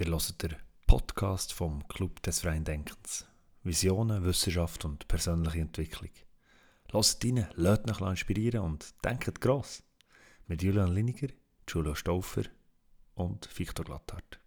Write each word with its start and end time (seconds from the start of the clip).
Ihr 0.00 0.12
hört 0.12 0.42
den 0.42 0.54
Podcast 0.86 1.52
vom 1.52 1.86
Club 1.88 2.22
des 2.22 2.42
Freien 2.42 2.62
Denkens. 2.62 3.26
Visionen, 3.64 4.24
Wissenschaft 4.24 4.84
und 4.84 5.08
persönliche 5.08 5.58
Entwicklung. 5.58 6.12
Hört 6.92 7.18
rein, 7.24 7.48
lasst 7.56 7.88
euch 7.88 8.00
inspirieren 8.00 8.60
und 8.60 8.94
denkt 9.04 9.40
gross. 9.40 9.82
Mit 10.46 10.62
Julian 10.62 10.94
Liniger, 10.94 11.26
Julio 11.68 11.96
Stauffer 11.96 12.42
und 13.14 13.48
Victor 13.58 13.84
Glatthardt. 13.84 14.38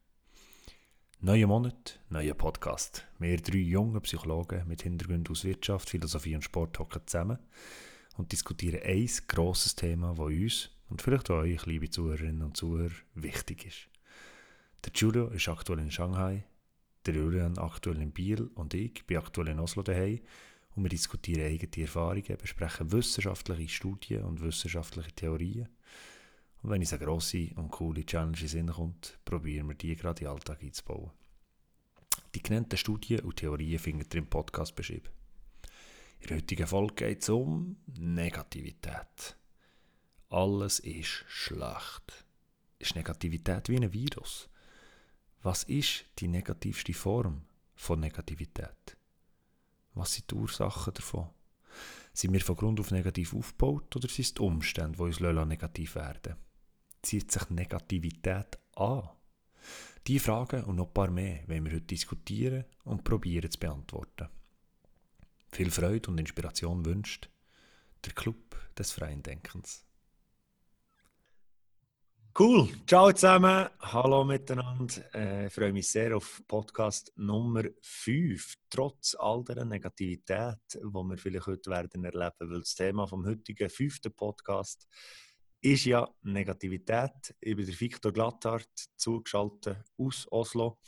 Neuer 1.20 1.48
Monat, 1.48 2.00
neuer 2.08 2.36
Podcast. 2.36 3.06
Wir 3.20 3.42
drei 3.42 3.58
junge 3.58 4.00
Psychologen 4.00 4.66
mit 4.70 4.84
Hintergrund 4.84 5.30
aus 5.30 5.44
Wirtschaft, 5.44 5.90
Philosophie 5.90 6.36
und 6.36 6.44
Sport 6.44 6.80
hocken 6.80 7.02
zusammen 7.06 7.40
und 8.16 8.32
diskutieren 8.32 8.84
ein 8.84 9.10
grosses 9.28 9.76
Thema, 9.76 10.12
das 10.12 10.20
uns 10.20 10.70
und 10.88 11.02
vielleicht 11.02 11.30
auch 11.30 11.40
euch, 11.40 11.66
liebe 11.66 11.90
Zuhörerinnen 11.90 12.42
und 12.42 12.56
Zuhörer, 12.56 12.94
wichtig 13.16 13.66
ist. 13.66 13.91
Der 14.84 14.92
Julio 14.96 15.28
ist 15.28 15.48
aktuell 15.48 15.80
in 15.80 15.92
Shanghai, 15.92 16.44
der 17.06 17.14
Julian 17.14 17.58
aktuell 17.60 18.02
in 18.02 18.12
Biel 18.12 18.50
und 18.56 18.74
ich 18.74 19.06
bin 19.06 19.18
aktuell 19.18 19.50
in 19.50 19.60
Oslo 19.60 19.84
daheim 19.84 20.22
und 20.76 20.84
wir 20.84 20.90
diskutieren 20.90 21.46
eigene 21.46 21.84
Erfahrungen, 21.84 22.38
besprechen 22.38 22.92
wissenschaftliche 22.92 23.70
Studien 23.70 24.24
und 24.24 24.42
wissenschaftliche 24.42 25.12
Theorien. 25.12 25.70
Und 26.64 26.72
wenn 26.72 26.82
uns 26.82 26.94
eine 26.94 27.06
grosse 27.06 27.52
und 27.56 27.70
coole 27.70 28.06
Challenge 28.06 28.40
in 28.40 28.48
Sinn 28.48 28.68
kommt, 28.68 29.20
probieren 29.24 29.68
wir 29.68 29.76
die 29.76 29.96
gerade 29.96 30.22
in 30.22 30.26
den 30.26 30.34
Alltag 30.34 30.64
einzubauen. 30.64 31.12
Die 32.34 32.42
genannten 32.42 32.78
Studien 32.78 33.22
und 33.22 33.36
Theorien 33.36 33.80
findet 33.80 34.14
ihr 34.16 34.20
im 34.20 34.28
Podcast 34.28 34.76
beschrieben. 34.76 35.10
In 36.22 36.28
der 36.28 36.38
heutigen 36.38 36.68
Folge 36.68 36.94
geht 36.96 37.22
es 37.22 37.30
um 37.30 37.78
Negativität. 37.98 39.38
Alles 40.30 40.80
ist 40.80 41.26
schlecht. 41.28 42.26
Ist 42.80 42.96
Negativität 42.96 43.70
wie 43.70 43.78
ein 43.78 43.92
Virus? 43.94 44.50
Was 45.44 45.64
ist 45.64 46.06
die 46.20 46.28
negativste 46.28 46.94
Form 46.94 47.42
von 47.74 48.00
Negativität? 48.00 48.96
Was 49.96 50.14
sind 50.14 50.30
die 50.30 50.36
Ursachen 50.36 50.94
davon? 50.94 51.30
Sind 52.14 52.34
wir 52.34 52.42
von 52.42 52.56
Grund 52.56 52.80
auf 52.80 52.92
negativ 52.92 53.34
aufgebaut 53.34 53.96
oder 53.96 54.08
sind 54.08 54.26
es 54.26 54.34
die 54.36 54.42
Umstände, 54.42 54.98
die 54.98 55.04
uns 55.04 55.20
negativ 55.20 55.96
werden 55.96 56.36
Zieht 57.02 57.32
sich 57.32 57.50
Negativität 57.50 58.60
an? 58.76 59.10
Die 60.06 60.20
Fragen 60.20 60.64
und 60.66 60.76
noch 60.76 60.88
ein 60.88 60.94
paar 60.94 61.10
mehr 61.10 61.40
wollen 61.48 61.66
wir 61.66 61.74
heute 61.74 61.86
diskutieren 61.86 62.66
und 62.84 63.04
probieren 63.04 63.50
zu 63.50 63.60
beantworten. 63.60 64.30
Viel 65.52 65.72
Freude 65.72 66.12
und 66.12 66.20
Inspiration 66.20 66.86
wünscht 66.86 67.30
der 68.06 68.14
Club 68.14 68.58
des 68.78 68.92
freien 68.92 69.24
Denkens. 69.24 69.86
Cool. 72.34 72.70
Ciao 72.88 73.12
zusammen. 73.12 73.68
Hallo 73.82 74.24
miteinander. 74.24 75.04
Äh, 75.14 75.48
ich 75.48 75.54
freue 75.54 75.74
mich 75.74 75.90
sehr 75.90 76.16
auf 76.16 76.42
Podcast 76.48 77.12
Nummer 77.18 77.64
5. 77.82 78.56
Trotz 78.70 79.16
all 79.20 79.44
der 79.44 79.66
Negativität, 79.66 80.56
die 80.74 80.80
wir 80.82 81.18
vielleicht 81.18 81.48
heute 81.48 81.70
werden 81.70 82.06
erleben, 82.06 82.50
weil 82.50 82.60
das 82.60 82.74
Thema 82.74 83.06
vom 83.06 83.26
heutigen 83.26 83.70
fünften 83.70 84.14
Podcast 84.14 84.88
ist 85.60 85.84
ja 85.84 86.08
Negativität. 86.22 87.36
Ich 87.42 87.56
bin 87.58 87.66
der 87.66 87.80
Victor 87.80 88.14
Glatthardt, 88.14 88.88
zugeschaltet 88.96 89.84
aus 89.98 90.26
Oslo. 90.32 90.80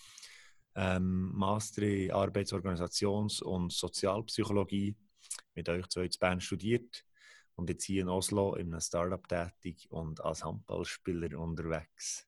Ähm, 0.76 1.30
Master 1.34 1.82
in 1.82 2.12
Arbeitsorganisations- 2.12 3.44
und 3.44 3.74
Sozialpsychologie. 3.74 4.96
Mit 5.56 5.68
euch 5.68 5.88
zwei 5.90 6.06
in 6.06 6.12
Bern 6.18 6.40
studiert 6.40 7.04
und 7.56 7.70
jetzt 7.70 7.86
hier 7.86 8.02
in 8.02 8.10
Oslo 8.10 8.56
in 8.56 8.72
einem 8.72 8.82
Startup 8.82 9.28
tätig 9.28 9.88
und 9.90 10.24
als 10.24 10.44
Handballspieler 10.44 11.40
unterwegs. 11.40 12.28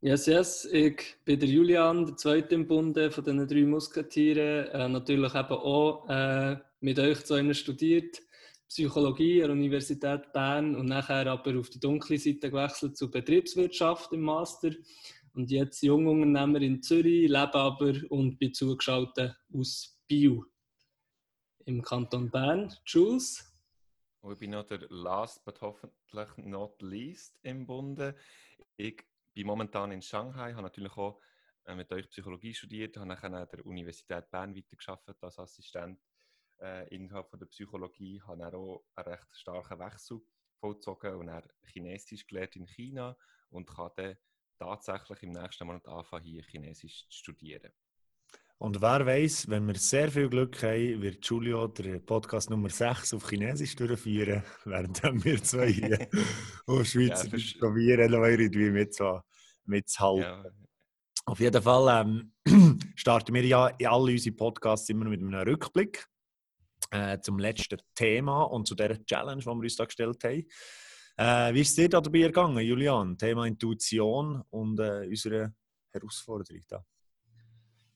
Yes, 0.00 0.26
yes, 0.26 0.68
ich 0.70 1.16
bin 1.24 1.40
der 1.40 1.48
Julian, 1.48 2.04
der 2.04 2.16
zweite 2.16 2.54
im 2.54 2.66
Bunde 2.66 3.10
von 3.10 3.24
den 3.24 3.46
drei 3.48 3.64
Musketieren. 3.64 4.68
Äh, 4.68 4.88
natürlich 4.88 5.34
eben 5.34 5.48
auch 5.48 6.06
äh, 6.10 6.58
mit 6.80 6.98
euch 6.98 7.24
zusammen 7.24 7.54
studiert, 7.54 8.20
Psychologie 8.68 9.42
an 9.42 9.48
der 9.48 9.56
Universität 9.56 10.30
Bern 10.34 10.76
und 10.76 10.86
nachher 10.86 11.26
aber 11.26 11.58
auf 11.58 11.70
die 11.70 11.80
dunkle 11.80 12.18
Seite 12.18 12.50
gewechselt 12.50 12.98
zur 12.98 13.10
Betriebswirtschaft 13.10 14.12
im 14.12 14.20
Master. 14.20 14.72
Und 15.32 15.50
jetzt 15.50 15.82
Jungunternehmer 15.82 16.60
in 16.60 16.82
Zürich, 16.82 17.28
lebe 17.28 17.54
aber 17.54 17.94
und 18.10 18.38
bin 18.38 18.52
zugeschaltet 18.52 19.34
aus 19.54 19.98
Bio 20.06 20.44
im 21.66 21.82
Kanton 21.82 22.30
Bern. 22.30 22.74
Jules? 22.84 23.50
Und 24.20 24.32
ich 24.32 24.38
bin 24.38 24.50
noch 24.50 24.64
der 24.64 24.86
last 24.88 25.44
but 25.44 25.60
hoffentlich 25.60 26.36
not 26.36 26.80
least 26.82 27.38
im 27.42 27.66
Bunde. 27.66 28.16
Ich 28.76 29.02
bin 29.34 29.46
momentan 29.46 29.92
in 29.92 30.02
Shanghai, 30.02 30.52
habe 30.52 30.62
natürlich 30.62 30.96
auch 30.96 31.20
äh, 31.64 31.74
mit 31.74 31.90
euch 31.92 32.08
Psychologie 32.08 32.54
studiert, 32.54 32.96
habe 32.96 33.06
nachher 33.06 33.32
an 33.32 33.48
der 33.48 33.66
Universität 33.66 34.30
Bern 34.30 34.54
weitergearbeitet 34.54 35.22
als 35.22 35.38
Assistent 35.38 36.00
äh, 36.60 36.88
innerhalb 36.94 37.28
von 37.28 37.38
der 37.38 37.46
Psychologie, 37.46 38.20
habe 38.22 38.56
auch 38.56 38.84
einen 38.94 39.08
recht 39.08 39.28
starken 39.32 39.78
Wechsel 39.78 40.20
vollzogen 40.60 41.16
und 41.16 41.26
dann 41.26 41.42
Chinesisch 41.62 42.26
gelernt 42.26 42.56
in 42.56 42.66
China 42.66 43.16
und 43.50 43.66
kann 43.66 43.90
dann 43.96 44.16
tatsächlich 44.58 45.22
im 45.22 45.32
nächsten 45.32 45.66
Monat 45.66 45.86
anfangen, 45.86 46.24
hier 46.24 46.42
Chinesisch 46.42 47.08
zu 47.08 47.18
studieren. 47.18 47.72
Und 48.58 48.80
wer 48.80 49.04
weiß, 49.04 49.48
wenn 49.48 49.66
wir 49.66 49.74
sehr 49.74 50.10
viel 50.10 50.28
Glück 50.28 50.62
haben, 50.62 51.02
wird 51.02 51.24
Julio 51.26 51.66
den 51.68 52.04
Podcast 52.04 52.50
Nummer 52.50 52.70
6 52.70 53.14
auf 53.14 53.28
Chinesisch 53.28 53.76
durchführen, 53.76 54.42
während 54.64 55.02
wir 55.24 55.42
zwei 55.42 55.70
hier 55.70 56.08
auf 56.66 56.86
Schweizerisch 56.86 57.54
ja, 57.54 57.60
probieren, 57.60 58.12
irgendwie 58.12 58.70
mitzuhalten. 58.70 60.22
Ja. 60.22 60.44
Auf 61.26 61.40
jeden 61.40 61.62
Fall 61.62 62.06
ähm, 62.06 62.32
starten 62.94 63.34
wir 63.34 63.44
ja 63.44 63.68
in 63.68 63.86
all 63.86 64.02
unsere 64.02 64.36
Podcasts 64.36 64.88
immer 64.88 65.06
mit 65.06 65.20
einem 65.20 65.34
Rückblick 65.34 66.06
äh, 66.90 67.18
zum 67.20 67.38
letzten 67.38 67.80
Thema 67.94 68.42
und 68.44 68.66
zu 68.66 68.74
der 68.74 69.04
Challenge, 69.04 69.40
die 69.40 69.46
wir 69.46 69.52
uns 69.52 69.76
da 69.76 69.84
gestellt 69.84 70.22
haben. 70.22 70.46
Äh, 71.16 71.54
wie 71.54 71.60
ist 71.60 71.70
es 71.70 71.74
dir 71.76 71.88
da 71.88 72.00
dabei 72.00 72.22
ergangen, 72.22 72.64
Julian? 72.64 73.16
Thema 73.16 73.46
Intuition 73.46 74.42
und 74.50 74.78
äh, 74.80 75.06
unsere 75.08 75.54
Herausforderung 75.90 76.62
da. 76.68 76.84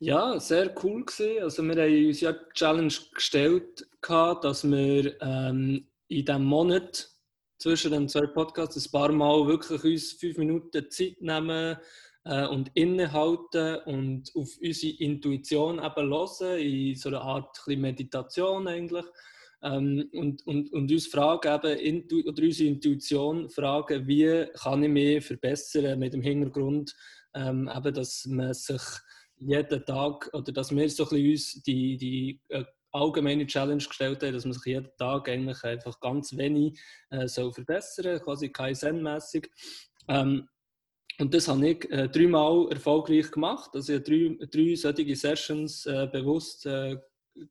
Ja, 0.00 0.38
sehr 0.38 0.72
cool 0.84 1.04
gewesen. 1.04 1.42
Also 1.42 1.62
wir 1.64 1.82
haben 1.82 2.06
uns 2.06 2.20
ja 2.20 2.32
die 2.32 2.52
Challenge 2.54 2.94
gestellt, 3.12 3.84
dass 4.00 4.62
wir 4.62 5.20
ähm, 5.20 5.88
in 6.06 6.24
diesem 6.24 6.44
Monat 6.44 7.10
zwischen 7.58 7.90
den 7.90 8.08
zwei 8.08 8.28
Podcasts 8.28 8.86
ein 8.86 8.92
paar 8.92 9.10
Mal 9.10 9.44
wirklich 9.48 9.82
uns 9.82 10.12
fünf 10.12 10.38
Minuten 10.38 10.88
Zeit 10.88 11.20
nehmen 11.20 11.78
äh, 12.24 12.46
und 12.46 12.70
innehalten 12.74 13.76
und 13.86 14.30
auf 14.36 14.50
unsere 14.62 14.96
Intuition 14.98 15.80
eben 15.82 16.10
hören, 16.10 16.58
in 16.60 16.94
so 16.94 17.08
einer 17.08 17.22
Art 17.22 17.58
Meditation 17.66 18.68
eigentlich. 18.68 19.04
Ähm, 19.64 20.08
und, 20.12 20.46
und, 20.46 20.72
und 20.72 20.92
uns 20.92 21.08
fragen 21.08 21.60
eben, 21.64 21.78
intu 21.80 22.20
oder 22.20 22.40
unsere 22.40 22.68
Intuition 22.68 23.50
fragen, 23.50 24.06
wie 24.06 24.46
kann 24.54 24.84
ich 24.84 24.90
mich 24.90 25.24
verbessern 25.24 25.98
mit 25.98 26.12
dem 26.12 26.22
Hintergrund, 26.22 26.94
ähm, 27.34 27.68
eben, 27.74 27.94
dass 27.94 28.24
man 28.26 28.54
sich 28.54 28.82
jeden 29.40 29.84
Tag, 29.84 30.30
oder 30.32 30.52
dass 30.52 30.74
wir 30.74 30.88
so 30.90 31.04
ein 31.10 31.30
uns 31.30 31.62
die, 31.62 31.96
die 31.96 32.40
äh, 32.48 32.64
allgemeine 32.92 33.46
Challenge 33.46 33.82
gestellt 33.82 34.22
haben, 34.22 34.32
dass 34.32 34.44
man 34.44 34.54
sich 34.54 34.64
jeden 34.66 34.88
Tag 34.96 35.28
eigentlich 35.28 35.62
einfach 35.64 36.00
ganz 36.00 36.36
wenig 36.36 36.78
äh, 37.10 37.28
soll 37.28 37.52
verbessern 37.52 38.20
quasi 38.20 38.48
Kaizen-mässig. 38.48 39.50
Ähm, 40.08 40.48
und 41.18 41.34
das 41.34 41.48
habe 41.48 41.68
ich 41.68 41.90
äh, 41.90 42.08
dreimal 42.08 42.68
erfolgreich 42.70 43.30
gemacht. 43.30 43.70
Also 43.74 43.92
ich 43.92 43.98
habe 43.98 44.38
drei, 44.38 44.46
drei 44.46 44.74
solche 44.76 45.16
Sessions 45.16 45.84
äh, 45.86 46.08
bewusst 46.10 46.64
äh, 46.66 46.96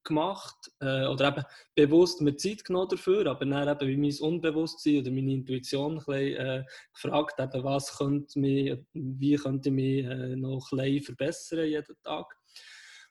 gemacht 0.04 0.56
äh, 0.80 1.06
oder 1.06 1.30
eben 1.30 1.44
bewusst 1.76 2.22
mir 2.22 2.36
Zeit 2.36 2.64
genommen 2.64 2.90
dafür, 2.90 3.28
aber 3.28 3.46
dann 3.46 3.68
eben 3.68 3.88
wie 3.88 3.98
mein 3.98 4.20
Unbewusstsein 4.20 5.00
oder 5.00 5.12
meine 5.12 5.34
Intuition 5.34 5.94
ein 5.94 6.06
bisschen, 6.06 6.46
äh, 6.46 6.64
gefragt, 6.94 7.40
eben, 7.40 7.64
was 7.64 7.98
könnte 7.98 8.40
mich, 8.40 8.78
wie 8.94 9.36
könnte 9.36 9.70
ich 9.70 9.76
mich 9.76 10.06
äh, 10.06 10.36
noch 10.36 10.72
ein 10.72 10.78
bisschen 10.78 11.04
verbessern 11.04 11.68
jeden 11.68 11.96
Tag. 12.04 12.36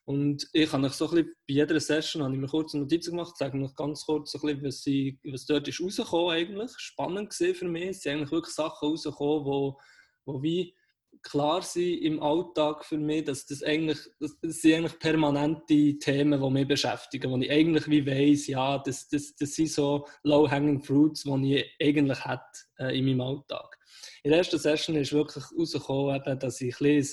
Und 0.04 0.48
ich 0.52 0.72
habe 0.72 0.88
so 0.90 1.08
ein 1.08 1.14
bisschen, 1.16 1.34
bei 1.48 1.54
jeder 1.54 1.80
Session 1.80 2.22
habe 2.22 2.34
ich 2.34 2.40
mir 2.40 2.46
kurz 2.46 2.74
Notizen 2.74 3.10
gemacht, 3.10 3.36
sage 3.36 3.58
noch 3.58 3.74
ganz 3.74 4.06
kurz 4.06 4.32
ein 4.36 4.40
bisschen, 4.40 4.64
was, 4.64 4.86
ich, 4.86 5.18
was 5.24 5.46
dort 5.46 5.66
ist 5.66 5.80
rausgekommen 5.80 6.30
eigentlich. 6.30 6.70
Spannend 6.76 7.30
gesehen 7.30 7.56
für 7.56 7.66
mich. 7.66 7.88
Es 7.88 8.02
sind 8.02 8.12
eigentlich 8.12 8.30
wirklich 8.30 8.54
Sachen 8.54 8.88
rausgekommen, 8.88 9.44
wo, 9.44 9.80
wo 10.24 10.40
wie 10.42 10.75
klar 11.30 11.62
sein 11.62 11.98
im 12.02 12.22
Alltag 12.22 12.84
für 12.84 12.98
mich, 12.98 13.24
dass 13.24 13.46
das 13.46 13.62
eigentlich, 13.62 13.98
das, 14.20 14.36
sind 14.40 14.74
eigentlich 14.74 14.98
permanente 14.98 15.98
Themen, 15.98 16.40
die 16.40 16.50
mich 16.50 16.68
beschäftigen, 16.68 17.30
wo 17.30 17.38
ich 17.38 17.50
eigentlich 17.50 17.88
wie 17.88 18.06
weiss, 18.06 18.46
ja, 18.46 18.78
das, 18.78 19.08
das, 19.08 19.34
das 19.36 19.54
sind 19.54 19.70
so 19.70 20.06
low-hanging 20.22 20.82
fruits, 20.82 21.24
die 21.24 21.56
ich 21.56 21.70
eigentlich 21.82 22.24
hätte 22.24 22.40
äh, 22.78 22.98
in 22.98 23.06
meinem 23.06 23.20
Alltag. 23.20 23.76
In 24.22 24.30
der 24.30 24.38
ersten 24.38 24.58
Session 24.58 24.96
ist 24.96 25.12
wirklich 25.12 25.44
herausgekommen, 25.50 26.38
dass 26.38 26.60
ich 26.60 26.80
ein 26.80 27.06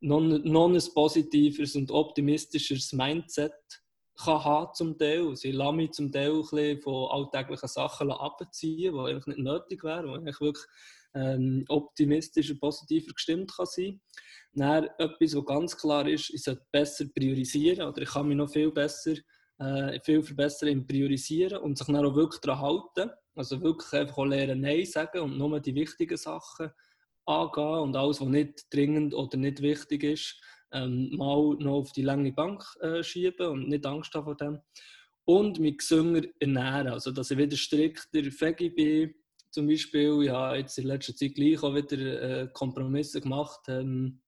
non, 0.00 0.42
non 0.44 0.74
ein 0.74 0.82
positiveres 0.94 1.76
und 1.76 1.90
optimistischeres 1.90 2.92
Mindset 2.92 3.52
kann 4.16 4.44
haben 4.44 4.74
zum 4.74 4.98
Teil. 4.98 5.26
Also 5.26 5.48
ich 5.48 5.54
lasse 5.54 5.76
mich 5.76 5.90
zum 5.92 6.12
Teil 6.12 6.42
ein 6.52 6.80
von 6.80 7.10
alltäglichen 7.10 7.68
Sachen 7.68 8.10
abziehen, 8.10 8.94
die 8.94 8.98
eigentlich 8.98 9.26
nicht 9.26 9.38
nötig 9.38 9.82
wären, 9.82 10.06
die 10.06 10.12
eigentlich 10.12 10.40
wirklich 10.40 10.66
ähm, 11.14 11.64
optimistischer, 11.68 12.54
positiver 12.60 13.12
gestimmt 13.12 13.52
kann 13.56 13.66
sein 13.66 14.00
kann. 14.56 14.88
etwas, 14.98 15.34
was 15.34 15.44
ganz 15.46 15.76
klar 15.76 16.06
ist, 16.08 16.30
ich 16.30 16.42
sollte 16.42 16.66
besser 16.72 17.06
priorisieren 17.14 17.88
oder 17.88 18.02
ich 18.02 18.10
kann 18.10 18.28
mich 18.28 18.36
noch 18.36 18.50
viel 18.50 18.70
besser 18.70 19.14
äh, 19.58 20.00
viel 20.00 20.22
verbessern 20.22 20.68
im 20.68 20.86
Priorisieren 20.86 21.58
und 21.58 21.78
sich 21.78 21.86
dann 21.86 22.04
auch 22.04 22.14
wirklich 22.14 22.40
daran 22.40 22.60
halten. 22.60 23.10
Also 23.34 23.60
wirklich 23.60 23.92
einfach 23.92 24.18
auch 24.18 24.24
lernen, 24.24 24.60
Nein 24.60 24.84
sagen 24.86 25.20
und 25.20 25.38
nur 25.38 25.60
die 25.60 25.74
wichtigen 25.74 26.16
Sachen 26.16 26.70
angehen 27.26 27.78
und 27.80 27.96
alles, 27.96 28.20
was 28.20 28.28
nicht 28.28 28.72
dringend 28.72 29.14
oder 29.14 29.36
nicht 29.36 29.62
wichtig 29.62 30.04
ist, 30.04 30.40
ähm, 30.72 31.10
mal 31.16 31.56
noch 31.58 31.80
auf 31.80 31.92
die 31.92 32.02
lange 32.02 32.32
Bank 32.32 32.62
äh, 32.80 33.02
schieben 33.02 33.46
und 33.46 33.68
nicht 33.68 33.86
Angst 33.86 34.14
haben 34.14 34.24
vor 34.24 34.36
dem. 34.36 34.60
Und 35.24 35.58
mich 35.58 35.78
gesünder 35.78 36.28
ernähren, 36.38 36.88
also 36.88 37.10
dass 37.10 37.30
ich 37.30 37.38
wieder 37.38 37.56
strikter 37.56 38.08
Veggie 38.12 38.70
bin. 38.70 39.14
Zum 39.54 39.68
Beispiel, 39.68 40.20
ich 40.24 40.30
habe 40.30 40.56
jetzt 40.56 40.76
in 40.78 40.86
letzter 40.88 41.14
Zeit 41.14 41.36
gleich 41.36 41.62
auch 41.62 41.76
wieder 41.76 42.42
äh, 42.42 42.48
Kompromisse 42.52 43.20
gemacht, 43.20 43.60
ähm, 43.68 44.20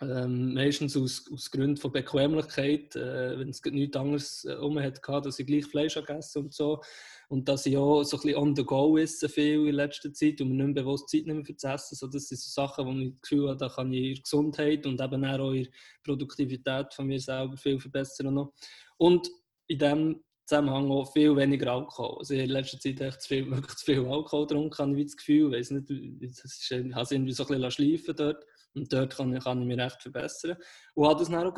ähm, 0.00 0.54
meistens 0.54 0.96
aus, 0.96 1.28
aus 1.32 1.50
Gründen 1.50 1.76
von 1.76 1.90
Bequemlichkeit, 1.90 2.94
äh, 2.94 3.36
wenn 3.36 3.48
es 3.48 3.64
nichts 3.64 3.96
anderes 3.96 4.44
äh, 4.44 4.54
um 4.54 4.78
hat, 4.78 5.00
dass 5.08 5.40
ich 5.40 5.46
gleich 5.48 5.66
Fleisch 5.66 5.96
gegessen 5.96 6.44
und 6.44 6.54
so. 6.54 6.80
Und 7.28 7.48
dass 7.48 7.66
ich 7.66 7.76
auch 7.76 8.04
so 8.04 8.16
ein 8.16 8.22
bisschen 8.22 8.38
on 8.38 8.54
the 8.54 8.62
go 8.62 8.96
esse 8.96 9.28
viel 9.28 9.66
in 9.66 9.74
letzter 9.74 10.12
Zeit 10.12 10.40
und 10.40 10.50
mir 10.50 10.54
nicht 10.54 10.74
mehr 10.76 10.84
bewusst 10.84 11.08
Zeit 11.08 11.26
nehmen 11.26 11.44
für 11.44 11.54
das 11.54 11.64
Essen. 11.64 11.96
So, 11.96 12.06
das 12.06 12.28
sind 12.28 12.38
so 12.38 12.50
Sachen, 12.50 12.86
wo 12.86 12.92
ich 12.92 13.10
das 13.10 13.22
Gefühl 13.22 13.48
habe, 13.48 13.58
da 13.58 13.68
kann 13.68 13.92
ich 13.92 14.02
ihre 14.02 14.20
Gesundheit 14.20 14.86
und 14.86 15.00
eben 15.00 15.24
auch 15.24 15.52
ihre 15.52 15.68
Produktivität 16.04 16.94
von 16.94 17.08
mir 17.08 17.18
selber 17.18 17.56
viel 17.56 17.80
verbessern. 17.80 18.34
Noch. 18.34 18.52
Und 18.98 19.28
in 19.66 19.78
diesem 19.80 20.23
Zusammenhang 20.46 20.90
auch 20.90 21.10
viel 21.12 21.34
weniger 21.36 21.72
Alkohol. 21.72 22.18
Also 22.18 22.34
in 22.34 22.50
letzter 22.50 22.78
Zeit 22.78 23.00
echt 23.00 23.22
zu 23.22 23.28
viel, 23.28 23.50
wirklich 23.50 23.76
zu 23.76 23.84
viel 23.84 24.06
Alkohol 24.06 24.46
getrunken, 24.46 24.78
habe 24.78 25.00
ich 25.00 25.06
das 25.06 25.16
Gefühl. 25.16 25.54
Ich 25.54 25.60
weiß 25.60 25.70
nicht, 25.70 25.90
ich 25.90 26.94
habe 26.94 27.02
es 27.02 27.10
irgendwie 27.10 27.32
so 27.32 27.44
ein 27.44 27.48
bisschen 27.48 27.70
schleifen 27.70 28.16
dort. 28.16 28.44
Und 28.74 28.92
dort 28.92 29.16
kann, 29.16 29.38
kann 29.38 29.60
ich 29.60 29.68
mich 29.68 29.78
recht 29.78 30.02
verbessern. 30.02 30.56
Und 30.94 31.06
habe 31.06 31.20
das 31.20 31.28
dann 31.28 31.46
auch 31.46 31.54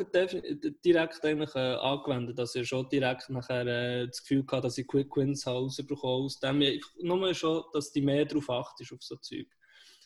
direkt 0.85 1.25
eigentlich, 1.25 1.55
äh, 1.55 1.75
angewendet. 1.75 2.39
Also 2.39 2.59
ich 2.59 2.67
schon 2.67 2.87
direkt 2.89 3.29
nachher 3.29 3.65
äh, 3.65 4.07
das 4.07 4.21
Gefühl 4.21 4.45
hatte, 4.51 4.61
dass 4.61 4.77
ich 4.77 4.87
Quick 4.87 5.15
Wins 5.17 5.45
habe 5.45 5.57
rausbekommen 5.57 6.25
aus 6.25 6.39
dem. 6.39 6.61
Ich, 6.61 6.85
nur 7.01 7.33
schon, 7.33 7.63
dass 7.73 7.91
die 7.91 8.01
mehr 8.01 8.25
darauf 8.25 8.49
achtest, 8.49 8.93
auf 8.93 9.01
so 9.01 9.15
Zeug. 9.15 9.47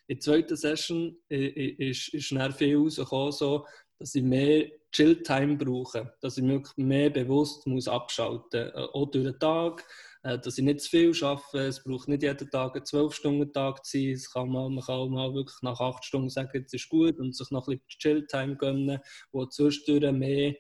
In 0.07 0.15
der 0.17 0.19
zweiten 0.19 0.55
Session 0.55 1.17
äh, 1.29 1.47
ist, 1.89 2.13
ist 2.13 2.31
dann 2.31 2.53
viel 2.53 2.77
rausgekommen, 2.77 3.31
so, 3.33 3.65
dass 4.01 4.15
ich 4.15 4.23
mehr 4.23 4.65
Chill-Time 4.91 5.57
brauche. 5.57 6.13
Dass 6.21 6.37
ich 6.37 6.43
wirklich 6.43 6.75
mehr 6.77 7.09
bewusst 7.09 7.67
muss 7.67 7.87
abschalten 7.87 8.65
muss. 8.65 8.73
Äh, 8.75 8.87
auch 8.93 9.05
durch 9.11 9.25
den 9.25 9.39
Tag 9.39 9.85
äh, 10.23 10.37
dass 10.39 10.57
ich 10.57 10.63
nicht 10.63 10.81
zu 10.81 10.89
viel 10.89 11.23
arbeite. 11.23 11.59
Es 11.59 11.83
braucht 11.83 12.07
nicht 12.07 12.23
jeden 12.23 12.49
Tag 12.49 12.75
einen 12.75 12.83
12-Stunden-Tag 12.83 13.85
zu 13.85 13.97
sein. 13.97 14.11
Es 14.11 14.31
kann 14.31 14.49
mal, 14.49 14.69
man 14.69 14.83
kann 14.83 14.95
auch 14.95 15.09
mal 15.09 15.33
wirklich 15.33 15.61
nach 15.61 15.79
8 15.79 16.03
Stunden 16.05 16.29
sagen, 16.29 16.49
jetzt 16.53 16.73
ist 16.73 16.89
gut 16.89 17.19
und 17.19 17.35
sich 17.35 17.49
noch 17.51 17.67
ein 17.67 17.79
bisschen 17.79 17.99
Chill-Time 17.99 18.55
gönnen, 18.57 18.99
wo 19.31 19.45
zwischendurch 19.45 20.11
mehr, 20.11 20.53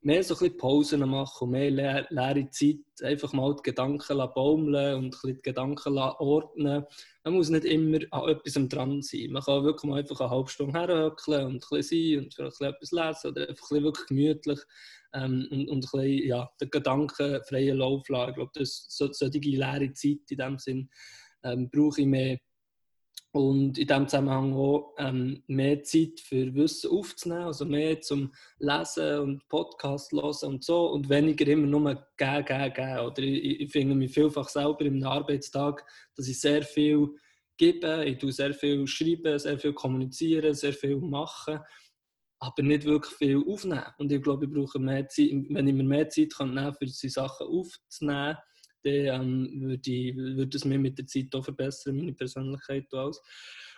mehr 0.00 0.22
so 0.22 0.36
ein 0.44 0.56
Pausen 0.56 1.00
machen 1.08 1.44
und 1.44 1.50
mehr 1.50 1.70
leere, 1.70 2.06
leere 2.10 2.48
Zeit. 2.50 2.76
Einfach 3.02 3.32
mal 3.32 3.54
die 3.56 3.62
Gedanken 3.62 4.18
baumeln 4.34 4.96
und 4.96 5.18
die 5.24 5.40
Gedanken 5.42 5.98
ordnen. 5.98 6.84
Man 7.24 7.34
muss 7.34 7.50
nicht 7.50 7.64
immer 7.64 7.98
an 8.10 8.28
etwas 8.28 8.54
dran 8.68 9.02
sein. 9.02 9.32
Man 9.32 9.42
kann 9.42 9.64
wirklich 9.64 9.90
mal 9.90 9.98
einfach 9.98 10.20
eine 10.20 10.30
halbe 10.30 10.50
Stunde 10.50 10.78
herhöckeln 10.78 11.46
und 11.46 11.64
ein 11.64 11.78
bisschen 11.78 12.14
sein 12.14 12.24
und 12.24 12.34
vielleicht 12.34 12.60
etwas 12.60 12.92
lesen 12.92 13.30
oder 13.30 13.48
einfach 13.48 13.70
ein 13.70 13.82
wirklich 13.82 14.06
gemütlich 14.06 14.60
ähm, 15.14 15.48
und, 15.50 15.68
und 15.68 15.76
ein 15.76 15.80
bisschen, 15.80 16.28
ja, 16.28 16.50
den 16.60 16.70
Gedanken 16.70 17.40
freien 17.44 17.78
Lauf 17.78 18.08
lassen. 18.08 18.30
Ich 18.30 18.36
glaube, 18.36 18.52
das, 18.54 18.86
so, 18.88 19.12
solche 19.12 19.38
leere 19.40 19.92
Zeit 19.92 20.30
in 20.30 20.38
dem 20.38 20.58
Sinn 20.58 20.90
ähm, 21.42 21.70
brauche 21.70 22.00
ich 22.00 22.06
mehr. 22.06 22.38
Und 23.38 23.78
in 23.78 23.86
diesem 23.86 24.08
Zusammenhang 24.08 24.52
auch 24.52 24.94
ähm, 24.98 25.44
mehr 25.46 25.80
Zeit 25.84 26.18
für 26.18 26.52
Wissen 26.56 26.90
aufzunehmen, 26.90 27.44
also 27.44 27.64
mehr 27.64 28.00
zum 28.00 28.32
Lesen 28.58 29.20
und 29.20 29.48
Podcast 29.48 30.10
hören 30.10 30.54
und 30.54 30.64
so 30.64 30.88
und 30.88 31.08
weniger 31.08 31.46
immer 31.46 31.68
nur 31.68 32.04
gehen, 32.16 32.44
gehen, 32.44 32.72
gehen. 32.74 32.98
Oder 32.98 33.18
ich, 33.20 33.60
ich 33.60 33.70
finde 33.70 33.94
mich 33.94 34.12
vielfach 34.12 34.48
selber 34.48 34.80
im 34.80 35.04
Arbeitstag, 35.04 35.84
dass 36.16 36.26
ich 36.26 36.40
sehr 36.40 36.64
viel 36.64 37.10
gebe, 37.56 38.04
ich 38.06 38.18
tue 38.18 38.32
sehr 38.32 38.52
viel 38.52 38.84
schreiben, 38.88 39.38
sehr 39.38 39.56
viel 39.56 39.72
kommunizieren, 39.72 40.52
sehr 40.54 40.72
viel 40.72 40.96
machen 40.96 41.60
aber 42.40 42.62
nicht 42.62 42.84
wirklich 42.84 43.14
viel 43.14 43.42
aufnehmen. 43.48 43.82
Und 43.98 44.12
ich 44.12 44.22
glaube, 44.22 44.46
ich 44.46 44.52
brauche 44.52 44.78
mehr 44.78 45.08
Zeit, 45.08 45.30
wenn 45.48 45.66
ich 45.66 45.74
mir 45.74 45.82
mehr 45.82 46.08
Zeit 46.08 46.34
kann 46.36 46.74
für 46.74 46.86
diese 46.86 47.08
Sachen 47.08 47.48
aufzunehmen, 47.48 48.36
dann 49.06 49.22
ähm, 49.22 49.60
würde, 49.62 49.90
ich, 49.90 50.16
würde 50.16 50.56
es 50.56 50.64
mir 50.64 50.78
mit 50.78 50.98
der 50.98 51.06
Zeit 51.06 51.34
auch 51.34 51.44
verbessern, 51.44 51.96
meine 51.96 52.12
Persönlichkeit 52.12 52.86
und 52.92 52.98
alles. 52.98 53.22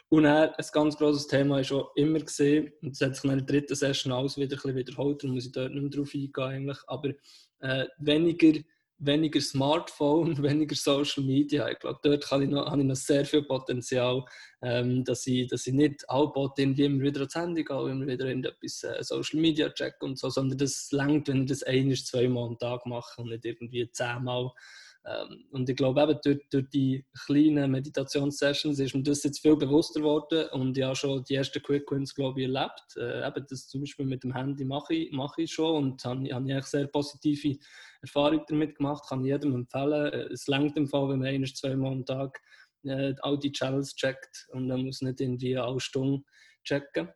Und 0.08 0.24
dann, 0.24 0.50
ein 0.50 0.64
ganz 0.72 0.96
grosses 0.96 1.26
Thema 1.28 1.60
ist 1.60 1.72
auch 1.72 1.94
immer 1.94 2.18
gesehen, 2.18 2.72
und 2.82 2.90
das 2.92 3.06
hat 3.06 3.16
sich 3.16 3.24
in 3.24 3.38
der 3.38 3.46
dritten 3.46 3.74
Session 3.76 4.12
alles 4.12 4.36
wieder 4.36 4.56
ein 4.56 4.62
bisschen 4.62 4.76
wiederholt, 4.76 5.22
darum 5.22 5.34
muss 5.36 5.46
ich 5.46 5.52
dort 5.52 5.72
nicht 5.72 5.82
mehr 5.82 5.90
drauf 5.90 6.10
eingehen 6.14 6.44
eigentlich, 6.44 6.78
aber 6.88 7.10
äh, 7.60 7.86
weniger 7.98 8.58
weniger 9.00 9.40
Smartphone, 9.40 10.36
weniger 10.42 10.76
Social 10.76 11.24
Media. 11.24 11.68
Ich 11.68 11.78
glaube, 11.78 11.98
dort 12.02 12.30
habe 12.30 12.44
ich, 12.44 12.50
noch, 12.50 12.66
habe 12.66 12.82
ich 12.82 12.86
noch 12.86 12.96
sehr 12.96 13.24
viel 13.24 13.42
Potenzial, 13.42 14.24
ähm, 14.62 15.04
dass, 15.04 15.26
ich, 15.26 15.48
dass 15.48 15.66
ich 15.66 15.72
nicht 15.74 16.04
halbbot 16.08 16.58
irgendwie 16.58 16.84
immer 16.84 17.02
wieder 17.02 17.20
ans 17.20 17.34
Handy 17.34 17.64
gehe, 17.64 17.90
immer 17.90 18.06
wieder 18.06 18.26
irgendetwas 18.26 18.84
äh, 18.84 19.02
Social 19.02 19.40
Media 19.40 19.70
check 19.70 19.94
und 20.00 20.18
so, 20.18 20.28
sondern 20.28 20.58
das 20.58 20.92
längt, 20.92 21.28
wenn 21.28 21.42
ich 21.42 21.48
das 21.48 21.62
ein- 21.62 21.88
bis 21.88 22.04
zweimal 22.04 22.48
am 22.48 22.58
Tag 22.58 22.86
mache 22.86 23.20
und 23.22 23.30
nicht 23.30 23.44
irgendwie 23.44 23.90
zehnmal. 23.90 24.50
Ähm, 25.06 25.44
und 25.50 25.69
ich 25.69 25.76
glaube, 25.76 26.02
eben 26.02 26.19
durch, 26.23 26.41
durch 26.50 26.69
die 26.69 27.06
kleinen 27.25 27.70
Meditationssessions 27.70 28.79
ist 28.81 28.94
mir 28.94 29.02
das 29.02 29.23
jetzt 29.23 29.41
viel 29.41 29.56
bewusster 29.56 30.00
geworden 30.00 30.49
und 30.52 30.76
ich 30.76 30.85
habe 30.85 30.94
schon 30.94 31.25
die 31.25 31.37
ersten 31.37 31.62
Quick 31.62 31.91
Wins, 31.91 32.14
glaube 32.14 32.41
ich, 32.43 32.49
erlebt. 32.49 32.97
Äh, 32.97 33.26
eben 33.26 33.47
das 33.49 33.69
zum 33.69 33.81
Beispiel 33.81 34.05
mit 34.05 34.23
dem 34.25 34.35
Handy 34.35 34.64
mache 34.64 34.94
ich, 34.94 35.12
mache 35.12 35.43
ich 35.43 35.52
schon 35.52 35.75
und 35.85 36.05
habe, 36.05 36.29
habe 36.35 36.52
ich 36.52 36.64
sehr 36.67 36.87
positive 36.87 37.58
Erfahrungen 38.02 38.44
damit 38.47 38.76
gemacht, 38.76 39.05
kann 39.08 39.25
jedem 39.25 39.55
empfehlen. 39.55 40.12
Äh, 40.12 40.32
es 40.32 40.47
längt 40.49 40.76
im 40.76 40.87
Fall, 40.87 41.08
wenn 41.08 41.20
man 41.20 41.29
ein- 41.29 41.46
zweimal 41.46 41.93
am 41.93 42.05
Tag 42.05 42.41
äh, 42.85 43.14
all 43.23 43.38
die 43.38 43.53
Channels 43.53 43.94
checkt 43.94 44.49
und 44.53 44.67
man 44.69 44.85
muss 44.85 45.00
nicht 45.00 45.20
irgendwie 45.20 45.56
alle 45.56 45.81
Stunden 45.81 46.25
checken. 46.62 47.08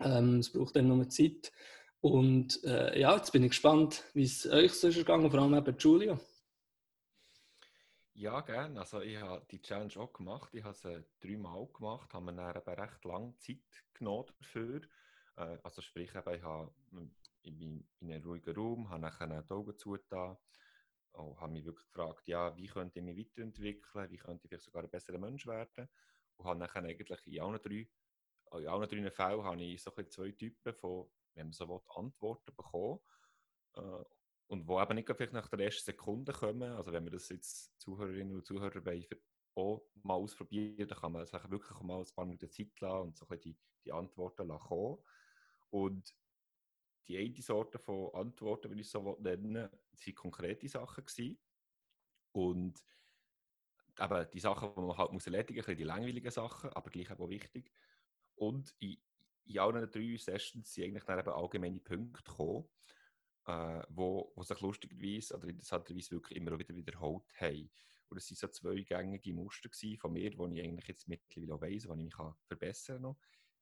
Ähm, 0.00 0.38
es 0.40 0.52
braucht 0.52 0.76
dann 0.76 0.88
noch 0.88 1.06
Zeit. 1.08 1.52
Und 2.00 2.62
äh, 2.64 2.98
ja, 3.00 3.16
jetzt 3.16 3.32
bin 3.32 3.42
ich 3.44 3.50
gespannt, 3.50 4.04
wie 4.14 4.24
es 4.24 4.46
euch 4.46 4.72
so 4.72 4.88
ist 4.88 4.96
gegangen, 4.96 5.30
vor 5.30 5.40
allem 5.40 5.54
eben 5.54 5.76
Julia. 5.78 6.18
Ja, 8.16 8.40
gerne. 8.42 8.78
Also 8.78 9.00
ich 9.00 9.16
habe 9.20 9.44
die 9.50 9.60
Challenge 9.60 9.92
auch 9.96 10.12
gemacht. 10.12 10.54
Ich 10.54 10.62
habe 10.62 10.74
sie 10.74 11.04
dreimal 11.20 11.66
gemacht, 11.66 12.12
habe 12.14 12.24
mir 12.26 12.34
dann 12.34 12.56
eben 12.56 12.80
recht 12.80 13.04
lange 13.04 13.36
Zeit 13.38 13.58
genommen 13.92 14.26
dafür. 14.38 14.82
Äh, 15.36 15.58
also 15.64 15.82
sprich, 15.82 16.10
ich, 16.14 16.42
habe, 16.42 16.72
in 17.42 17.84
einem 18.00 18.22
ruhigen 18.24 18.54
Raum, 18.54 18.88
habe 18.88 19.00
nachher 19.02 19.26
die 19.42 19.50
Augen 19.52 19.76
zugetan 19.76 20.36
und 21.12 21.40
habe 21.40 21.52
mich 21.52 21.64
wirklich 21.64 21.86
gefragt, 21.86 22.28
ja, 22.28 22.56
wie 22.56 22.68
könnte 22.68 23.00
ich 23.00 23.04
mich 23.04 23.18
weiterentwickeln, 23.18 24.10
wie 24.10 24.16
könnte 24.16 24.44
ich 24.44 24.48
vielleicht 24.48 24.64
sogar 24.64 24.84
ein 24.84 24.90
besserer 24.90 25.18
Mensch 25.18 25.46
werden. 25.46 25.88
Und 26.36 26.46
habe 26.46 26.58
nachher 26.60 26.84
eigentlich 26.84 27.26
in 27.26 27.40
allen 27.42 27.60
drei, 27.62 27.88
drei 28.50 29.10
Fällen 29.10 29.44
habe 29.44 29.62
ich 29.62 29.82
so 29.82 29.90
zwei 29.90 30.30
Typen 30.32 30.72
von, 30.74 31.10
wenn 31.34 31.46
man 31.48 31.52
so 31.52 31.68
will, 31.68 31.80
Antworten 31.96 32.54
bekommen. 32.54 33.00
Und 34.46 34.68
wo 34.68 34.80
eben 34.80 34.94
nicht 34.94 35.08
vielleicht 35.08 35.32
nach 35.32 35.48
der 35.48 35.60
ersten 35.60 35.84
Sekunde 35.84 36.32
kommen. 36.32 36.72
Also 36.72 36.92
wenn 36.92 37.04
wir 37.04 37.12
das 37.12 37.28
jetzt 37.30 37.80
Zuhörerinnen 37.80 38.36
und 38.36 38.46
Zuhörer 38.46 38.84
wollen, 38.84 39.06
auch 39.56 39.86
mal 40.02 40.14
ausprobieren, 40.14 40.88
dann 40.88 40.98
kann 40.98 41.12
man 41.12 41.26
sich 41.26 41.50
wirklich 41.50 41.80
mal 41.80 42.00
ein 42.00 42.14
paar 42.14 42.26
Minuten 42.26 42.50
Zeit 42.50 42.80
lassen 42.80 43.02
und 43.02 43.16
so 43.16 43.26
die, 43.36 43.56
die 43.84 43.92
Antworten 43.92 44.48
kommen. 44.48 44.98
Und 45.70 46.14
die 47.06 47.18
eine 47.18 47.42
Sorte 47.42 47.78
von 47.78 48.14
Antworten, 48.14 48.70
wenn 48.70 48.78
ich 48.78 48.90
so 48.90 49.16
nennen 49.20 49.54
waren 49.54 50.14
konkrete 50.14 50.68
Sachen 50.68 51.04
gewesen. 51.04 51.38
Und 52.32 52.82
eben 54.00 54.30
die 54.32 54.40
Sachen, 54.40 54.74
die 54.74 54.80
man 54.80 54.96
halt 54.96 55.12
muss 55.12 55.26
erledigen 55.26 55.64
muss, 55.64 55.76
die 55.76 55.84
langweiligen 55.84 56.30
Sachen, 56.30 56.70
aber 56.70 56.90
gleich 56.90 57.10
auch 57.10 57.28
wichtig. 57.28 57.70
Und 58.34 58.74
in, 58.78 58.96
in 59.44 59.58
allen 59.58 59.90
drei 59.90 60.16
Sessions 60.16 60.72
sind 60.72 60.84
eigentlich 60.84 61.04
dann 61.04 61.20
eben 61.20 61.30
allgemeine 61.30 61.80
Punkte 61.80 62.22
gekommen, 62.22 62.68
äh, 63.46 63.82
wo, 63.88 64.32
wo 64.34 64.42
sich 64.42 64.60
lustigerweise 64.60 65.36
oder 65.36 65.48
interessanterweise 65.48 66.12
wirklich 66.12 66.38
immer 66.38 66.58
wieder 66.58 66.74
wiederholt 66.74 67.24
haben. 67.40 67.70
Und 68.08 68.18
es 68.18 68.30
waren 68.30 68.36
so 68.36 68.48
zwei 68.48 68.82
gängige 68.82 69.32
Muster 69.32 69.68
von 69.98 70.12
mir, 70.12 70.30
die 70.30 70.36
ich 70.36 70.64
eigentlich 70.64 70.88
jetzt 70.88 71.08
mittlerweile 71.08 71.54
auch 71.54 71.60
weiss, 71.60 71.82
die 71.82 71.88
ich 71.88 71.96
mich 71.96 72.14
verbessern 72.46 73.02
kann. 73.02 73.16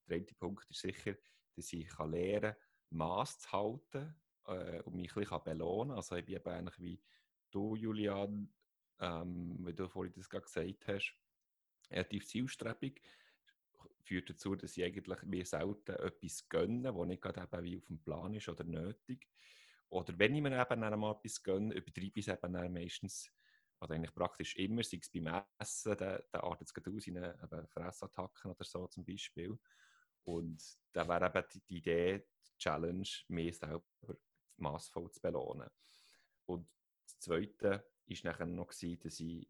Der 0.08 0.16
eine 0.16 0.26
Punkt 0.38 0.70
ist 0.70 0.80
sicher, 0.80 1.14
dass 1.54 1.72
ich 1.72 1.88
kann 1.88 2.10
lernen 2.10 2.52
kann, 2.52 2.56
Maß 2.90 3.38
zu 3.40 3.52
halten 3.52 4.14
äh, 4.46 4.82
und 4.82 4.94
mich 4.94 5.14
ein 5.16 5.22
bisschen 5.22 5.44
belohnen 5.44 5.90
kann. 5.90 5.96
Also 5.96 6.16
ich 6.16 6.26
bin 6.26 6.36
eben 6.36 6.50
ähnlich 6.50 6.80
wie 6.80 7.02
du, 7.50 7.76
Julian, 7.76 8.52
ähm, 9.00 9.56
wie 9.66 9.72
du 9.72 9.88
vorhin 9.88 10.12
das 10.12 10.28
gerade 10.28 10.44
gesagt 10.44 10.88
hast, 10.88 11.14
relativ 11.90 12.26
zielstrebig 12.26 13.00
führt 14.02 14.30
dazu, 14.30 14.54
dass 14.54 14.76
ich 14.76 14.84
eigentlich 14.84 15.22
mir 15.22 15.46
selten 15.46 15.92
etwas 15.92 16.48
gönne, 16.48 16.92
das 16.92 17.06
nicht 17.06 17.22
gerade 17.22 17.42
eben 17.42 17.64
wie 17.64 17.76
auf 17.78 17.86
dem 17.86 18.02
Plan 18.02 18.34
ist 18.34 18.48
oder 18.48 18.64
nötig. 18.64 19.28
Oder 19.92 20.18
wenn 20.18 20.34
ich 20.34 20.40
mir 20.40 20.58
eben 20.58 20.82
einmal 20.82 21.14
etwas 21.16 21.42
gönne, 21.42 21.74
übertreibe 21.74 22.18
ich 22.18 22.26
es 22.26 22.34
eben 22.34 22.72
meistens 22.72 23.30
also 23.78 23.92
eigentlich 23.92 24.14
praktisch 24.14 24.56
immer, 24.56 24.82
sei 24.82 24.98
es 25.02 25.10
beim 25.10 25.44
Essen, 25.58 25.96
der, 25.98 26.22
der 26.32 26.44
artet 26.44 26.70
es 26.74 26.86
aus 26.86 27.06
in 27.08 27.18
eine 27.18 27.66
Fressattacken 27.66 28.52
oder 28.52 28.64
so 28.64 28.86
zum 28.86 29.04
Beispiel. 29.04 29.58
Und 30.24 30.62
da 30.92 31.06
wäre 31.06 31.26
eben 31.26 31.46
die, 31.52 31.60
die 31.60 31.76
Idee, 31.78 32.18
die 32.20 32.58
Challenge, 32.58 33.08
mehr 33.28 33.52
selber 33.52 33.82
massvoll 34.56 35.10
zu 35.10 35.20
belohnen. 35.20 35.68
Und 36.46 36.66
das 37.04 37.18
Zweite 37.18 37.84
war 38.06 38.16
nachher 38.22 38.46
noch, 38.46 38.68
gewesen, 38.68 38.98
dass 39.00 39.20
ich 39.20 39.46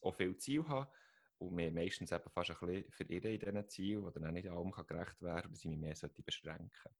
auch 0.00 0.14
viel 0.14 0.36
Ziel 0.38 0.66
habe 0.66 0.90
und 1.36 1.52
mir 1.52 1.70
meistens 1.70 2.12
eben 2.12 2.30
fast 2.30 2.50
ein 2.52 2.56
bisschen 2.58 2.90
verirren 2.92 3.32
in 3.32 3.40
diesen 3.40 3.68
Zielen, 3.68 4.12
die 4.14 4.20
dann 4.20 4.32
nicht 4.32 4.48
allem 4.48 4.70
gerecht 4.70 5.20
werden 5.20 5.42
kann, 5.42 5.50
dass 5.50 5.60
ich 5.60 5.68
mich 5.68 5.78
mehr 5.78 5.96
sollte 5.96 6.22
beschränken 6.22 6.94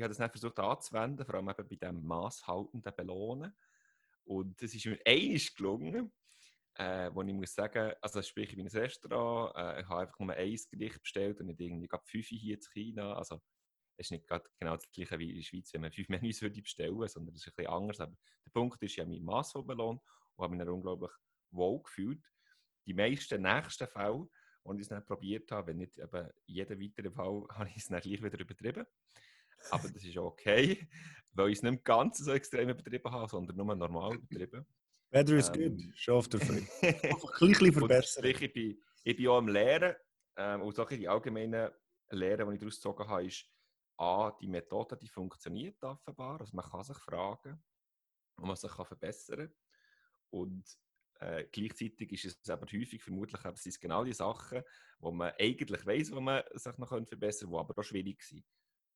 Ich 0.00 0.04
habe 0.04 0.08
das 0.08 0.16
dann 0.16 0.30
versucht 0.30 0.58
anzuwenden, 0.58 1.26
vor 1.26 1.34
allem 1.34 1.50
eben 1.50 1.68
bei 1.68 1.76
diesem 1.76 2.06
masshaltenden 2.06 2.94
Belohnen. 2.96 3.54
Und 4.24 4.62
es 4.62 4.74
ist 4.74 4.86
mir 4.86 4.98
einiges 5.06 5.54
gelungen, 5.54 6.10
äh, 6.76 7.10
wo 7.12 7.20
ich 7.20 7.34
muss 7.34 7.54
sagen, 7.54 7.92
also 8.00 8.22
sprich, 8.22 8.48
ich 8.48 8.56
bin 8.56 8.64
in 8.66 8.72
einem 8.72 8.82
Restaurant, 8.82 9.54
äh, 9.54 9.82
ich 9.82 9.88
habe 9.90 10.00
einfach 10.00 10.18
nur 10.18 10.32
ein 10.32 10.56
Gericht 10.70 11.02
bestellt 11.02 11.38
und 11.40 11.48
nicht 11.48 11.60
irgendwie 11.60 11.86
gerade 11.86 12.02
fünf 12.06 12.28
hier 12.28 12.54
in 12.54 12.62
China. 12.62 13.12
Also 13.12 13.42
es 13.98 14.06
ist 14.06 14.12
nicht 14.12 14.26
gerade 14.26 14.48
genau 14.58 14.76
das 14.76 14.90
gleiche 14.90 15.18
wie 15.18 15.28
in 15.32 15.36
der 15.36 15.42
Schweiz, 15.42 15.70
wenn 15.74 15.82
man 15.82 15.92
fünf 15.92 16.08
Menüs 16.08 16.40
würde 16.40 16.62
bestellen 16.62 17.06
sondern 17.06 17.34
es 17.34 17.42
ist 17.42 17.48
ein 17.48 17.56
bisschen 17.56 17.70
anders. 17.70 18.00
Aber 18.00 18.16
der 18.46 18.50
Punkt 18.52 18.82
ist, 18.82 18.92
ich 18.92 19.00
habe 19.00 19.10
mich 19.10 19.20
massvoll 19.20 19.64
belohnt 19.64 20.00
und 20.36 20.42
habe 20.42 20.56
mich 20.56 20.64
dann 20.64 20.72
unglaublich 20.72 21.12
wohl 21.50 21.82
gefühlt. 21.82 22.24
Die 22.86 22.94
meisten 22.94 23.42
nächsten 23.42 23.86
Fälle, 23.86 24.28
die 24.64 24.76
ich 24.76 24.80
es 24.80 24.88
dann 24.88 25.04
probiert 25.04 25.52
habe, 25.52 25.66
wenn 25.66 25.76
nicht 25.76 25.98
eben 25.98 26.30
jeden 26.46 26.80
weiteren 26.80 27.12
Fall, 27.12 27.44
habe 27.50 27.68
ich 27.68 27.76
es 27.76 27.88
dann 27.88 28.00
gleich 28.00 28.22
wieder 28.22 28.40
übertrieben. 28.40 28.86
Aber 29.70 29.88
das 29.88 30.04
ist 30.04 30.16
okay, 30.16 30.88
weil 31.32 31.50
ich 31.50 31.58
es 31.58 31.62
nicht 31.62 31.84
ganz 31.84 32.18
so 32.18 32.32
extrem 32.32 32.68
übertrieben 32.68 33.10
habe, 33.10 33.28
sondern 33.28 33.56
nur 33.56 33.74
normal 33.74 34.16
übertrieben. 34.16 34.66
Weather 35.10 35.36
is 35.36 35.48
ähm, 35.54 35.76
good, 35.76 35.96
schon 35.96 36.14
auf 36.14 36.28
der 36.28 36.40
Früh. 36.40 36.62
Einfach 36.82 37.40
ein 37.40 37.48
bisschen 37.48 37.72
verbessern. 37.72 38.24
Ich 38.24 38.52
bin, 38.52 38.80
ich 39.02 39.16
bin 39.16 39.28
auch 39.28 39.38
am 39.38 39.48
Lehren 39.48 39.94
ähm, 40.36 40.62
und 40.62 40.74
so 40.74 40.84
die 40.84 41.08
allgemeinen 41.08 41.70
Lehren, 42.10 42.48
die 42.48 42.54
ich 42.54 42.60
daraus 42.60 42.76
gezogen 42.76 43.08
habe, 43.08 43.26
ist, 43.26 43.46
A, 43.96 44.30
die 44.40 44.48
Methode, 44.48 44.96
die 44.96 45.08
funktioniert 45.08 45.82
offenbar, 45.82 46.40
also 46.40 46.56
man 46.56 46.64
kann 46.64 46.82
sich 46.82 46.96
fragen 46.96 47.62
und 48.36 48.46
man 48.46 48.56
sich 48.56 48.70
kann 48.70 48.86
verbessern 48.86 49.52
und 50.30 50.64
äh, 51.20 51.44
gleichzeitig 51.52 52.12
ist 52.12 52.38
es 52.42 52.50
aber 52.50 52.66
häufig 52.72 53.02
vermutlich 53.02 53.44
eben, 53.44 53.56
sind 53.56 53.80
genau 53.80 54.04
die 54.04 54.14
Sachen, 54.14 54.62
wo 55.00 55.12
man 55.12 55.32
eigentlich 55.38 55.84
weiß, 55.84 56.12
wo 56.12 56.20
man 56.20 56.42
sich 56.54 56.78
noch 56.78 56.88
verbessern 56.88 57.06
könnte, 57.06 57.46
die 57.46 57.54
aber 57.54 57.78
auch 57.78 57.82
schwierig 57.82 58.22
sind. 58.22 58.44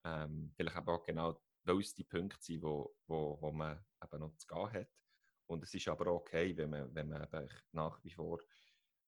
Ähm, 0.05 0.53
vielleicht 0.55 0.77
aber 0.77 0.95
auch 0.95 1.05
genau, 1.05 1.41
weil 1.65 1.81
es 1.81 1.95
die 1.95 2.05
Punkte 2.05 2.43
sind, 2.43 2.63
wo, 2.63 2.95
wo, 3.07 3.39
wo 3.41 3.53
man 3.53 3.83
eben 4.03 4.21
noch 4.21 4.37
zu 4.37 4.47
gehen 4.47 4.73
hat. 4.73 4.89
Und 5.47 5.63
es 5.63 5.75
ist 5.75 5.89
aber 5.89 6.07
okay, 6.13 6.57
wenn 6.57 6.71
man, 6.71 6.95
wenn 6.95 7.09
man 7.09 7.23
eben 7.23 7.49
nach 7.73 8.03
wie 8.05 8.11
vor 8.11 8.41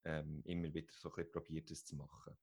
ähm, 0.04 0.42
immer 0.44 0.72
wieder 0.72 0.92
so 0.92 1.10
ein 1.10 1.16
bisschen 1.16 1.32
probiert, 1.32 1.70
das 1.70 1.84
zu 1.84 1.96
machen. 1.96 2.36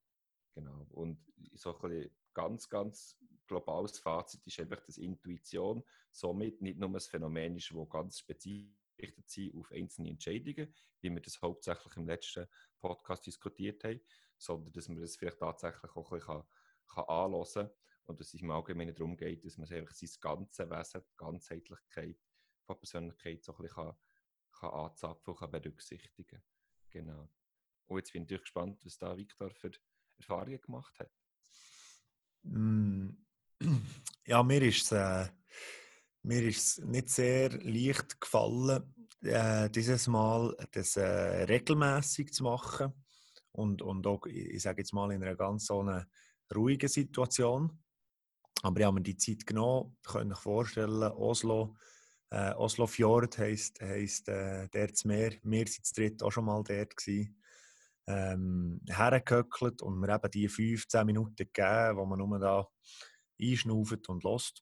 Genau. 0.54 0.86
Und 0.92 1.20
so 1.54 1.78
ein 1.80 2.10
ganz, 2.34 2.70
ganz 2.70 3.18
globales 3.48 4.00
Fazit 4.00 4.46
ist 4.46 4.60
einfach, 4.60 4.82
dass 4.82 4.98
Intuition 4.98 5.84
somit 6.12 6.62
nicht 6.62 6.78
nur 6.78 6.90
ein 6.90 7.00
Phänomen 7.00 7.58
ist, 7.58 7.72
das 7.72 7.90
ganz 7.90 8.20
spezifisch 8.20 8.74
auf 9.56 9.72
einzelne 9.72 10.10
Entscheidungen, 10.10 10.74
wie 11.02 11.10
wir 11.10 11.22
das 11.22 11.42
hauptsächlich 11.42 11.96
im 11.98 12.08
letzten 12.08 12.48
Podcast 12.80 13.26
diskutiert 13.26 13.84
haben, 13.84 14.02
sondern 14.38 14.74
dass 14.74 14.88
man 14.88 15.02
das 15.02 15.16
vielleicht 15.16 15.40
tatsächlich 15.40 15.92
auch 15.96 16.12
ein 16.12 16.20
bisschen 16.20 16.36
kann, 16.36 16.44
kann 16.88 17.06
anhören 17.06 17.54
kann 17.54 17.72
und 18.06 18.20
dass 18.20 18.34
es 18.34 18.42
im 18.42 18.52
Allgemeinen 18.52 18.96
darum 18.96 19.16
geht, 19.16 19.46
dass 19.46 19.58
man 19.58 19.72
einfach 19.72 19.94
sein 19.94 20.10
ganzes 20.20 20.70
Wesen, 20.70 21.02
die 21.02 21.18
Ganzheitlichkeit 21.18 22.18
von 22.66 22.78
Persönlichkeit 22.78 23.44
so 23.44 23.54
ein 23.54 23.62
bisschen 23.62 23.76
kann, 23.76 23.96
kann 24.52 24.72
anzapfen 24.72 25.34
und 25.34 25.40
kann 25.40 25.52
berücksichtigen 25.52 26.44
Genau. 26.90 27.30
Und 27.88 27.98
jetzt 27.98 28.14
bin 28.14 28.24
ich 28.24 28.40
gespannt, 28.40 28.86
was 28.86 28.98
da 28.98 29.18
Victor 29.18 29.50
für 29.52 29.72
Erfahrungen 30.18 30.62
gemacht 30.62 30.98
hat. 31.00 31.12
Mm. 32.44 33.10
Ja, 34.26 34.42
mir 34.42 34.62
ist 34.62 34.84
es 34.84 34.92
äh, 34.94 35.28
mir 36.24 36.44
ist 36.44 36.80
nicht 36.86 37.10
sehr 37.10 37.50
leicht 37.62 38.22
gefallen, 38.22 38.96
äh, 39.22 39.70
dieses 39.70 40.08
Mal 40.08 40.56
das 40.72 40.96
äh, 40.96 41.44
regelmäßig 41.44 42.32
zu 42.32 42.46
machen 42.46 42.94
und, 43.52 43.82
und 43.82 44.08
auch, 44.08 44.26
ich 44.26 44.62
sage 44.62 44.82
jetzt 44.82 44.94
mal, 44.94 45.12
in 45.12 45.22
einer 45.22 45.36
ganz 45.36 45.66
so 45.66 45.82
einer 45.82 46.08
ruhigen 46.56 46.88
Situation. 46.88 47.83
Aber 48.62 48.80
ich 48.80 48.86
habe 48.86 48.96
mir 48.96 49.02
die 49.02 49.18
Zeit 49.18 49.46
genommen, 49.46 49.98
kann 50.04 50.32
ich 50.32 50.38
vorstellen, 50.38 51.04
Oslo, 51.04 51.76
äh, 52.30 52.54
Oslo 52.54 52.88
Fjord 52.88 53.38
heisst, 53.38 53.82
heisst 53.82 54.30
äh, 54.30 54.94
zu 54.94 55.08
Meer. 55.08 55.34
Wir 55.44 55.68
sind 55.68 55.86
zu 55.86 55.94
dritt 55.96 56.24
auch 56.24 56.32
schon 56.32 56.46
mal 56.46 56.64
dort 56.64 56.96
gewesen. 56.96 57.38
Ähm, 58.06 58.82
hergehöckelt 58.88 59.82
und 59.82 60.00
mir 60.00 60.14
eben 60.14 60.32
die 60.32 60.50
15 60.50 61.06
Minuten 61.06 61.36
gegeben, 61.36 61.98
wo 61.98 62.06
man 62.06 62.20
nur 62.20 62.38
da 62.38 62.68
einschnauft 63.42 64.10
und 64.10 64.24
lässt. 64.24 64.62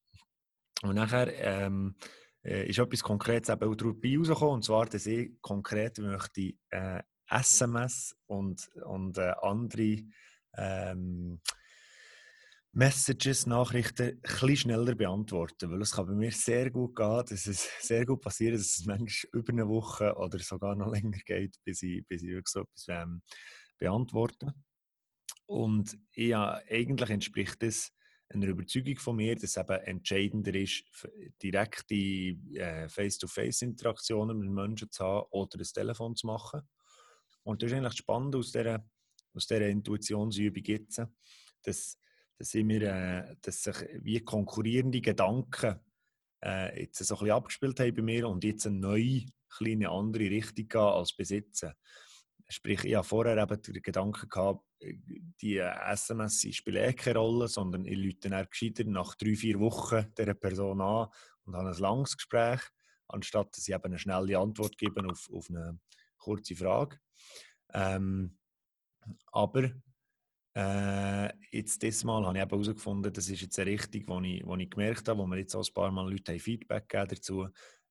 Und 0.84 0.96
nachher 0.96 1.34
ähm, 1.38 1.96
äh, 2.44 2.68
ist 2.68 2.80
etwas 2.80 3.04
Konkretes 3.04 3.50
eben 3.50 3.78
dabei 3.78 4.18
rausgekommen, 4.18 4.56
und 4.56 4.66
zwar, 4.66 4.86
dass 4.86 5.06
ich 5.06 5.32
konkret 5.42 5.98
möchte 6.00 6.54
äh, 6.70 7.02
SMS 7.30 8.16
und, 8.28 8.70
und 8.86 9.18
äh, 9.18 9.34
andere 9.42 10.04
ähm, 10.58 11.40
Messages, 12.74 13.48
Nachrichten 13.48 14.22
ein 14.24 14.56
schneller 14.56 14.96
beantworten, 14.96 15.70
weil 15.70 15.82
es 15.82 15.92
kann 15.92 16.08
bei 16.08 16.14
mir 16.14 16.32
sehr 16.32 16.72
gut 16.72 16.96
gehen, 16.96 17.24
dass 17.28 17.48
es 17.48 17.68
sehr 17.82 18.06
gut 18.06 18.22
passiert, 18.22 18.54
dass 18.54 18.62
es 18.62 18.86
manchmal 18.86 19.42
über 19.42 19.52
eine 19.52 19.68
Woche 19.68 20.16
oder 20.16 20.40
sogar 20.40 20.76
noch 20.76 20.92
länger 20.92 21.20
geht, 21.26 21.58
bis 21.66 21.84
ich, 21.84 22.08
bis 22.08 22.24
ich 22.24 22.30
wirklich 22.30 22.48
so 22.48 22.62
etwas 22.62 22.86
ähm, 22.88 23.22
beantworte. 23.78 24.54
Und 25.46 25.98
ja, 26.14 26.62
eigentlich 26.70 27.10
entspricht 27.10 27.62
das 27.62 27.92
eine 28.30 28.46
Überzeugung 28.46 28.98
von 28.98 29.18
mir, 29.18 29.36
dass 29.36 29.44
es 29.44 29.58
eben 29.58 29.82
entscheidender 29.82 30.56
ist, 30.56 30.84
direkte 31.44 31.94
äh, 31.94 32.88
Face-to-Face-Interaktionen 32.88 34.38
mit 34.38 34.50
Menschen 34.50 34.90
zu 34.90 35.04
haben 35.04 35.28
oder 35.32 35.60
ein 35.60 35.66
Telefon 35.66 36.16
zu 36.16 36.28
machen. 36.28 36.62
Und 37.44 37.62
das 37.62 37.72
ist 37.72 37.78
eigentlich 37.78 37.98
spannend 37.98 38.36
aus 38.36 38.54
dieser, 38.54 38.86
aus 39.34 39.48
dieser 39.48 39.68
Intuitionsübung 39.68 40.64
jetzt, 40.64 41.02
dass, 41.64 41.98
dass, 42.42 42.56
wir, 42.56 42.82
äh, 42.82 43.36
dass 43.42 43.64
sich 43.64 43.76
wie 44.00 44.20
konkurrierende 44.20 45.00
Gedanken 45.00 45.80
äh, 46.44 46.82
jetzt 46.82 46.98
so 46.98 47.16
ein 47.16 47.20
bisschen 47.20 47.36
abgespielt 47.36 47.80
haben 47.80 47.94
bei 47.94 48.02
mir 48.02 48.28
und 48.28 48.44
jetzt 48.44 48.66
eine 48.66 48.80
neue, 48.80 49.26
kleine 49.50 49.90
andere 49.92 50.24
Richtung 50.24 50.68
gehen 50.68 50.82
als 50.82 51.14
besitzen. 51.14 51.74
Sprich, 52.50 52.84
ich 52.84 52.96
habe 52.96 53.08
vorher 53.08 53.38
eben 53.38 53.62
den 53.62 53.82
Gedanken 53.82 54.28
gehabt, 54.28 54.66
die 55.42 55.58
SMS 55.58 56.48
spielen 56.52 56.84
eh 56.84 56.94
keine 56.94 57.20
Rolle, 57.20 57.48
sondern 57.48 57.86
ich 57.86 57.98
rufe 57.98 58.30
dann 58.30 58.50
gescheiter 58.50 58.84
nach 58.86 59.14
drei, 59.16 59.36
vier 59.36 59.60
Wochen 59.60 60.08
dieser 60.18 60.34
Person 60.34 60.82
an 60.82 61.10
und 61.46 61.56
habe 61.56 61.70
ein 61.70 61.78
langes 61.78 62.18
Gespräch, 62.18 62.62
anstatt 63.08 63.56
dass 63.56 63.68
ich 63.68 63.74
eben 63.76 63.86
eine 63.86 64.00
schnelle 64.00 64.40
Antwort 64.40 64.78
gebe 64.80 65.08
auf, 65.08 65.30
auf 65.32 65.50
eine 65.50 65.80
kurze 66.18 66.56
Frage. 66.56 66.98
Ähm, 67.74 68.40
aber 69.32 69.72
äh, 70.54 71.30
jetzt 71.52 71.82
dieses 71.82 72.04
Mal 72.04 72.26
habe 72.26 72.38
ich 72.38 72.44
eben 72.44 72.50
herausgefunden, 72.50 73.14
das 73.14 73.30
ist 73.30 73.42
jetzt 73.42 73.60
eine 73.60 73.72
Richtung, 73.72 74.04
wo 74.08 74.20
ich, 74.22 74.46
wo 74.46 74.56
ich 74.56 74.70
gemerkt 74.70 75.08
habe, 75.08 75.20
wo 75.20 75.28
mir 75.28 75.38
jetzt 75.38 75.56
auch 75.56 75.66
ein 75.66 75.74
paar 75.74 75.92
Mal 75.92 76.10
Leute 76.10 76.38
Feedback 76.40 76.90
gegeben 76.90 77.10
dazu, 77.10 77.48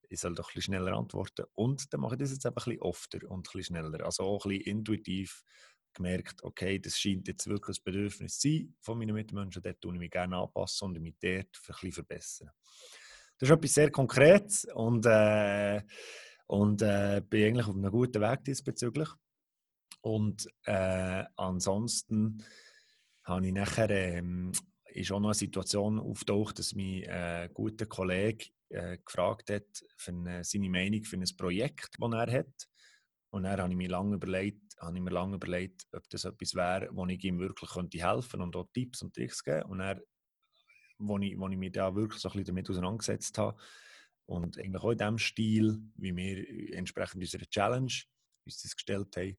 ich 0.08 0.20
soll 0.20 0.34
doch 0.34 0.50
ein 0.50 0.54
bisschen 0.54 0.74
schneller 0.74 0.96
antworten. 0.96 1.46
Und 1.54 1.92
dann 1.92 2.00
mache 2.00 2.16
ich 2.16 2.20
das 2.20 2.32
jetzt 2.32 2.44
eben 2.44 2.54
ein 2.56 2.64
bisschen 2.64 2.82
öfter 2.82 3.30
und 3.30 3.38
ein 3.38 3.42
bisschen 3.42 3.76
schneller. 3.76 4.04
Also 4.04 4.24
auch 4.24 4.44
ein 4.44 4.50
bisschen 4.50 4.78
intuitiv 4.78 5.44
gemerkt, 5.94 6.42
okay, 6.42 6.78
das 6.78 6.98
scheint 6.98 7.28
jetzt 7.28 7.46
wirklich 7.48 7.78
ein 7.78 7.84
Bedürfnis 7.84 8.38
zu 8.38 8.48
sein 8.48 8.74
von 8.80 8.98
meinen 8.98 9.14
Mitmenschen, 9.14 9.62
dort 9.62 9.80
tue 9.80 9.94
ich 9.94 9.98
mich 9.98 10.10
gerne 10.10 10.36
anpassen 10.36 10.88
und 10.88 11.00
mich 11.00 11.16
dort 11.20 11.34
ein 11.34 11.46
bisschen 11.66 11.92
verbessern. 11.92 12.50
Das 13.38 13.48
ist 13.48 13.56
etwas 13.56 13.72
sehr 13.72 13.90
Konkretes 13.90 14.66
und, 14.74 15.06
äh, 15.06 15.82
und 16.46 16.82
äh, 16.82 17.22
bin 17.26 17.46
eigentlich 17.46 17.66
auf 17.66 17.74
einem 17.74 17.90
guten 17.90 18.20
Weg 18.20 18.44
diesbezüglich. 18.44 19.08
Und 20.00 20.48
äh, 20.64 21.24
ansonsten 21.36 22.42
habe 23.24 23.46
ich 23.46 23.52
nachher, 23.52 23.90
ähm, 23.90 24.52
ist 24.86 25.12
auch 25.12 25.20
noch 25.20 25.28
eine 25.28 25.34
Situation 25.34 25.98
auftaucht, 25.98 26.58
dass 26.58 26.74
mein 26.74 27.02
äh, 27.04 27.48
guter 27.52 27.86
Kollege 27.86 28.46
äh, 28.70 28.98
gefragt 28.98 29.50
hat 29.50 29.84
für 29.96 30.12
eine, 30.12 30.44
seine 30.44 30.70
Meinung 30.70 31.04
für 31.04 31.16
ein 31.16 31.36
Projekt, 31.36 31.96
das 31.98 32.12
er 32.12 32.32
hat. 32.32 32.68
Und 33.30 33.44
dann 33.44 33.60
habe 33.60 33.70
ich 33.70 33.76
mir 33.76 33.88
lange 33.88 34.16
überlegt, 34.16 34.76
habe 34.80 34.96
ich 34.96 35.02
mir 35.02 35.10
lange 35.10 35.36
überlegt, 35.36 35.86
ob 35.92 36.08
das 36.08 36.24
etwas 36.24 36.54
wäre, 36.54 36.88
wo 36.92 37.06
ich 37.06 37.22
ihm 37.22 37.38
wirklich 37.38 37.70
könnte 37.70 37.98
helfen 37.98 38.40
und 38.40 38.56
auch 38.56 38.68
Tipps 38.72 39.02
und 39.02 39.14
Tricks 39.14 39.44
geben. 39.44 39.70
Und 39.70 39.78
dann, 39.78 40.00
wo 40.98 41.18
ich, 41.18 41.38
wo 41.38 41.48
ich 41.48 41.56
mich 41.56 41.72
da 41.72 41.94
wirklich 41.94 42.20
so 42.20 42.28
ein 42.28 42.32
bisschen 42.32 42.46
damit 42.46 42.68
auseinandergesetzt 42.68 43.38
habe 43.38 43.56
und 44.26 44.58
eigentlich 44.58 44.82
auch 44.82 44.90
in 44.90 44.98
dem 44.98 45.18
Stil, 45.18 45.80
wie 45.96 46.16
wir 46.16 46.74
entsprechend 46.74 47.22
unserer 47.22 47.46
Challenge 47.46 47.92
uns 48.44 48.62
das 48.62 48.74
gestellt 48.74 49.16
haben, 49.16 49.36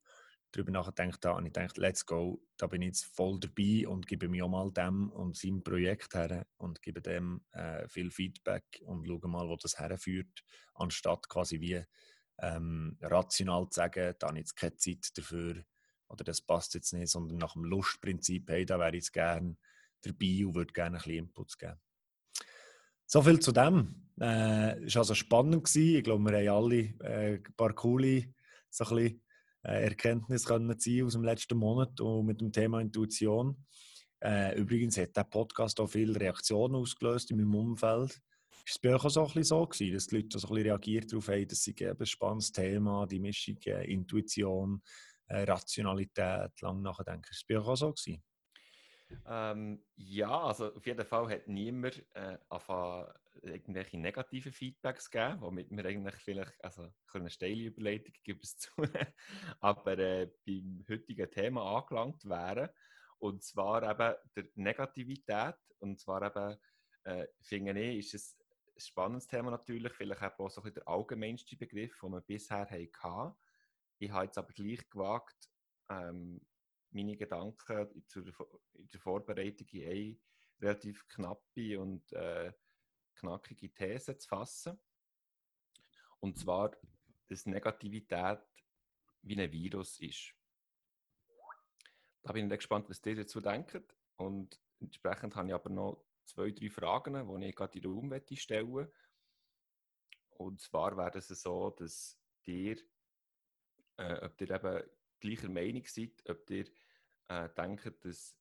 darüber 0.51 0.71
nachgedacht 0.71 1.25
habe 1.25 1.37
und 1.37 1.45
ich 1.45 1.53
dachte, 1.53 1.79
let's 1.79 2.05
go, 2.05 2.41
da 2.57 2.67
bin 2.67 2.81
ich 2.81 2.87
jetzt 2.87 3.05
voll 3.05 3.39
dabei 3.39 3.87
und 3.87 4.07
gebe 4.07 4.27
mir 4.27 4.45
auch 4.45 4.49
mal 4.49 4.71
dem 4.71 5.09
und 5.11 5.37
seinem 5.37 5.63
Projekt 5.63 6.13
her 6.13 6.45
und 6.57 6.81
gebe 6.81 7.01
dem 7.01 7.41
äh, 7.51 7.87
viel 7.87 8.11
Feedback 8.11 8.81
und 8.85 9.07
schaue 9.07 9.27
mal, 9.27 9.47
wo 9.47 9.55
das 9.55 9.79
herführt, 9.79 10.43
anstatt 10.73 11.29
quasi 11.29 11.59
wie 11.59 11.83
ähm, 12.39 12.97
rational 13.01 13.69
zu 13.69 13.77
sagen, 13.77 14.15
da 14.19 14.27
habe 14.27 14.37
ich 14.37 14.43
jetzt 14.43 14.55
keine 14.55 14.75
Zeit 14.75 15.17
dafür 15.17 15.63
oder 16.07 16.23
das 16.23 16.41
passt 16.41 16.73
jetzt 16.73 16.93
nicht, 16.93 17.09
sondern 17.09 17.37
nach 17.37 17.53
dem 17.53 17.63
Lustprinzip, 17.63 18.49
hey, 18.49 18.65
da 18.65 18.77
wäre 18.79 18.89
ich 18.89 19.03
jetzt 19.03 19.13
gerne 19.13 19.55
dabei 20.01 20.45
und 20.45 20.55
würde 20.55 20.73
gerne 20.73 20.97
ein 20.97 21.03
bisschen 21.03 21.25
Inputs 21.25 21.57
geben. 21.57 21.79
So 23.05 23.21
viel 23.21 23.39
zu 23.39 23.51
dem. 23.51 24.09
Es 24.17 24.25
äh, 24.25 24.95
war 24.95 25.01
also 25.01 25.15
spannend. 25.15 25.65
Gewesen. 25.65 25.97
Ich 25.97 26.03
glaube, 26.03 26.31
wir 26.31 26.37
haben 26.37 26.63
alle 26.63 26.77
äh, 27.03 27.35
ein 27.35 27.55
paar 27.57 27.73
coole 27.73 28.33
so 28.69 28.85
ein 28.85 28.95
bisschen, 28.95 29.21
äh, 29.63 29.83
Erkenntnisse 29.83 30.47
können 30.47 30.79
ziehen 30.79 31.05
aus 31.05 31.13
dem 31.13 31.23
letzten 31.23 31.57
Monat 31.57 31.99
und 32.01 32.25
mit 32.25 32.41
dem 32.41 32.51
Thema 32.51 32.81
Intuition. 32.81 33.65
Äh, 34.23 34.59
übrigens 34.59 34.97
hat 34.97 35.15
der 35.15 35.23
Podcast 35.23 35.79
auch 35.79 35.87
viele 35.87 36.19
Reaktionen 36.19 36.75
ausgelöst 36.75 37.31
in 37.31 37.37
meinem 37.37 37.55
Umfeld. 37.55 38.21
Ist 38.65 38.75
es 38.75 38.79
bei 38.79 38.93
euch 38.93 39.03
auch 39.03 39.11
so 39.11 39.65
gewesen, 39.65 39.93
dass 39.93 40.07
die 40.07 40.17
Leute 40.17 40.37
so 40.37 40.47
ein 40.47 40.53
bisschen 40.53 40.69
reagiert 40.69 41.11
darauf 41.11 41.27
haben, 41.27 41.47
dass 41.47 41.63
sie 41.63 41.75
ein 41.79 42.05
spannendes 42.05 42.51
Thema, 42.51 43.07
die 43.07 43.19
Mischung 43.19 43.57
äh, 43.65 43.91
Intuition, 43.91 44.81
äh, 45.27 45.43
Rationalität, 45.43 46.61
lang 46.61 46.81
nachdenken. 46.81 47.27
Ist 47.31 47.37
es 47.37 47.45
bei 47.47 47.57
euch 47.57 47.67
auch 47.67 47.75
so 47.75 47.91
gewesen? 47.91 48.21
Ähm, 49.27 49.83
ja, 49.95 50.41
also 50.41 50.73
auf 50.75 50.85
jeden 50.85 51.05
Fall 51.05 51.29
hat 51.29 51.47
niemand 51.47 52.03
äh, 52.13 52.37
irgendwelche 53.41 53.97
negativen 53.97 54.51
Feedbacks 54.51 55.09
gegeben, 55.09 55.41
womit 55.41 55.71
wir 55.71 55.85
eigentlich 55.85 56.15
vielleicht, 56.15 56.53
also 56.63 56.91
eine 57.13 57.29
steile 57.29 57.63
Überleitung 57.63 58.13
gibt 58.23 58.43
es 58.43 58.57
zu, 58.57 58.69
aber 59.59 59.97
äh, 59.97 60.29
beim 60.45 60.85
heutigen 60.89 61.31
Thema 61.31 61.77
angelangt 61.77 62.25
wären. 62.25 62.69
Und 63.19 63.43
zwar 63.43 63.83
eben 63.83 64.15
der 64.35 64.47
Negativität. 64.55 65.55
Und 65.79 65.99
zwar 65.99 66.23
eben, 66.23 66.57
äh, 67.03 67.27
finde 67.41 67.79
ich, 67.79 68.13
ist 68.13 68.39
ein 68.75 68.79
spannendes 68.79 69.27
Thema 69.27 69.51
natürlich, 69.51 69.93
vielleicht 69.93 70.21
auch 70.39 70.49
so 70.49 70.61
ein 70.61 70.73
der 70.73 70.87
allgemeinste 70.87 71.55
Begriff, 71.55 71.99
den 71.99 72.11
wir 72.11 72.21
bisher 72.21 72.69
hatten. 72.69 73.35
Ich 73.99 74.11
habe 74.11 74.25
jetzt 74.25 74.37
aber 74.37 74.51
gleich 74.53 74.89
gewagt, 74.89 75.51
ähm, 75.89 76.41
meine 76.91 77.15
Gedanken 77.15 77.89
in 78.13 78.87
der 78.89 78.99
Vorbereitung 78.99 79.67
in 79.71 79.87
eine 79.87 80.17
relativ 80.59 81.07
knappe 81.07 81.79
und 81.79 82.11
äh, 82.13 82.53
knackige 83.15 83.73
These 83.73 84.17
zu 84.17 84.27
fassen. 84.27 84.79
Und 86.19 86.37
zwar, 86.37 86.71
dass 87.27 87.45
Negativität 87.45 88.39
wie 89.23 89.41
ein 89.41 89.51
Virus 89.51 89.99
ist. 89.99 90.33
Da 92.23 92.33
bin 92.33 92.45
ich 92.45 92.57
gespannt, 92.57 92.89
was 92.89 93.03
ihr 93.05 93.15
dazu 93.15 93.41
denkt. 93.41 93.95
Und 94.17 94.59
entsprechend 94.79 95.35
habe 95.35 95.47
ich 95.47 95.53
aber 95.53 95.69
noch 95.69 96.05
zwei, 96.25 96.51
drei 96.51 96.69
Fragen, 96.69 97.41
die 97.41 97.47
ich 97.47 97.55
gerade 97.55 97.77
in 97.77 97.81
den 97.81 97.91
Raum 97.91 98.21
stellen 98.35 98.91
Und 100.29 100.61
zwar 100.61 100.95
wäre 100.97 101.17
es 101.17 101.27
so, 101.27 101.71
dass 101.71 102.19
ihr, 102.43 102.77
äh, 103.97 104.25
ob 104.25 104.39
ihr 104.39 104.51
eben 104.51 104.83
gleicher 105.21 105.49
Meinung 105.49 105.85
seid, 105.85 106.23
ob 106.29 106.49
ihr 106.49 106.65
äh, 107.27 107.49
denkt, 107.55 108.05
dass 108.05 108.35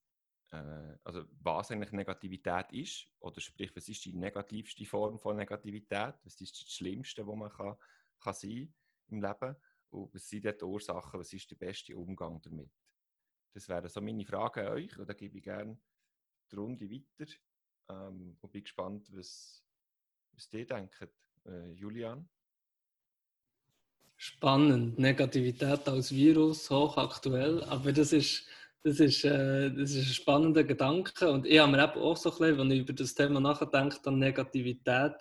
äh, 0.50 0.96
also 1.04 1.24
was 1.42 1.70
eigentlich 1.70 1.92
Negativität 1.92 2.72
ist, 2.72 3.06
oder 3.20 3.40
sprich, 3.40 3.74
was 3.74 3.88
ist 3.88 4.04
die 4.04 4.12
negativste 4.12 4.84
Form 4.84 5.18
von 5.18 5.36
Negativität, 5.36 6.14
was 6.24 6.40
ist 6.40 6.60
das 6.60 6.72
Schlimmste, 6.72 7.26
was 7.26 7.36
man 7.36 7.50
kann, 7.50 7.76
kann 8.20 8.34
sein 8.34 8.72
im 9.08 9.22
Leben 9.22 9.56
und 9.90 10.14
was 10.14 10.28
sind 10.28 10.44
die 10.44 10.64
Ursachen, 10.64 11.20
was 11.20 11.32
ist 11.32 11.50
der 11.50 11.56
beste 11.56 11.96
Umgang 11.96 12.40
damit. 12.42 12.70
Das 13.52 13.68
wären 13.68 13.88
so 13.88 14.00
meine 14.00 14.24
Fragen 14.24 14.66
an 14.66 14.72
euch 14.74 14.96
und 14.98 15.08
dann 15.08 15.16
gebe 15.16 15.38
ich 15.38 15.44
gerne 15.44 15.78
die 16.50 16.56
Runde 16.56 16.90
weiter 16.90 17.32
ähm, 17.88 18.36
und 18.40 18.52
bin 18.52 18.62
gespannt, 18.62 19.08
was, 19.12 19.64
was 20.32 20.52
ihr 20.52 20.66
denkt. 20.66 21.08
Äh, 21.44 21.72
Julian? 21.72 22.28
Spannend, 24.22 24.98
Negativität 24.98 25.88
als 25.88 26.12
Virus, 26.12 26.68
hochaktuell, 26.68 27.64
aber 27.64 27.90
das 27.90 28.12
ist 28.12 28.44
das 28.82 29.00
ist, 29.00 29.24
äh, 29.24 29.70
das 29.70 29.92
ist 29.92 30.08
ein 30.08 30.14
spannender 30.14 30.62
Gedanke. 30.62 31.30
Und 31.30 31.46
ich 31.46 31.58
habe 31.58 31.72
mir 31.72 31.96
auch 31.96 32.16
so 32.18 32.30
ein 32.30 32.36
bisschen, 32.36 32.58
wenn 32.58 32.70
ich 32.70 32.80
über 32.80 32.92
das 32.92 33.14
Thema 33.14 33.40
nachdenke, 33.40 33.96
an 34.04 34.18
Negativität, 34.18 35.12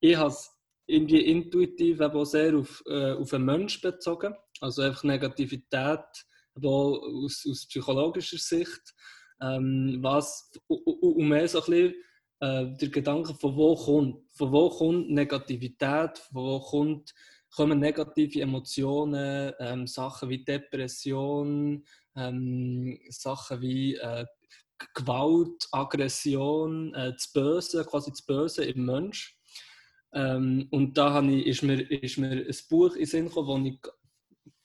ich 0.00 0.16
habe 0.16 0.28
es 0.28 0.50
irgendwie 0.86 1.20
intuitiv 1.20 2.02
auch 2.02 2.24
sehr 2.26 2.54
auf, 2.54 2.82
äh, 2.86 3.12
auf 3.12 3.32
einen 3.32 3.46
Menschen 3.46 3.80
bezogen, 3.80 4.34
also 4.60 4.82
einfach 4.82 5.04
Negativität 5.04 6.04
aus, 6.62 7.46
aus 7.50 7.66
psychologischer 7.66 8.36
Sicht, 8.36 8.94
ähm, 9.40 9.96
was, 10.02 10.52
um 10.68 11.26
mehr 11.26 11.48
so 11.48 11.60
ein 11.60 11.70
bisschen 11.70 11.94
äh, 12.40 12.76
der 12.76 12.88
Gedanke, 12.90 13.32
von 13.32 13.56
wo 13.56 13.74
kommt, 13.76 14.30
von 14.36 14.52
wo 14.52 14.68
kommt 14.68 15.10
Negativität, 15.10 16.18
von 16.18 16.44
wo 16.44 16.60
kommt, 16.60 17.14
kommen 17.54 17.78
negative 17.78 18.40
Emotionen, 18.40 19.52
ähm, 19.60 19.86
Sachen 19.86 20.28
wie 20.28 20.44
Depression, 20.44 21.84
ähm, 22.16 22.98
Sachen 23.10 23.60
wie 23.60 23.96
äh, 23.96 24.24
Gewalt, 24.94 25.68
Aggression, 25.70 26.94
äh, 26.94 27.12
das 27.12 27.30
Böse, 27.32 27.84
quasi 27.84 28.10
das 28.10 28.22
Böse 28.22 28.64
im 28.64 28.86
Mensch. 28.86 29.38
Ähm, 30.14 30.68
und 30.70 30.96
da 30.96 31.22
ich, 31.22 31.46
ist, 31.46 31.62
mir, 31.62 31.80
ist 31.90 32.18
mir 32.18 32.30
ein 32.30 32.56
Buch 32.68 32.94
in 32.94 33.00
den 33.00 33.06
Sinn 33.06 33.28
gekommen, 33.28 33.64
das 33.64 33.74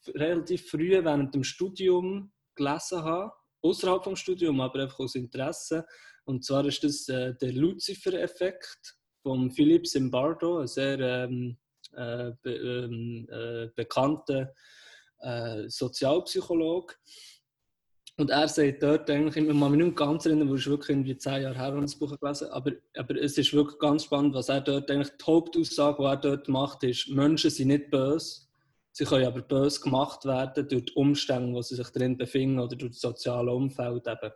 ich 0.06 0.16
relativ 0.16 0.70
früh 0.70 0.92
während 0.92 1.36
dem 1.36 1.44
Studium 1.44 2.32
gelesen 2.56 3.04
habe, 3.04 3.34
außerhalb 3.62 4.04
des 4.04 4.20
Studiums, 4.20 4.60
aber 4.60 4.84
einfach 4.84 5.00
aus 5.00 5.16
Interesse. 5.16 5.86
Und 6.26 6.44
zwar 6.44 6.66
ist 6.66 6.84
das 6.84 7.08
äh, 7.10 7.36
der 7.36 7.54
Lucifer-Effekt 7.54 8.98
von 9.24 9.52
Philipp 9.52 9.88
Zimbardo, 9.88 10.60
ein 10.60 10.68
sehr 10.68 11.00
ähm, 11.00 11.58
äh, 11.94 12.32
be, 12.42 12.52
ähm, 12.52 13.28
äh, 13.32 13.70
bekannter 13.76 14.54
äh, 15.20 15.68
Sozialpsychologe. 15.68 16.96
Und 18.20 18.32
er 18.32 18.48
sagt 18.48 18.82
dort 18.82 19.10
eigentlich, 19.12 19.38
ich 19.38 19.48
kann 19.48 19.72
mich 19.72 19.84
nicht 19.84 19.96
ganz 19.96 20.26
erinnern, 20.26 20.50
weil 20.50 20.58
es 20.58 20.66
wirklich 20.66 20.90
irgendwie 20.90 21.18
zehn 21.18 21.44
Jahre 21.44 21.56
her, 21.56 21.80
das 21.80 21.96
Buch 21.96 22.20
gelesen 22.20 22.50
aber, 22.50 22.72
aber 22.96 23.16
es 23.16 23.38
ist 23.38 23.54
wirklich 23.54 23.78
ganz 23.78 24.06
spannend, 24.06 24.34
was 24.34 24.50
er 24.50 24.62
dort 24.62 24.90
eigentlich, 24.90 25.16
die 25.16 25.26
Hauptaussage, 25.26 25.98
die 26.00 26.04
er 26.04 26.18
dort 26.18 26.50
macht, 26.50 26.84
ist, 26.84 27.10
Menschen 27.10 27.52
sind 27.52 27.68
nicht 27.68 27.92
böse, 27.92 28.48
sie 28.92 29.06
können 29.06 29.28
aber 29.28 29.42
böse 29.42 29.82
gemacht 29.82 30.26
werden 30.26 30.68
durch 30.68 30.86
die 30.86 30.94
Umstände, 30.94 31.54
wo 31.54 31.62
sie 31.62 31.76
sich 31.76 31.90
drin 31.90 32.18
befinden 32.18 32.60
oder 32.60 32.76
durch 32.76 32.94
das 32.94 33.02
soziale 33.02 33.52
Umfeld 33.52 34.08
eben. 34.08 34.32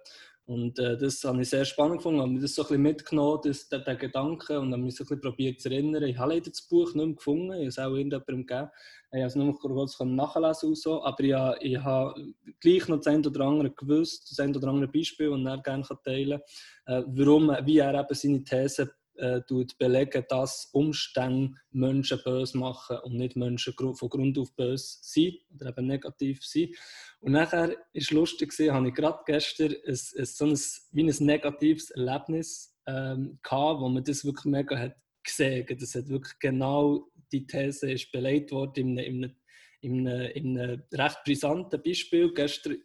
Und 0.52 0.80
äh, 0.80 0.98
das 0.98 1.24
habe 1.24 1.42
ich 1.42 1.50
sehr 1.50 1.64
spannend 1.64 2.00
gefunden, 2.00 2.20
habe 2.20 2.30
mir 2.30 2.42
das 2.42 2.56
so 2.56 2.64
ein 2.64 2.68
bisschen 2.68 2.82
mitgenommen, 2.82 3.40
das, 3.42 3.70
den, 3.70 3.86
den 3.86 3.98
Gedanken, 3.98 4.58
und 4.58 4.74
habe 4.74 4.82
mich 4.82 4.98
so 4.98 5.06
ein 5.06 5.08
bisschen 5.08 5.22
probiert 5.22 5.62
zu 5.62 5.70
erinnern. 5.70 6.04
Ich 6.04 6.18
habe 6.18 6.34
leider 6.34 6.50
das 6.50 6.62
Buch 6.64 6.94
nicht 6.94 7.06
mehr 7.06 7.16
gefunden, 7.16 7.54
ich 7.54 7.60
habe 7.60 7.68
es 7.68 7.80
auch 7.80 7.96
irgendjemandem 7.96 8.46
gegeben. 8.46 8.70
Ich 9.14 9.18
habe 9.20 9.28
es 9.28 9.36
nur 9.36 9.58
kurz 9.58 9.98
nachlesen 10.02 10.70
und 10.70 10.78
so, 10.78 11.06
aber 11.06 11.24
ich, 11.24 11.36
ich 11.62 11.78
habe 11.78 12.34
gleich 12.60 12.86
noch 12.90 12.98
das 12.98 13.08
ein 13.08 13.26
oder 13.26 13.46
andere 13.46 13.72
gewusst, 13.72 14.30
das 14.30 14.40
ein 14.40 14.54
oder 14.54 14.68
andere 14.68 14.90
Beispiel, 14.90 15.30
das 15.30 15.40
er 15.40 15.62
gerne 15.62 15.86
teilen 16.04 16.42
kann, 16.86 17.02
äh, 17.02 17.06
warum, 17.08 17.56
wie 17.64 17.78
er 17.78 17.98
eben 17.98 18.14
seine 18.14 18.44
These 18.44 18.92
äh, 19.22 19.42
belegen, 19.78 20.26
dass 20.30 20.70
Umstände 20.74 21.56
Menschen 21.72 22.20
böse 22.24 22.58
machen 22.58 22.98
und 23.04 23.14
nicht 23.14 23.36
Menschen 23.36 23.74
von 23.74 24.10
Grund 24.10 24.38
auf 24.40 24.54
böse 24.56 24.98
sind 25.02 25.36
oder 25.54 25.70
eben 25.70 25.86
negativ 25.86 26.44
sind. 26.44 26.76
Und 27.20 27.34
nachher 27.34 27.76
es 27.94 28.10
lustig, 28.12 28.52
habe 28.70 28.88
ich 28.88 28.96
gerade 28.96 29.20
gestern 29.26 29.74
ein, 29.86 30.00
ein, 30.18 30.26
so 30.26 30.46
ein, 30.46 30.60
wie 30.92 31.04
ein 31.04 31.26
negatives 31.26 31.92
Erlebnis 31.92 32.76
ähm, 32.88 33.38
gehabt, 33.44 33.80
wo 33.80 33.90
man 33.90 34.04
das 34.04 34.26
wirklich 34.26 34.46
mega 34.46 34.78
hat 34.78 34.96
gesehen 35.24 35.68
hat. 35.70 35.82
Das 35.82 35.94
hat 35.94 36.10
wirklich 36.10 36.40
genau 36.40 37.08
die 37.32 37.46
These 37.46 37.92
ist 37.92 38.12
belegt 38.12 38.52
worden 38.52 38.98
in 38.98 39.00
einem, 39.00 39.36
in, 39.82 40.08
einem, 40.08 40.32
in 40.32 40.58
einem 40.58 40.84
recht 40.94 41.24
brisanten 41.24 41.82
Beispiel. 41.82 42.34
Gestern 42.34 42.78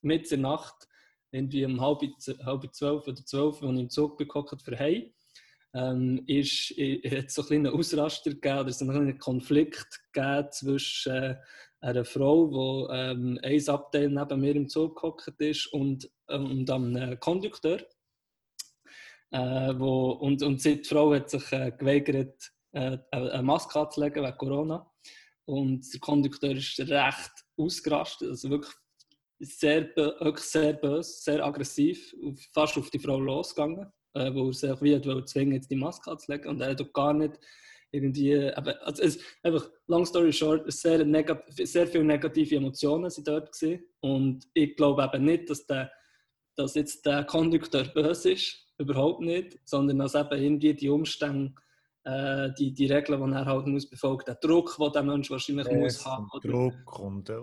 mit 0.00 0.30
der 0.30 0.38
Nacht, 0.38 0.88
irgendwie 1.30 1.66
um 1.66 1.80
halb, 1.80 2.02
halb 2.44 2.74
zwölf 2.74 3.06
oder 3.06 3.24
zwölf, 3.24 3.62
als 3.62 3.72
ich 3.72 3.80
im 3.80 3.90
Zug 3.90 4.16
bekommen 4.16 4.58
für 4.58 4.78
Hei, 4.78 5.12
ähm, 5.74 6.22
ist, 6.26 6.70
hat 6.70 7.30
so 7.30 7.42
ein 7.48 7.66
einen 7.66 7.74
Ausraster 7.74 8.30
gegeben 8.30 8.60
oder 8.60 8.72
so 8.72 8.88
einen 8.88 9.18
Konflikt 9.18 10.00
gegeben 10.12 10.48
zwischen 10.50 11.12
äh, 11.12 11.36
einer 11.80 12.04
Frau, 12.04 12.88
die 12.88 12.94
ähm, 12.94 13.40
ein 13.42 13.68
Abteil 13.68 14.08
neben 14.08 14.40
mir 14.40 14.54
im 14.54 14.68
Zug 14.68 14.96
gehockt 14.96 15.40
ist 15.40 15.66
und, 15.72 16.10
ähm, 16.28 16.50
und 16.50 16.70
einem 16.70 17.18
Kondukteur. 17.18 17.84
Äh, 19.30 19.72
und, 19.72 20.42
und 20.42 20.64
die 20.64 20.84
Frau 20.84 21.14
hat 21.14 21.30
sich 21.30 21.50
äh, 21.52 21.72
geweigert, 21.76 22.52
äh, 22.72 22.98
eine 23.10 23.42
Maske 23.42 23.80
anzulegen 23.80 24.22
wegen 24.22 24.36
Corona. 24.36 24.90
Und 25.44 25.92
der 25.92 26.00
Kondukteur 26.00 26.52
ist 26.52 26.78
recht 26.78 27.32
ausgerastet, 27.56 28.28
also 28.28 28.50
wirklich 28.50 28.74
sehr, 29.40 29.96
wirklich 29.96 30.46
sehr 30.46 30.74
böse, 30.74 31.10
sehr 31.10 31.44
aggressiv, 31.44 32.14
fast 32.52 32.78
auf 32.78 32.90
die 32.90 33.00
Frau 33.00 33.18
losgegangen, 33.18 33.92
äh, 34.14 34.32
wo 34.34 34.48
er 34.48 34.52
sich 34.52 34.82
wie 34.82 35.24
zwingen 35.24 35.54
jetzt 35.54 35.70
die 35.70 35.76
Maske 35.76 36.10
anzulegen. 36.10 36.50
Und 36.50 36.60
er 36.60 36.70
hat 36.70 36.92
gar 36.92 37.12
nicht 37.12 37.38
irgendwie, 37.92 38.34
also 38.50 39.02
es, 39.02 39.18
einfach, 39.42 39.68
long 39.86 40.06
story 40.06 40.32
short, 40.32 40.70
sehr, 40.72 41.06
sehr 41.58 41.86
viele 41.86 42.04
negative 42.04 42.56
Emotionen 42.56 43.10
sind 43.10 43.28
dort 43.28 43.52
gewesen. 43.52 43.84
Und 44.00 44.48
ich 44.54 44.76
glaube 44.76 45.04
eben 45.04 45.24
nicht, 45.24 45.50
dass, 45.50 45.66
der, 45.66 45.92
dass 46.56 46.74
jetzt 46.74 47.04
der 47.04 47.24
Kondukteur 47.24 47.84
böse 47.84 48.32
ist, 48.32 48.66
überhaupt 48.78 49.20
nicht, 49.20 49.58
sondern 49.64 49.98
dass 49.98 50.14
eben 50.14 50.42
irgendwie 50.42 50.74
die 50.74 50.88
Umstände 50.88 51.54
äh, 52.04 52.50
die, 52.58 52.72
die 52.72 52.86
Regeln, 52.86 53.24
die 53.24 53.36
er 53.36 53.46
halt 53.46 53.66
muss 53.66 53.88
befolgen, 53.88 54.24
der 54.26 54.34
Druck, 54.36 54.76
den 54.76 54.92
der 54.92 55.02
Mensch 55.02 55.30
wahrscheinlich 55.30 55.66
Stress 55.66 55.78
muss 55.78 56.06
haben. 56.06 56.28
Und 56.32 56.44
Druck 56.44 56.98
und 56.98 57.30
äh, 57.30 57.36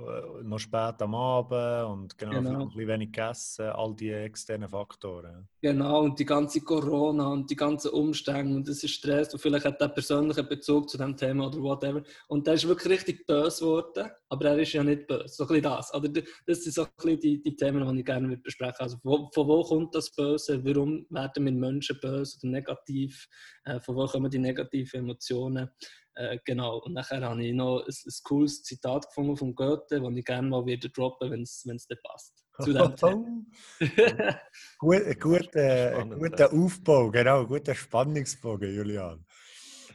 noch 0.43 0.59
spät 0.59 1.01
am 1.01 1.15
Abend 1.15 1.89
und 1.89 2.17
genau, 2.17 2.39
Genau. 2.39 2.61
ein 2.61 2.67
bisschen 2.69 2.87
wenig 2.87 3.11
gegessen, 3.11 3.67
all 3.67 3.95
die 3.95 4.11
externen 4.11 4.69
Faktoren. 4.69 5.47
Genau, 5.61 6.01
und 6.01 6.19
die 6.19 6.25
ganze 6.25 6.61
Corona 6.61 7.27
und 7.27 7.49
die 7.49 7.55
ganzen 7.55 7.91
Umstände 7.91 8.55
und 8.55 8.67
das 8.67 8.83
ist 8.83 8.91
Stress 8.91 9.33
und 9.33 9.39
vielleicht 9.39 9.65
hat 9.65 9.81
er 9.81 9.89
persönlichen 9.89 10.47
Bezug 10.47 10.89
zu 10.89 10.97
dem 10.97 11.15
Thema 11.15 11.47
oder 11.47 11.61
whatever. 11.61 12.03
Und 12.27 12.45
der 12.47 12.55
ist 12.55 12.67
wirklich 12.67 12.91
richtig 12.93 13.25
böse 13.25 13.63
geworden, 13.63 14.11
aber 14.29 14.45
er 14.45 14.59
ist 14.59 14.73
ja 14.73 14.83
nicht 14.83 15.07
böse. 15.07 15.27
So 15.27 15.43
ein 15.43 15.47
bisschen 15.47 15.63
das. 15.63 15.93
Oder 15.93 16.09
das 16.45 16.63
sind 16.63 16.73
so 16.73 16.83
ein 16.83 16.89
bisschen 16.95 17.19
die, 17.19 17.41
die 17.41 17.55
Themen, 17.55 17.93
die 17.93 17.99
ich 17.99 18.05
gerne 18.05 18.29
würde 18.29 18.41
besprechen 18.41 18.77
Also 18.79 18.97
wo, 19.03 19.29
von 19.33 19.47
wo 19.47 19.63
kommt 19.63 19.95
das 19.95 20.11
Böse? 20.11 20.63
Warum 20.63 21.05
werden 21.09 21.45
wir 21.45 21.51
Menschen 21.51 21.99
böse 21.99 22.37
oder 22.41 22.51
negativ? 22.51 23.27
Äh, 23.65 23.79
von 23.79 23.95
wo 23.95 24.05
kommen 24.05 24.29
die 24.29 24.39
negativen 24.39 25.01
Emotionen? 25.01 25.69
Äh, 26.13 26.37
genau. 26.45 26.79
Und 26.79 26.93
nachher 26.93 27.21
habe 27.21 27.43
ich 27.43 27.53
noch 27.53 27.79
ein, 27.79 27.87
ein 27.87 28.13
cooles 28.23 28.61
Zitat 28.63 29.07
gefunden 29.07 29.35
von 29.35 29.55
Goethe, 29.55 29.99
das 29.99 30.15
ich 30.15 30.25
gerne 30.25 30.47
mal 30.47 30.65
wieder 30.65 30.89
droppen, 30.89 31.31
wenn 31.31 31.41
es 31.41 31.63
dann 31.63 31.97
passt. 32.03 32.45
Zu 32.61 32.73
dem 32.73 32.95
Thema. 32.97 34.41
Gut, 34.77 35.03
ein 35.05 35.19
guter, 35.19 36.53
Aufbau, 36.53 37.09
genau, 37.09 37.41
ein 37.41 37.47
guter 37.47 37.73
Spannungsbogen, 37.73 38.75
Julian. 38.75 39.25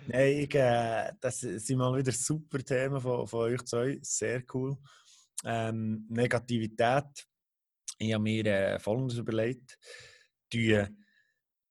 Nein, 0.06 0.38
ich, 0.38 0.54
äh, 0.54 1.12
das 1.20 1.40
sind 1.40 1.78
mal 1.78 1.96
wieder 1.96 2.12
super 2.12 2.58
Themen 2.58 3.00
von, 3.00 3.26
von 3.26 3.40
euch 3.40 3.62
zwei, 3.64 3.98
sehr 4.02 4.42
cool. 4.52 4.76
Ähm, 5.44 6.06
Negativität, 6.10 7.26
ich 7.98 8.12
habe 8.12 8.22
mir 8.22 8.46
äh, 8.46 8.78
Folgendes 8.78 9.18
überlegt. 9.18 9.78
Die 10.52 10.84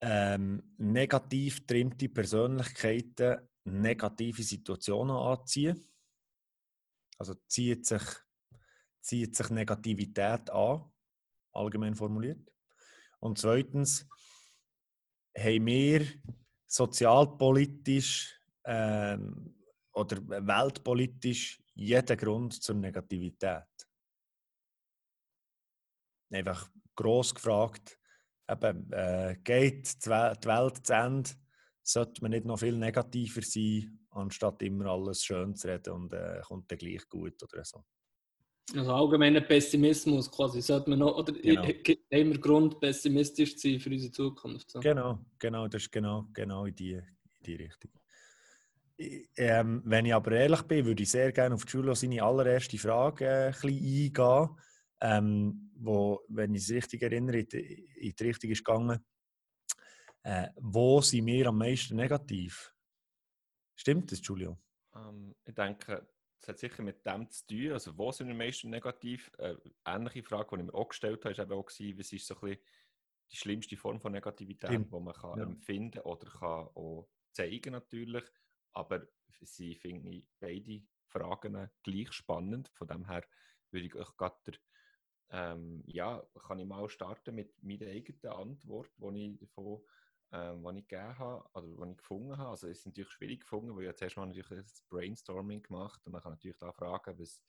ähm, 0.01 0.73
negativ 0.77 1.59
getrimmte 1.59 2.09
Persönlichkeiten 2.09 3.47
negative 3.65 4.43
Situationen 4.43 5.15
anziehen. 5.15 5.81
Also 7.17 7.35
zieht 7.47 7.85
sich, 7.85 8.03
zieht 8.99 9.35
sich 9.35 9.49
Negativität 9.49 10.49
an, 10.49 10.91
allgemein 11.53 11.95
formuliert. 11.95 12.51
Und 13.19 13.37
zweitens 13.37 14.05
haben 15.37 15.65
wir 15.65 16.05
sozialpolitisch 16.73 18.39
ähm, 18.65 19.55
oder 19.93 20.17
weltpolitisch 20.27 21.61
jeden 21.75 22.17
Grund 22.17 22.53
zur 22.63 22.75
Negativität. 22.75 23.67
Einfach 26.31 26.69
gross 26.95 27.33
gefragt, 27.33 27.97
eben, 28.49 28.91
äh, 28.91 29.37
geht 29.43 30.03
die 30.05 30.09
We- 30.09 30.33
die 30.41 30.47
Welt 30.47 30.85
zu 30.85 30.93
Ende, 30.93 31.29
sollte 31.83 32.21
man 32.21 32.31
nicht 32.31 32.45
noch 32.45 32.59
viel 32.59 32.77
negativer 32.77 33.41
sein, 33.41 33.99
anstatt 34.11 34.61
immer 34.63 34.87
alles 34.87 35.23
schön 35.23 35.55
zu 35.55 35.67
reden 35.67 35.93
und 35.93 36.13
äh, 36.13 36.41
kommt 36.43 36.71
dann 36.71 36.77
gleich 36.79 37.07
gut 37.07 37.41
oder 37.43 37.63
so. 37.63 37.85
Also 38.75 38.93
allgemeiner 38.93 39.41
Pessimismus 39.41 40.31
quasi. 40.31 40.61
Sollte 40.61 40.89
man 40.89 40.99
noch, 40.99 41.17
oder 41.17 41.33
Genau. 41.33 41.67
gibt 41.67 41.89
haben 42.13 42.29
wir 42.31 42.39
Grund, 42.39 42.79
pessimistisch 42.79 43.57
zu 43.57 43.69
sein 43.69 43.79
für 43.79 43.89
unsere 43.89 44.11
Zukunft? 44.11 44.71
So. 44.71 44.79
Genau, 44.79 45.19
genau, 45.37 45.67
das 45.67 45.83
ist 45.83 45.91
genau, 45.91 46.27
genau 46.33 46.65
in, 46.65 46.75
die, 46.75 46.93
in 46.93 47.03
die 47.45 47.55
Richtung. 47.55 47.91
Ich- 48.95 49.29
Ähm, 49.35 49.81
wenn 49.85 50.05
ich 50.05 50.13
aber 50.13 50.31
ehrlich 50.31 50.61
bin, 50.63 50.85
würde 50.85 51.03
ich 51.03 51.09
sehr 51.11 51.31
gerne 51.31 51.55
auf 51.55 51.65
Giulio 51.65 51.93
seine 51.93 52.23
allererste 52.23 52.77
Frage 52.77 53.25
äh, 53.25 53.45
ein 53.47 53.51
bisschen 53.51 54.15
eingehen, 54.15 54.49
ähm, 55.01 55.71
wo, 55.75 56.21
wenn 56.29 56.53
ich 56.55 56.63
es 56.63 56.69
richtig 56.69 57.01
erinnere, 57.01 57.39
in 57.39 57.47
die, 57.47 57.57
in 57.97 58.15
die 58.15 58.23
Richtung 58.23 58.49
ist 58.51 58.63
gegangen, 58.63 59.03
äh, 60.23 60.47
wo 60.55 61.01
sind 61.01 61.25
wir 61.25 61.47
am 61.47 61.57
meisten 61.57 61.95
negativ? 61.97 62.73
Stimmt 63.75 64.11
das, 64.11 64.21
Giulio? 64.21 64.57
Ähm, 64.95 65.35
ich 65.43 65.53
denke, 65.55 66.07
es 66.43 66.49
hat 66.49 66.59
sicher 66.59 66.83
mit 66.83 67.05
dem 67.05 67.29
zu 67.29 67.47
tun. 67.47 67.71
Also, 67.71 67.97
wo 67.97 68.11
sind 68.11 68.27
wir 68.27 68.33
am 68.33 68.37
meisten 68.37 68.69
negativ? 68.69 69.31
Eine 69.37 69.59
ähnliche 69.85 70.23
Frage, 70.23 70.49
die 70.51 70.61
ich 70.61 70.65
mir 70.67 70.75
auch 70.75 70.89
gestellt 70.89 71.23
habe, 71.23 71.37
war 71.37 71.45
eben 71.45 71.53
auch, 71.53 71.65
gewesen, 71.65 71.97
was 71.97 72.11
ist 72.11 72.27
so 72.27 72.35
ein 72.35 72.41
bisschen 72.41 72.63
die 73.31 73.37
schlimmste 73.37 73.77
Form 73.77 73.99
von 74.01 74.11
Negativität, 74.11 74.69
Stimmt, 74.69 74.93
die 74.93 74.99
man 74.99 75.13
kann 75.13 75.39
ja. 75.39 75.43
empfinden 75.45 75.99
oder 75.99 76.29
kann 76.29 76.67
auch 76.75 77.09
zeigen 77.31 77.71
natürlich. 77.71 78.25
Aber 78.73 79.07
sie 79.41 79.75
finde 79.75 80.09
ich 80.09 80.27
beide 80.39 80.83
Fragen 81.07 81.69
gleich 81.81 82.11
spannend. 82.11 82.69
Von 82.73 82.87
dem 82.87 83.07
her 83.07 83.23
würde 83.71 83.87
ich 83.87 83.95
euch 83.95 84.17
gerade 84.17 84.37
der, 84.45 84.53
ähm, 85.29 85.81
ja, 85.87 86.21
kann 86.45 86.59
ich 86.59 86.67
mal 86.67 86.89
starten 86.89 87.35
mit 87.35 87.63
meiner 87.63 87.87
eigenen 87.87 88.33
Antwort, 88.33 88.91
die 88.97 89.33
ich 89.33 89.39
davon 89.39 89.81
ähm, 90.33 90.63
die 90.73 90.79
ich 90.79 90.87
gegeben 90.87 91.17
habe 91.19 91.49
oder 91.53 91.85
die 91.85 91.91
ich 91.91 91.97
gefunden 91.97 92.37
habe. 92.37 92.49
Also 92.49 92.67
es 92.67 92.79
ist 92.79 92.87
natürlich 92.87 93.11
schwierig 93.11 93.41
gefunden, 93.41 93.75
weil 93.75 93.89
ich 93.89 93.95
zuerst 93.95 94.17
mal 94.17 94.25
natürlich 94.25 94.51
ein 94.51 94.65
Brainstorming 94.89 95.61
gemacht 95.63 96.05
und 96.05 96.13
dann 96.13 96.21
kann 96.23 96.33
ich 96.33 96.37
natürlich 96.37 96.57
da 96.57 96.73
fragen, 96.73 97.19
was, 97.19 97.43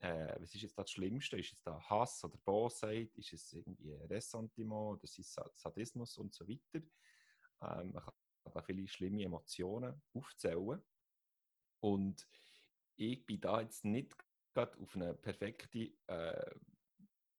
äh, 0.00 0.40
was 0.40 0.54
ist 0.54 0.62
jetzt 0.62 0.78
da 0.78 0.82
das 0.82 0.90
Schlimmste? 0.90 1.38
Ist 1.38 1.52
es 1.52 1.62
da 1.62 1.80
Hass 1.80 2.24
oder 2.24 2.38
Bosheit? 2.38 3.16
Ist 3.18 3.32
es 3.34 3.52
irgendwie 3.52 3.92
Ressentiment 3.92 4.72
oder 4.96 5.04
ist 5.04 5.18
es 5.18 5.34
Sa- 5.34 5.50
Sadismus 5.54 6.18
und 6.18 6.34
so 6.34 6.48
weiter? 6.48 6.84
Ähm, 7.62 7.92
man 7.92 8.02
kann 8.04 8.14
da 8.54 8.62
viele 8.62 8.88
schlimme 8.88 9.22
Emotionen 9.24 10.02
aufzählen. 10.14 10.82
Und 11.80 12.28
ich 12.96 13.26
bin 13.26 13.40
da 13.40 13.60
jetzt 13.60 13.84
nicht 13.84 14.16
gerade 14.54 14.78
auf 14.78 14.94
eine 14.96 15.14
perfekte 15.14 15.92
äh, 16.06 16.54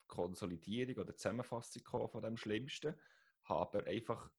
Konsolidierung 0.07 0.97
oder 1.03 1.15
Zusammenfassung 1.15 1.83
von 2.09 2.21
dem 2.21 2.37
Schlimmsten, 2.37 2.95
habe 3.45 3.79
aber 3.79 3.87
einfach 3.87 4.31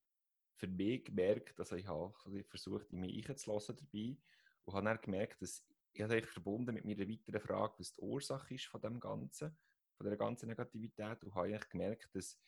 für 0.56 0.66
mich 0.66 1.04
gemerkt, 1.04 1.58
dass 1.58 1.72
ich 1.72 1.86
habe 1.86 2.14
versucht, 2.48 2.92
in 2.92 3.00
mich 3.00 3.28
einzulassen 3.28 3.76
dabei 3.76 4.16
und 4.64 4.74
habe 4.74 4.84
dann 4.86 5.00
gemerkt, 5.00 5.42
dass 5.42 5.66
ich 5.92 6.02
habe 6.02 6.22
verbunden 6.22 6.74
mit 6.74 6.84
meiner 6.84 7.08
weiteren 7.08 7.40
Frage, 7.40 7.74
was 7.78 7.92
die 7.92 8.00
Ursache 8.00 8.54
ist 8.54 8.66
von 8.66 8.80
dem 8.80 8.98
Ganzen, 8.98 9.56
von 9.96 10.06
der 10.06 10.16
ganzen 10.16 10.48
Negativität 10.48 11.22
und 11.22 11.34
habe 11.34 11.46
eigentlich 11.46 11.68
gemerkt, 11.68 12.14
dass 12.14 12.38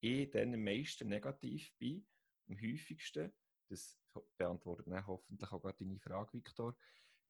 ich 0.00 0.30
dann 0.30 0.54
am 0.54 0.62
meisten 0.62 1.08
negativ 1.08 1.72
bin, 1.78 2.06
am 2.48 2.56
häufigsten, 2.60 3.32
das 3.68 3.98
beantwortet 4.36 4.86
dann 4.86 5.06
hoffentlich 5.06 5.50
auch 5.50 5.60
gerade 5.60 5.84
deine 5.84 5.98
Frage, 5.98 6.34
Viktor, 6.34 6.76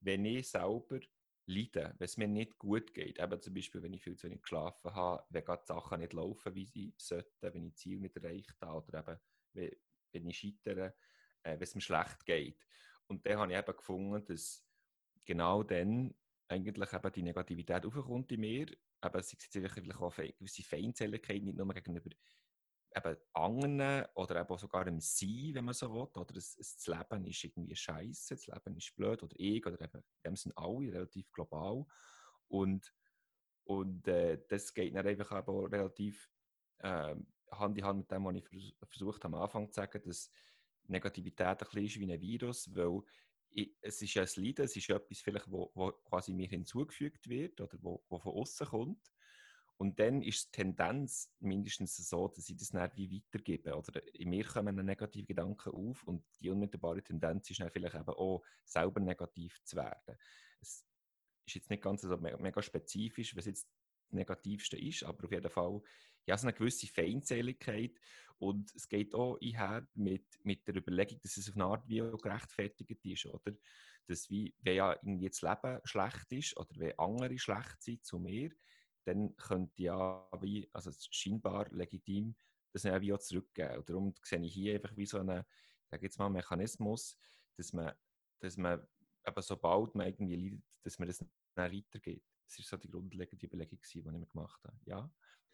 wenn 0.00 0.24
ich 0.24 0.50
selber 0.50 1.00
leide, 1.46 1.94
wenn 1.98 2.04
es 2.04 2.16
mir 2.16 2.28
nicht 2.28 2.58
gut 2.58 2.92
geht, 2.92 3.18
eben 3.18 3.40
zum 3.40 3.54
Beispiel, 3.54 3.82
wenn 3.82 3.92
ich 3.92 4.02
viel 4.02 4.16
zu 4.16 4.26
wenig 4.26 4.42
geschlafen 4.42 4.94
habe, 4.94 5.24
wenn 5.30 5.44
gerade 5.44 5.62
die 5.62 5.66
Sachen 5.66 6.00
nicht 6.00 6.12
laufen, 6.12 6.54
wie 6.54 6.66
sie 6.66 6.94
sollten, 6.98 7.54
wenn 7.54 7.66
ich 7.66 7.76
Ziel 7.76 8.00
nicht 8.00 8.16
erreicht 8.16 8.60
habe 8.60 8.86
oder 8.86 9.20
eben, 9.54 9.76
wenn, 10.14 10.28
ich 10.28 10.38
scheitere, 10.38 10.94
äh, 11.42 11.52
wenn 11.52 11.62
es 11.62 11.74
mir 11.74 11.80
schlecht 11.80 12.24
geht. 12.24 12.66
Und 13.06 13.26
dann 13.26 13.38
habe 13.38 13.52
ich 13.52 13.58
eben 13.58 13.76
gefunden, 13.76 14.24
dass 14.24 14.64
genau 15.24 15.62
dann 15.62 16.14
eigentlich 16.48 16.92
eben 16.92 17.12
die 17.12 17.22
Negativität 17.22 17.84
aufkommt 17.86 18.32
in 18.32 18.40
mir, 18.40 18.66
eben 18.68 18.78
sei 19.00 19.18
es 19.18 19.32
jetzt 19.32 19.52
vielleicht 19.52 19.96
auch 19.96 20.18
eine 20.18 20.32
gewisse 20.32 20.62
Feindseligkeit, 20.62 21.42
nicht 21.42 21.56
nur 21.56 21.72
gegenüber 21.74 22.10
eben 22.96 23.16
anderen 23.32 24.06
oder 24.14 24.40
eben 24.40 24.58
sogar 24.58 24.86
im 24.86 25.00
Sein, 25.00 25.50
wenn 25.54 25.64
man 25.64 25.74
so 25.74 25.92
will. 25.92 26.08
Oder 26.14 26.34
das, 26.34 26.54
das 26.56 26.86
Leben 26.86 27.26
ist 27.26 27.44
irgendwie 27.44 27.76
scheiße, 27.76 28.34
das 28.34 28.46
Leben 28.46 28.76
ist 28.76 28.94
blöd 28.94 29.22
oder 29.22 29.34
ich 29.36 29.66
oder 29.66 29.80
eben, 29.80 30.04
dem 30.24 30.36
sind 30.36 30.56
alle 30.56 30.92
relativ 30.92 31.30
global. 31.32 31.84
Und, 32.48 32.94
und 33.64 34.06
äh, 34.06 34.40
das 34.48 34.72
geht 34.72 34.94
dann 34.94 35.06
einfach 35.06 35.32
auch 35.32 35.64
relativ 35.64 36.30
äh, 36.78 37.16
Hand 37.50 37.78
in 37.78 37.84
Hand 37.84 37.98
mit 37.98 38.10
dem, 38.10 38.24
was 38.24 38.36
ich 38.36 38.48
vers 38.48 38.74
versucht 38.88 39.24
habe 39.24 39.36
am 39.36 39.42
Anfang 39.42 39.70
zu 39.70 39.74
sagen, 39.74 40.02
dass 40.04 40.30
Negativität 40.86 41.46
ein 41.46 41.56
bisschen 41.58 41.84
ist 41.84 42.00
wie 42.00 42.12
ein 42.12 42.20
Virus, 42.20 42.74
weil 42.74 43.00
ich, 43.50 43.76
es 43.80 44.02
ist 44.02 44.14
ja 44.14 44.22
ein 44.22 44.44
Leiden, 44.44 44.64
es 44.64 44.76
ist 44.76 44.90
etwas 44.90 45.20
vielleicht, 45.20 45.50
wo, 45.50 45.70
wo 45.74 45.92
quasi 45.92 46.32
mir 46.32 46.48
hinzugefügt 46.48 47.28
wird 47.28 47.60
oder 47.60 47.78
wo, 47.80 48.04
wo 48.08 48.18
von 48.18 48.32
außen 48.32 48.66
kommt. 48.66 49.12
Und 49.76 49.98
dann 49.98 50.22
ist 50.22 50.46
die 50.46 50.62
Tendenz 50.62 51.32
mindestens 51.40 51.96
so, 51.96 52.28
dass 52.28 52.48
ich 52.48 52.56
das 52.56 52.68
dann 52.68 52.90
wie 52.94 53.10
weitergebe. 53.16 53.76
Oder 53.76 54.02
in 54.14 54.30
mir 54.30 54.44
kommen 54.44 54.76
negative 54.76 55.26
Gedanken 55.26 55.72
auf 55.72 56.04
und 56.04 56.24
die 56.40 56.50
unmittelbare 56.50 57.02
Tendenz 57.02 57.50
ist 57.50 57.60
dann 57.60 57.70
vielleicht 57.70 57.94
eben 57.94 58.08
auch, 58.08 58.44
selber 58.64 59.00
negativ 59.00 59.60
zu 59.64 59.76
werden. 59.76 60.16
Es 60.60 60.86
ist 61.46 61.54
jetzt 61.54 61.70
nicht 61.70 61.82
ganz 61.82 62.02
so 62.02 62.16
me- 62.16 62.36
mega 62.38 62.62
spezifisch, 62.62 63.36
was 63.36 63.46
jetzt 63.46 63.68
das 64.08 64.12
Negativste 64.12 64.78
ist, 64.78 65.02
aber 65.02 65.24
auf 65.24 65.32
jeden 65.32 65.50
Fall 65.50 65.82
ja, 66.26 66.36
so 66.36 66.46
eine 66.46 66.56
gewisse 66.56 66.86
Feindseligkeit. 66.86 67.98
Und 68.38 68.74
es 68.74 68.88
geht 68.88 69.14
auch 69.14 69.38
einher 69.40 69.86
mit, 69.94 70.26
mit 70.42 70.66
der 70.66 70.76
Überlegung, 70.76 71.20
dass 71.22 71.36
es 71.36 71.48
auf 71.48 71.54
eine 71.54 71.64
Art 71.64 71.88
wie 71.88 72.02
auch 72.02 72.18
gerechtfertigt 72.18 73.04
ist, 73.04 73.26
oder? 73.26 73.52
Dass 74.06 74.28
wie, 74.28 74.54
wenn 74.60 74.76
ja 74.76 74.92
irgendwie 74.92 75.28
das 75.28 75.40
Leben 75.40 75.80
schlecht 75.84 76.32
ist 76.32 76.56
oder 76.56 76.70
wenn 76.76 76.98
andere 76.98 77.38
schlecht 77.38 77.82
sind 77.82 78.04
zu 78.04 78.18
mir, 78.18 78.50
dann 79.04 79.36
könnte 79.36 79.82
ja 79.82 80.28
wie, 80.40 80.68
also 80.72 80.90
scheinbar 81.10 81.68
legitim, 81.70 82.34
das 82.72 82.82
dann 82.82 83.00
wie 83.00 83.12
auch 83.12 83.18
zurückgeben. 83.18 83.78
Und 83.78 83.88
darum 83.88 84.14
sehe 84.22 84.40
ich 84.40 84.52
hier 84.52 84.74
einfach 84.74 84.96
wie 84.96 85.06
so 85.06 85.18
einen, 85.18 85.40
ich 85.40 85.90
sage 85.90 86.04
jetzt 86.04 86.18
mal, 86.18 86.28
Mechanismus, 86.28 87.16
dass 87.56 87.72
man, 87.72 87.92
dass 88.40 88.56
man 88.56 88.86
eben 89.26 89.42
sobald 89.42 89.94
man 89.94 90.08
irgendwie 90.08 90.36
leidet, 90.36 90.64
dass 90.82 90.98
man 90.98 91.08
das 91.08 91.24
dann 91.54 91.72
weitergeht. 91.72 92.24
Das 92.46 92.58
war 92.58 92.64
so 92.64 92.76
die 92.76 92.90
grundlegende 92.90 93.46
Überlegung, 93.46 93.78
die 93.80 93.98
ich 93.98 94.04
mir 94.04 94.26
gemacht 94.26 94.60
habe. 94.64 94.78
Ja, 94.84 95.10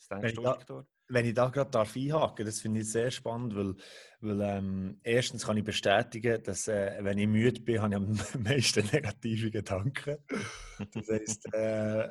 was 0.09 0.21
denkst 0.21 0.35
du, 0.35 0.45
Victor? 0.45 0.87
Wenn 1.09 1.27
ich 1.27 1.35
da 1.35 1.49
gerade 1.49 1.71
darf 1.71 1.97
einhaken 1.97 2.47
das 2.47 2.61
finde 2.61 2.81
ich 2.81 2.91
sehr 2.91 3.11
spannend, 3.11 3.57
weil, 3.57 3.75
weil 4.21 4.41
ähm, 4.43 5.01
erstens 5.03 5.45
kann 5.45 5.57
ich 5.57 5.65
bestätigen, 5.65 6.43
dass 6.43 6.69
äh, 6.69 6.99
wenn 7.01 7.19
ich 7.19 7.27
müde 7.27 7.61
bin, 7.61 7.83
habe 7.83 7.95
ich 7.95 7.97
am 7.97 8.13
meisten 8.43 8.89
negative 8.93 9.51
Gedanken. 9.51 10.19
Das 10.93 11.09
heisst, 11.09 11.53
äh, 11.53 12.09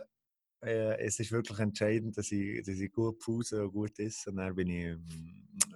äh, 0.61 0.99
es 1.05 1.19
ist 1.19 1.31
wirklich 1.31 1.59
entscheidend, 1.59 2.17
dass 2.17 2.31
ich, 2.31 2.61
dass 2.65 2.79
ich 2.79 2.91
gut 2.91 3.19
pause 3.19 3.63
und 3.63 3.71
gut 3.71 3.97
esse. 3.99 4.29
Und 4.29 4.37
dann 4.37 4.53
bin 4.53 4.69
ich, 4.69 4.97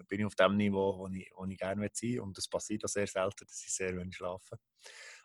bin 0.08 0.20
ich 0.20 0.26
auf 0.26 0.36
dem 0.36 0.58
Niveau, 0.58 0.98
wo 0.98 1.08
ich, 1.08 1.32
wo 1.36 1.46
ich 1.46 1.58
gerne 1.58 1.90
sein 1.94 2.10
will. 2.10 2.20
Und 2.20 2.38
das 2.38 2.48
passiert 2.48 2.84
auch 2.84 2.90
sehr 2.90 3.08
selten, 3.08 3.46
dass 3.48 3.64
ich 3.66 3.74
sehr 3.74 3.96
wenig 3.96 4.16
schlafe. 4.16 4.58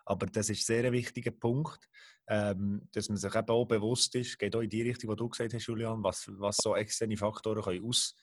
Aber 0.09 0.25
das 0.25 0.49
ist 0.49 0.65
sehr 0.65 0.85
ein 0.85 0.91
wichtiger 0.91 1.29
Punkt, 1.29 1.87
ähm, 2.27 2.81
dass 2.91 3.09
man 3.09 3.17
sich 3.17 3.35
eben 3.35 3.49
auch 3.49 3.65
bewusst 3.65 4.15
ist, 4.15 4.39
geht 4.39 4.55
auch 4.55 4.61
in 4.61 4.69
die 4.69 4.81
Richtung, 4.81 5.11
die 5.11 5.15
du 5.15 5.29
gesagt 5.29 5.53
hast, 5.53 5.67
Julian, 5.67 6.03
was, 6.03 6.27
was 6.39 6.57
so 6.57 6.75
externe 6.75 7.15
Faktoren 7.15 7.61
können 7.61 7.85
aus, 7.85 8.15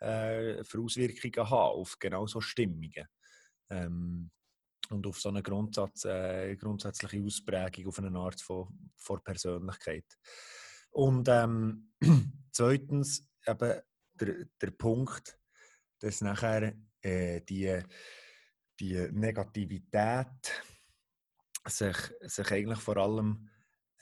äh, 0.00 0.64
für 0.64 0.80
Auswirkungen 0.80 1.48
haben 1.48 1.78
auf 1.78 1.96
genau 2.00 2.26
so 2.26 2.40
Stimmungen. 2.40 3.06
Ähm, 3.70 4.32
und 4.90 5.06
auf 5.06 5.20
so 5.20 5.28
eine 5.28 5.44
Grundsatz, 5.44 6.06
äh, 6.06 6.56
grundsätzliche 6.56 7.22
Ausprägung, 7.22 7.86
auf 7.86 7.98
eine 8.00 8.18
Art 8.18 8.40
von, 8.40 8.90
von 8.96 9.22
Persönlichkeit. 9.22 10.06
Und 10.90 11.28
ähm, 11.28 11.92
zweitens 12.50 13.28
eben 13.46 13.80
der, 14.14 14.44
der 14.60 14.70
Punkt, 14.72 15.38
dass 16.00 16.20
nachher 16.20 16.74
äh, 17.00 17.42
die, 17.42 17.80
die 18.80 19.08
Negativität 19.12 20.64
sich, 21.68 21.96
sich 22.22 22.50
eigentlich 22.50 22.78
vor 22.80 22.96
allem 22.96 23.48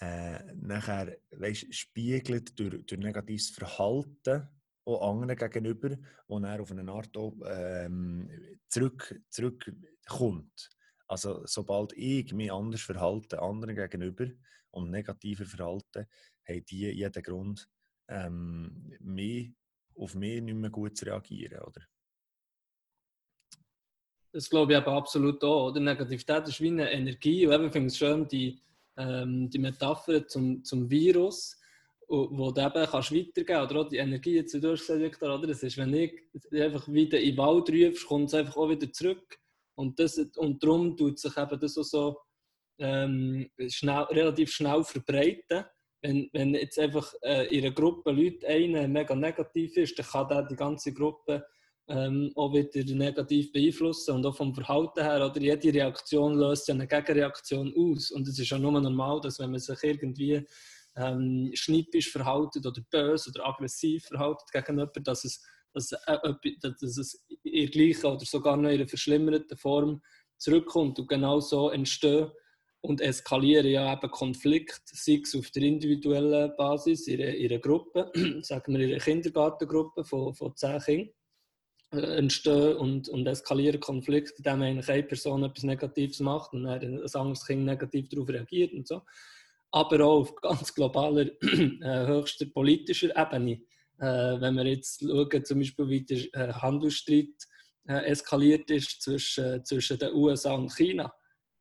äh, 0.00 0.55
nachher 0.55 1.16
weißt, 1.31 1.74
spiegelt 1.74 2.59
durch, 2.59 2.85
durch 2.87 3.00
negatives 3.00 3.50
Verhalten 3.50 4.48
auch 4.85 5.11
anderen 5.11 5.37
gegenüber, 5.37 5.96
wo 6.29 6.38
er 6.38 6.61
auf 6.61 6.70
eine 6.70 6.90
Art 6.92 7.16
ähm, 7.16 8.31
zurück, 8.68 9.20
zurückkommt. 9.31 10.70
Also 11.09 11.42
sobald 11.46 11.92
ich 11.94 12.33
mich 12.33 12.52
anders 12.52 12.83
verhalte 12.83 13.40
anderen 13.40 13.76
gegenüber 13.76 14.26
und 14.70 14.90
negativer 14.90 15.44
verhalte, 15.44 16.09
haben 16.48 16.64
die 16.64 16.90
jeden 16.90 17.22
Grund, 17.22 17.68
ähm, 18.09 18.94
mehr, 19.00 19.46
auf 19.96 20.14
mich 20.14 20.42
nicht 20.42 20.55
mehr 20.55 20.70
gut 20.70 20.96
zu 20.96 21.07
reagieren, 21.07 21.61
oder? 21.62 21.83
Das 24.32 24.50
glaube 24.50 24.72
ich 24.72 24.78
aber 24.78 24.92
absolut 24.92 25.42
auch. 25.44 25.68
Oder? 25.68 25.80
Negativität 25.80 26.48
ist 26.48 26.60
wie 26.60 26.68
eine 26.68 26.90
Energie. 26.90 27.46
Und 27.46 27.66
ich 27.66 27.72
finde 27.72 27.86
es 27.88 27.96
schön, 27.96 28.28
die, 28.28 28.60
ähm, 28.96 29.48
die 29.50 29.58
Metapher 29.58 30.26
zum, 30.26 30.62
zum 30.64 30.90
Virus, 30.90 31.58
wo 32.08 32.52
du 32.52 32.60
eben 32.60 32.86
kannst 32.86 33.14
weitergeben 33.14 33.62
oder 33.62 33.80
auch 33.80 33.88
die 33.88 33.96
Energie, 33.96 34.36
jetzt 34.36 34.54
Victor, 34.54 35.38
oder? 35.38 35.48
Das 35.48 35.62
ist, 35.62 35.76
wenn 35.76 35.92
ich 35.94 36.12
einfach 36.52 36.86
wieder 36.88 37.18
in 37.18 37.30
den 37.30 37.38
Wald 37.38 37.68
rufst, 37.70 38.06
kommt 38.06 38.28
es 38.28 38.34
einfach 38.34 38.56
auch 38.56 38.68
wieder 38.68 38.92
zurück. 38.92 39.38
Und, 39.74 39.98
das, 39.98 40.18
und 40.36 40.62
darum 40.62 40.96
tut 40.96 41.18
sich 41.18 41.36
eben 41.36 41.60
das 41.60 41.76
auch 41.76 41.82
so 41.82 42.18
ähm, 42.78 43.50
schnell, 43.68 44.02
relativ 44.04 44.52
schnell 44.52 44.84
verbreiten 44.84 45.64
wenn, 46.06 46.30
wenn 46.32 46.54
jetzt 46.54 46.78
einfach 46.78 47.14
äh, 47.22 47.46
in 47.46 47.64
einer 47.64 47.74
Gruppe 47.74 48.10
Leute 48.10 48.46
einer 48.46 48.86
mega 48.86 49.14
negativ 49.14 49.76
ist, 49.76 49.98
dann 49.98 50.06
kann 50.06 50.28
der 50.28 50.42
die 50.42 50.56
ganze 50.56 50.92
Gruppe 50.92 51.46
ähm, 51.88 52.33
auch 52.35 52.53
wieder 52.53 52.94
negativ 52.94 53.53
beeinflussen 53.53 54.16
und 54.16 54.27
auch 54.27 54.37
vom 54.37 54.55
Verhalten 54.55 55.03
her, 55.03 55.25
oder? 55.25 55.40
Jede 55.40 55.72
Reaktion 55.72 56.35
löst 56.35 56.68
ja 56.68 56.75
eine 56.75 56.87
Gegenreaktion 56.87 57.72
aus. 57.77 58.11
Und 58.11 58.27
es 58.27 58.38
ist 58.38 58.51
ja 58.51 58.59
nur 58.59 58.72
normal, 58.81 59.20
dass 59.20 59.38
wenn 59.38 59.53
man 59.53 59.61
sich 59.61 59.83
irgendwie 59.83 60.44
ähm, 60.96 61.51
schnippisch 61.55 62.11
verhaltet 62.11 62.66
oder 62.66 62.83
böse 62.90 63.31
oder 63.31 63.46
aggressiv 63.46 64.07
verhaltet 64.07 64.51
gegen 64.53 64.79
jemanden, 64.79 65.05
dass 65.05 65.25
es, 65.25 65.44
dass, 65.72 65.92
äh, 65.92 66.18
dass 66.61 66.99
es 66.99 67.25
in 67.42 67.70
gleichen 67.70 68.07
oder 68.07 68.25
sogar 68.25 68.57
noch 68.57 68.70
in 68.70 68.77
einer 68.77 68.88
verschlimmerten 68.88 69.57
Form 69.57 70.03
zurückkommt 70.38 70.99
und 70.99 71.09
genau 71.09 71.40
so 71.40 71.70
entstehen 71.70 72.31
und 72.81 73.01
eskalieren 73.01 73.66
ja 73.66 73.92
eben 73.92 74.11
Konflikte, 74.11 74.81
sei 74.92 75.20
es 75.22 75.35
auf 75.35 75.51
der 75.51 75.62
individuellen 75.62 76.53
Basis, 76.57 77.09
in 77.09 77.20
einer, 77.20 77.59
Gruppe, 77.59 78.11
sagen 78.42 78.75
wir 78.75 78.81
in 78.81 78.90
einer 78.92 79.01
Kindergartengruppe 79.01 80.05
von, 80.05 80.35
von 80.35 80.55
zehn 80.57 80.81
Kindern, 80.81 81.14
entstehen 81.96 82.76
und, 82.76 83.09
und 83.09 83.26
eskalieren 83.26 83.80
Konflikte, 83.80 84.35
indem 84.38 84.62
eigentlich 84.62 84.88
eine 84.88 85.02
Person 85.02 85.44
etwas 85.44 85.64
Negatives 85.64 86.20
macht 86.20 86.52
und 86.52 86.64
dann 86.64 86.82
ein 86.82 87.00
anderes 87.00 87.46
Kind 87.46 87.64
negativ 87.64 88.09
darauf 88.09 88.28
reagiert 88.28 88.72
und 88.72 88.87
so. 88.87 89.02
Aber 89.70 90.04
auch 90.04 90.20
auf 90.20 90.37
ganz 90.37 90.74
globaler, 90.74 91.26
äh, 91.42 92.06
höchster 92.06 92.46
politischer 92.46 93.16
Ebene. 93.16 93.62
Äh, 93.98 94.40
wenn 94.40 94.54
wir 94.54 94.66
jetzt 94.66 95.00
schauen, 95.00 95.44
zum 95.44 95.59
Beispiel, 95.59 95.88
wie 95.88 96.04
der 96.04 96.18
äh, 96.35 96.52
Handelsstreit 96.52 97.35
äh, 97.88 98.04
eskaliert 98.06 98.70
ist 98.70 99.02
zwischen, 99.02 99.64
zwischen 99.64 99.98
den 99.98 100.14
USA 100.14 100.54
und 100.54 100.74
China 100.74 101.12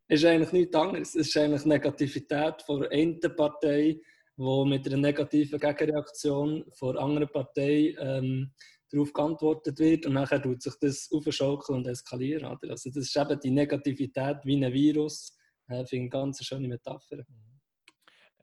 ist 0.08 0.26
eigentlich 0.26 0.52
nichts 0.52 0.76
anderes. 0.76 1.15
Es 1.15 1.28
ist 1.28 1.38
eigentlich 1.38 1.65
Negativität 1.65 2.62
von 2.65 2.86
einer 2.88 3.30
Partei, 3.30 4.00
die 4.38 4.65
mit 4.65 4.86
einer 4.86 4.98
negativen 4.98 5.60
Gegenreaktion 5.60 6.65
von 6.74 6.98
einer 6.98 7.06
anderen 7.06 7.30
Partei 7.30 7.95
ähm, 8.00 8.52
darauf 8.95 9.13
geantwortet 9.13 9.77
wird 9.79 10.05
und 10.05 10.13
nachher 10.13 10.41
tut 10.41 10.62
sich 10.62 10.73
das 10.79 11.10
aufschaukeln 11.12 11.79
und 11.79 11.88
eskalieren. 11.88 12.45
Oder? 12.45 12.71
Also 12.71 12.89
das 12.89 13.03
ist 13.03 13.15
eben 13.15 13.39
die 13.39 13.51
Negativität 13.51 14.38
wie 14.43 14.63
ein 14.63 14.73
Virus. 14.73 15.38
Ich 15.67 15.75
äh, 15.75 15.86
finde 15.86 16.03
eine 16.03 16.10
ganz 16.10 16.43
schöne 16.43 16.67
Metapher. 16.67 17.25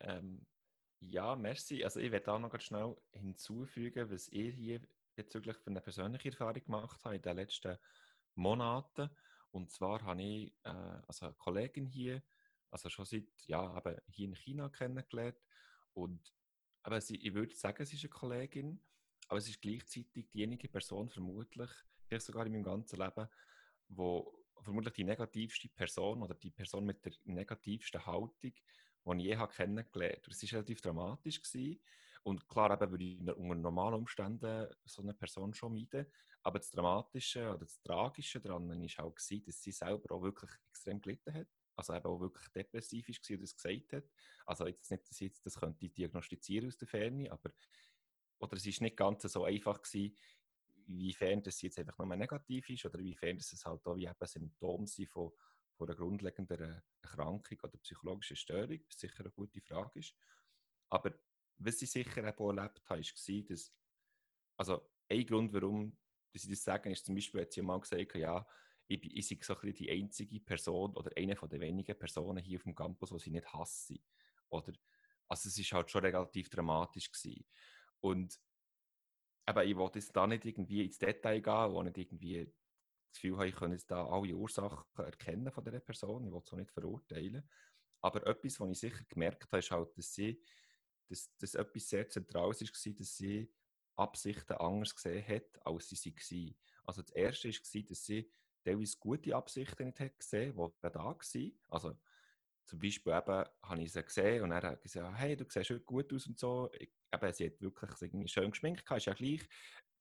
Ähm, 0.01 0.47
ja, 1.01 1.35
merci. 1.37 1.83
Also 1.83 2.01
ich 2.01 2.11
werde 2.11 2.33
auch 2.33 2.39
noch 2.39 2.51
ganz 2.51 2.65
schnell 2.65 2.97
hinzufügen, 3.13 4.11
was 4.11 4.29
ihr 4.29 4.53
hier 4.53 4.81
bezüglich 5.15 5.57
von 5.59 5.73
einer 5.73 5.81
persönlichen 5.81 6.29
Erfahrung 6.29 6.65
gemacht 6.65 7.01
habt 7.05 7.15
in 7.15 7.23
den 7.23 7.37
letzten 7.37 7.77
Monaten. 8.35 9.11
Und 9.51 9.71
zwar 9.71 10.03
habe 10.03 10.23
ich 10.23 10.53
äh, 10.65 10.71
also 11.07 11.27
eine 11.27 11.35
Kollegin 11.35 11.87
hier, 11.87 12.23
also 12.71 12.89
schon 12.89 13.05
seit, 13.05 13.27
ja, 13.47 13.77
eben 13.79 14.01
hier 14.09 14.29
in 14.29 14.35
China 14.35 14.69
kennengelernt. 14.69 15.39
Und 15.93 16.33
aber 16.83 17.01
sie, 17.01 17.17
ich 17.17 17.35
würde 17.35 17.55
sagen, 17.55 17.85
sie 17.85 17.97
ist 17.97 18.05
eine 18.05 18.11
Kollegin, 18.11 18.81
aber 19.33 19.39
es 19.39 19.49
ist 19.49 19.63
gleichzeitig 19.63 20.29
diejenige 20.29 20.69
Person 20.69 21.09
vermutlich, 21.09 21.71
vielleicht 22.05 22.27
sogar 22.27 22.45
in 22.45 22.53
meinem 22.53 22.65
ganzen 22.65 22.99
Leben, 22.99 23.27
wo 23.89 24.31
vermutlich 24.61 24.93
die 24.93 25.05
negativste 25.05 25.71
Person 25.71 26.23
oder 26.23 26.35
die 26.35 26.51
Person 26.51 26.85
mit 26.85 27.03
der 27.03 27.15
negativsten 27.25 28.05
Haltung, 28.05 28.35
die 28.43 28.53
ich 29.17 29.23
je 29.23 29.37
habe 29.39 29.51
kennengelernt 29.51 30.19
habe. 30.19 30.31
Es 30.33 30.43
war 30.43 30.53
relativ 30.53 30.83
dramatisch. 30.83 31.41
Gewesen. 31.41 31.83
Und 32.25 32.47
klar, 32.47 32.73
eben 32.73 32.91
würde 32.91 33.05
ich 33.05 33.21
unter 33.21 33.55
normalen 33.55 33.95
Umständen 33.95 34.69
so 34.85 35.01
eine 35.01 35.15
Person 35.15 35.55
schon 35.55 35.73
meiden. 35.73 36.05
Aber 36.43 36.59
das 36.59 36.71
Dramatische 36.71 37.49
oder 37.49 37.61
das 37.61 37.81
Tragische 37.81 38.39
daran 38.39 38.69
war 38.69 39.05
auch, 39.07 39.15
gewesen, 39.15 39.45
dass 39.47 39.63
sie 39.63 39.73
selber 39.73 40.15
auch 40.15 40.23
wirklich 40.23 40.51
extrem 40.69 41.01
gelitten 41.01 41.33
hat. 41.33 41.49
Also 41.75 41.95
eben 41.95 42.05
auch 42.05 42.21
wirklich 42.21 42.49
depressiv 42.49 43.09
war 43.09 43.35
und 43.35 43.43
das 43.43 43.57
gesagt 43.57 43.93
hat. 43.95 44.05
Also 44.45 44.67
jetzt 44.67 44.91
nicht, 44.91 45.09
dass 45.09 45.19
ich 45.23 45.33
das 45.43 45.59
könnte 45.59 45.89
diagnostizieren 45.89 46.69
aus 46.69 46.77
der 46.77 46.87
Ferne, 46.87 47.33
aber 47.33 47.51
oder 48.43 48.57
es 48.57 48.67
war 48.67 48.83
nicht 48.83 48.97
ganz 48.97 49.23
so 49.23 49.45
einfach 49.45 49.81
gewesen, 49.81 50.17
inwiefern 50.87 51.43
das 51.43 51.63
jetzt 51.63 51.79
einfach 51.79 51.97
nur 51.99 52.17
negativ 52.17 52.69
ist 52.69 52.85
oder 52.85 52.99
inwiefern 52.99 53.39
das 53.39 53.53
es 53.53 53.65
halt 53.65 53.87
auch 53.87 53.97
wie 53.97 54.07
eben 54.07 54.27
Symptom 54.27 54.87
sind 54.87 55.09
von, 55.09 55.31
von 55.77 55.89
einer 55.89 55.97
grundlegenden 55.97 56.83
Erkrankung 57.03 57.59
oder 57.63 57.79
psychologischen 57.79 58.37
Störung, 58.37 58.81
was 58.87 58.99
sicher 58.99 59.21
eine 59.21 59.31
gute 59.31 59.61
Frage 59.61 60.01
ist. 60.01 60.15
Aber 60.91 61.13
was 61.59 61.81
ich 61.83 61.91
sicher 61.91 62.37
auch 62.37 62.49
erlebt 62.49 62.83
habe, 62.89 63.01
war, 63.01 63.43
dass, 63.49 63.73
also 64.57 64.91
ein 65.09 65.27
Grund, 65.27 65.53
warum 65.53 65.97
dass 66.33 66.45
ich 66.45 66.51
das 66.51 66.65
sage, 66.65 66.91
ist 66.91 67.05
zum 67.05 67.15
Beispiel, 67.15 67.43
hat 67.43 67.53
sie 67.53 67.63
mal 67.63 67.79
gesagt, 67.79 68.15
ja, 68.15 68.47
ich, 68.87 69.17
ich 69.17 69.29
sei 69.29 69.39
so 69.43 69.55
ein 69.61 69.75
die 69.75 69.91
einzige 69.91 70.41
Person 70.41 70.95
oder 70.97 71.11
eine 71.17 71.37
von 71.37 71.49
den 71.49 71.61
wenigen 71.61 71.99
Personen 71.99 72.43
hier 72.43 72.59
auf 72.59 72.63
dem 72.63 72.75
Campus, 72.75 73.11
die 73.11 73.19
sie 73.19 73.31
nicht 73.31 73.53
hasse. 73.53 73.99
Oder, 74.49 74.73
also 75.29 75.49
es 75.49 75.59
war 75.73 75.79
halt 75.79 75.91
schon 75.91 76.05
relativ 76.05 76.49
dramatisch 76.49 77.11
gewesen. 77.11 77.45
Und 78.03 78.39
aber 79.45 79.65
ich 79.65 79.77
wollte 79.77 79.99
jetzt 79.99 80.15
da 80.15 80.27
nicht 80.27 80.45
irgendwie 80.45 80.85
ins 80.85 80.99
Detail 80.99 81.41
gehen, 81.41 81.73
wo 81.73 81.83
nicht 81.83 81.99
irgendwie 81.99 82.45
das 82.45 83.21
Gefühl 83.21 83.37
habe, 83.37 83.49
ich 83.49 83.57
könnte 83.57 83.75
jetzt 83.75 83.91
da 83.91 84.07
alle 84.07 84.35
Ursachen 84.35 84.85
erkennen 84.97 85.51
von 85.51 85.65
dieser 85.65 85.81
Person. 85.81 86.25
Ich 86.25 86.33
will 86.33 86.41
es 86.45 86.53
auch 86.53 86.57
nicht 86.57 86.71
verurteilen. 86.71 87.49
Aber 88.01 88.27
etwas, 88.27 88.61
was 88.61 88.71
ich 88.71 88.79
sicher 88.79 89.05
gemerkt 89.09 89.45
habe, 89.45 89.59
ist 89.59 89.71
halt, 89.71 89.97
dass 89.97 90.15
sie, 90.15 90.41
dass, 91.09 91.37
dass 91.37 91.55
etwas 91.55 91.89
sehr 91.89 92.09
Zentrales 92.09 92.61
war, 92.61 92.93
dass 92.95 93.17
sie 93.17 93.53
Absichten 93.97 94.57
anders 94.57 94.95
gesehen 94.95 95.27
hat, 95.27 95.67
als 95.67 95.89
sie 95.89 95.97
sie 95.97 96.15
waren. 96.15 96.57
Also 96.85 97.03
das 97.03 97.11
Erste 97.11 97.49
war, 97.49 97.83
dass 97.83 98.05
sie 98.05 98.33
teilweise 98.65 98.97
gute 98.99 99.37
Absichten 99.37 99.87
nicht 99.87 100.01
hat 100.01 100.19
gesehen, 100.19 100.55
die 100.57 100.89
da 100.91 100.95
waren. 100.95 101.53
Also 101.69 101.97
zum 102.65 102.79
Beispiel 102.79 103.13
eben, 103.13 103.45
habe 103.63 103.83
ich 103.83 103.93
sie 103.93 104.03
gesehen 104.03 104.45
und 104.45 104.53
er 104.53 104.63
hat 104.63 104.81
gesagt, 104.81 105.19
hey, 105.19 105.37
du 105.37 105.45
siehst 105.49 105.85
gut 105.85 106.13
aus 106.13 106.27
und 106.27 106.39
so. 106.39 106.71
Ich, 106.79 106.93
eben, 107.13 107.33
sie 107.33 107.47
hat 107.47 107.61
wirklich 107.61 108.31
schön 108.31 108.51
geschminkt, 108.51 108.91
ist 108.91 109.07
ja 109.07 109.15
gleich. 109.15 109.43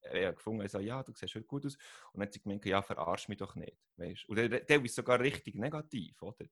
Er 0.04 0.30
hat 0.30 0.38
gefunden, 0.38 0.68
so, 0.68 0.80
ja, 0.80 1.04
du 1.04 1.14
siehst 1.14 1.36
heute 1.36 1.46
gut 1.46 1.66
aus. 1.66 1.76
Und 2.12 2.20
dann 2.20 2.24
hat 2.24 2.34
sie 2.34 2.42
gemeint, 2.42 2.66
ja, 2.66 2.82
verarsch 2.82 3.28
mich 3.28 3.38
doch 3.38 3.56
nicht. 3.56 3.78
Weißt? 3.98 4.28
Und 4.28 4.38
der 4.38 4.84
ist 4.84 4.96
sogar 4.96 5.20
richtig 5.20 5.56
negativ, 5.56 6.22
oder? 6.22 6.46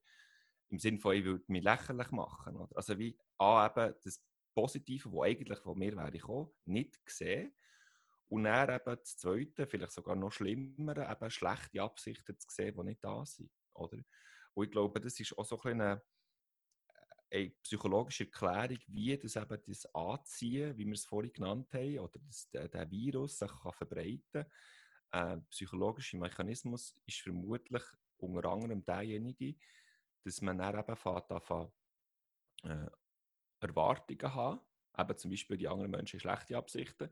Im 0.70 0.78
Sinne 0.78 1.00
von, 1.00 1.16
ich 1.16 1.24
würde 1.24 1.44
mich 1.48 1.64
lächerlich 1.64 2.12
machen. 2.12 2.56
Oder? 2.58 2.78
Also 2.78 2.98
wie 3.00 3.18
A, 3.40 3.66
eben 3.66 3.96
das 4.04 4.24
Positive, 4.54 5.12
wo 5.12 5.24
eigentlich 5.24 5.60
von 5.60 5.78
mir 5.78 5.96
wäre 5.96 6.12
gekommen, 6.12 6.52
nicht 6.66 7.04
gesehen. 7.04 7.56
Und 8.28 8.44
dann 8.44 8.70
eben 8.70 8.86
das 8.86 9.18
Zweite, 9.18 9.66
vielleicht 9.66 9.94
sogar 9.94 10.16
noch 10.16 10.32
schlimmer, 10.32 11.10
eben 11.10 11.32
schlechte 11.32 11.82
Absichten 11.82 12.38
zu 12.38 12.48
sehen, 12.52 12.76
die 12.78 12.84
nicht 12.84 13.04
da 13.04 13.26
sind. 13.26 13.50
Oder? 13.74 13.98
Und 14.54 14.66
ich 14.66 14.72
glaube, 14.72 15.02
das 15.02 15.20
ist 15.20 15.36
auch 15.36 15.46
so 15.46 15.60
ein 15.62 15.82
eine, 15.82 16.04
eine 17.32 17.52
psychologische 17.64 18.26
Erklärung, 18.26 18.80
wie 18.88 19.18
das 19.18 19.36
eben 19.36 19.62
das 19.68 19.86
Anziehen, 19.94 20.78
wie 20.78 20.86
wir 20.86 20.94
es 20.94 21.06
vorhin 21.06 21.34
genannt 21.34 21.74
haben, 21.74 22.00
oder 22.00 22.20
das, 22.26 22.50
der, 22.50 22.68
der 22.68 22.90
Virus 22.90 23.38
sich 23.38 23.52
kann 23.52 23.74
verbreiten 23.74 24.46
kann. 25.12 25.38
Äh, 25.38 25.42
psychologischer 25.50 26.18
Mechanismus 26.18 26.96
ist 27.06 27.22
vermutlich 27.22 27.84
unter 28.18 28.50
anderem 28.50 28.84
derjenige, 28.84 29.56
dass 30.24 30.42
man 30.42 30.58
dann 30.58 30.80
eben 30.80 30.96
fährt, 30.96 31.32
äh, 32.64 32.88
Erwartungen 33.60 34.36
haben, 34.36 34.60
eben 34.98 35.18
zum 35.18 35.32
Beispiel 35.32 35.58
die 35.58 35.68
anderen 35.68 35.92
Menschen 35.92 36.20
schlechte 36.20 36.58
Absichten, 36.58 37.10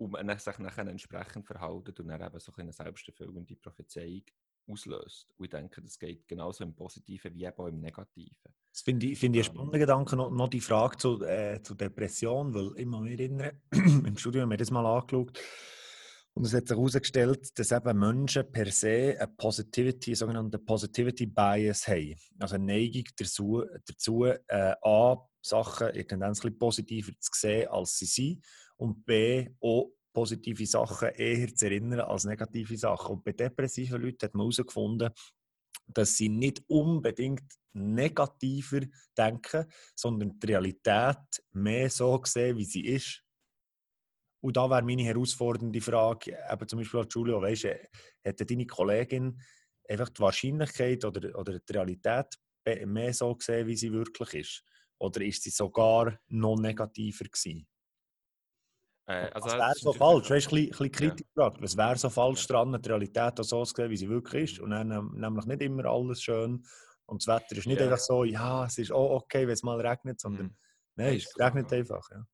und 0.00 0.12
man 0.12 0.38
sich 0.38 0.58
nachher 0.58 0.86
entsprechend 0.86 1.46
verhalten 1.46 1.94
und 1.98 2.08
dann 2.08 2.22
eben 2.22 2.40
so 2.40 2.52
eine 2.56 2.72
selbsterfüllende 2.72 3.56
Prophezeiung 3.56 4.24
auslöst. 4.66 5.30
Und 5.36 5.44
ich 5.44 5.50
denke, 5.50 5.82
das 5.82 5.98
geht 5.98 6.26
genauso 6.26 6.64
im 6.64 6.74
Positiven 6.74 7.34
wie 7.34 7.46
auch 7.46 7.66
im 7.66 7.80
Negativen. 7.80 8.54
Das 8.72 8.82
finde 8.82 9.06
ich, 9.06 9.18
find 9.18 9.36
ich 9.36 9.40
einen 9.42 9.48
ähm. 9.48 9.54
spannenden 9.54 9.80
Gedanken, 9.80 10.16
noch, 10.16 10.30
noch 10.30 10.48
die 10.48 10.60
Frage 10.60 10.96
zu, 10.96 11.22
äh, 11.24 11.60
zu 11.62 11.74
Depression, 11.74 12.54
weil 12.54 12.72
immer 12.76 13.00
mehr 13.00 13.18
erinnern, 13.18 13.50
im 13.72 14.16
Studium 14.16 14.42
haben 14.42 14.50
wir 14.50 14.56
das 14.56 14.70
mal 14.70 14.86
angeschaut, 14.86 15.38
und 16.34 16.46
es 16.46 16.54
hat 16.54 16.68
sich 16.68 16.76
herausgestellt, 16.76 17.58
dass 17.58 17.72
eben 17.72 17.98
Menschen 17.98 18.50
per 18.50 18.70
se 18.70 19.16
eine 19.18 19.28
Positivity, 19.36 20.14
sogenannte 20.14 20.58
Positivity 20.58 21.26
Bias 21.26 21.88
haben. 21.88 22.14
Also 22.38 22.54
eine 22.54 22.66
Neigung 22.66 23.04
dazu, 23.16 23.64
dazu 23.84 24.24
äh, 24.24 24.74
A, 24.82 25.16
Sachen 25.42 25.88
in 25.88 26.06
Tendenz 26.06 26.40
positiver 26.58 27.12
zu 27.18 27.30
sehen, 27.34 27.68
als 27.68 27.98
sie 27.98 28.06
sind 28.06 28.46
und 28.76 29.04
B, 29.04 29.48
auch 29.60 29.90
positive 30.12 30.66
Sachen 30.66 31.08
eher 31.08 31.54
zu 31.54 31.66
erinnern 31.66 32.00
als 32.00 32.24
negative 32.24 32.76
Sachen. 32.76 33.16
Und 33.16 33.24
bei 33.24 33.32
depressiven 33.32 34.00
Leuten 34.00 34.24
hat 34.24 34.34
man 34.34 34.44
herausgefunden, 34.44 35.10
dass 35.94 36.16
sie 36.16 36.28
nicht 36.28 36.62
unbedingt 36.68 37.44
negativer 37.72 38.80
denken, 39.16 39.66
sondern 39.94 40.38
die 40.38 40.46
Realität 40.46 41.18
mehr 41.52 41.90
so 41.90 42.20
sehen, 42.24 42.56
wie 42.56 42.64
sie 42.64 42.86
ist. 42.86 43.22
Und 44.42 44.56
da 44.56 44.68
wäre 44.70 44.82
meine 44.82 45.02
herausfordernde 45.02 45.80
Frage, 45.80 46.36
eben 46.50 46.68
zum 46.68 46.78
Beispiel 46.78 47.06
Julio, 47.10 47.42
weißt 47.42 47.64
du, 47.64 47.88
hätte 48.22 48.46
deine 48.46 48.66
Kollegin 48.66 49.40
einfach 49.88 50.08
die 50.08 50.20
Wahrscheinlichkeit 50.20 51.04
oder, 51.04 51.38
oder 51.38 51.58
die 51.58 51.72
Realität 51.72 52.26
mehr 52.86 53.12
so 53.12 53.34
gesehen, 53.34 53.66
wie 53.66 53.76
sie 53.76 53.92
wirklich 53.92 54.34
ist? 54.34 54.64
Oder 54.98 55.22
ist 55.22 55.42
sie 55.42 55.50
sogar 55.50 56.18
noch 56.28 56.58
negativer 56.58 57.24
gewesen? 57.24 57.66
Äh, 59.06 59.30
also 59.32 59.48
was 59.48 59.54
wäre 59.54 59.74
so 59.74 59.92
falsch? 59.92 60.30
Weißt 60.30 60.52
du, 60.52 60.56
ein 60.56 60.68
bisschen 60.68 60.92
kritisch 60.92 61.26
ja. 61.36 61.44
gefragt. 61.44 61.62
Was 61.62 61.76
wäre 61.76 61.96
so 61.96 62.10
falsch 62.10 62.46
ja. 62.48 62.56
dran, 62.56 62.80
die 62.80 62.88
Realität 62.88 63.44
so 63.44 63.64
zu 63.64 63.74
sehen, 63.74 63.90
wie 63.90 63.96
sie 63.96 64.08
wirklich 64.08 64.52
ist? 64.52 64.60
Und 64.60 64.70
dann 64.70 64.90
ähm, 64.90 65.12
nämlich 65.16 65.46
nicht 65.46 65.62
immer 65.62 65.84
alles 65.86 66.22
schön. 66.22 66.64
Und 67.06 67.26
das 67.26 67.34
Wetter 67.34 67.56
ist 67.56 67.66
nicht 67.66 67.80
ja. 67.80 67.86
einfach 67.86 67.98
so, 67.98 68.24
ja, 68.24 68.66
es 68.66 68.78
ist 68.78 68.92
auch 68.92 69.10
okay, 69.10 69.46
wenn 69.46 69.54
es 69.54 69.62
mal 69.62 69.80
regnet, 69.84 70.20
sondern 70.20 70.46
mhm. 70.46 70.56
nein, 70.94 71.16
es 71.16 71.38
regnet 71.38 71.72
einfach. 71.72 72.08
Ja. 72.10 72.24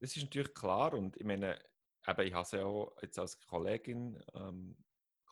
Das 0.00 0.16
ist 0.16 0.22
natürlich 0.22 0.52
klar 0.52 0.92
und 0.92 1.16
ich 1.16 1.24
meine, 1.24 1.58
eben, 2.06 2.20
ich 2.26 2.34
habe 2.34 2.46
sie 2.46 2.56
ja 2.56 2.64
auch 2.66 2.94
jetzt 3.00 3.18
als 3.18 3.40
Kollegin 3.46 4.22
ähm, 4.34 4.76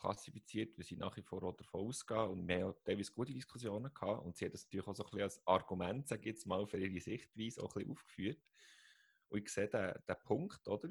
klassifiziert, 0.01 0.79
wie 0.79 0.83
sie 0.83 0.97
nach 0.97 1.17
wie 1.17 1.23
vor 1.23 1.41
davon 1.41 1.89
ausgehen 1.89 2.31
und 2.31 2.49
wir 2.49 2.65
haben 2.65 2.75
teilweise 2.85 3.13
gute 3.13 3.35
Diskussionen 3.35 3.93
gehabt 3.93 4.25
und 4.25 4.37
sie 4.37 4.47
hat 4.47 4.55
das 4.55 4.65
natürlich 4.65 4.87
auch 4.87 4.95
so 4.95 5.03
ein 5.03 5.11
bisschen 5.11 5.23
als 5.25 5.47
Argument, 5.47 6.09
sage 6.09 6.23
ich 6.23 6.27
jetzt 6.29 6.47
mal, 6.47 6.67
für 6.67 6.79
ihre 6.79 7.01
Sichtweise 7.01 7.63
auch 7.63 7.75
ein 7.77 7.81
bisschen 7.81 7.91
aufgeführt. 7.91 8.39
Und 9.33 9.41
ich 9.41 9.49
sehe 9.49 9.69
den, 9.69 9.95
den 10.07 10.17
Punkt, 10.25 10.67
oder? 10.69 10.91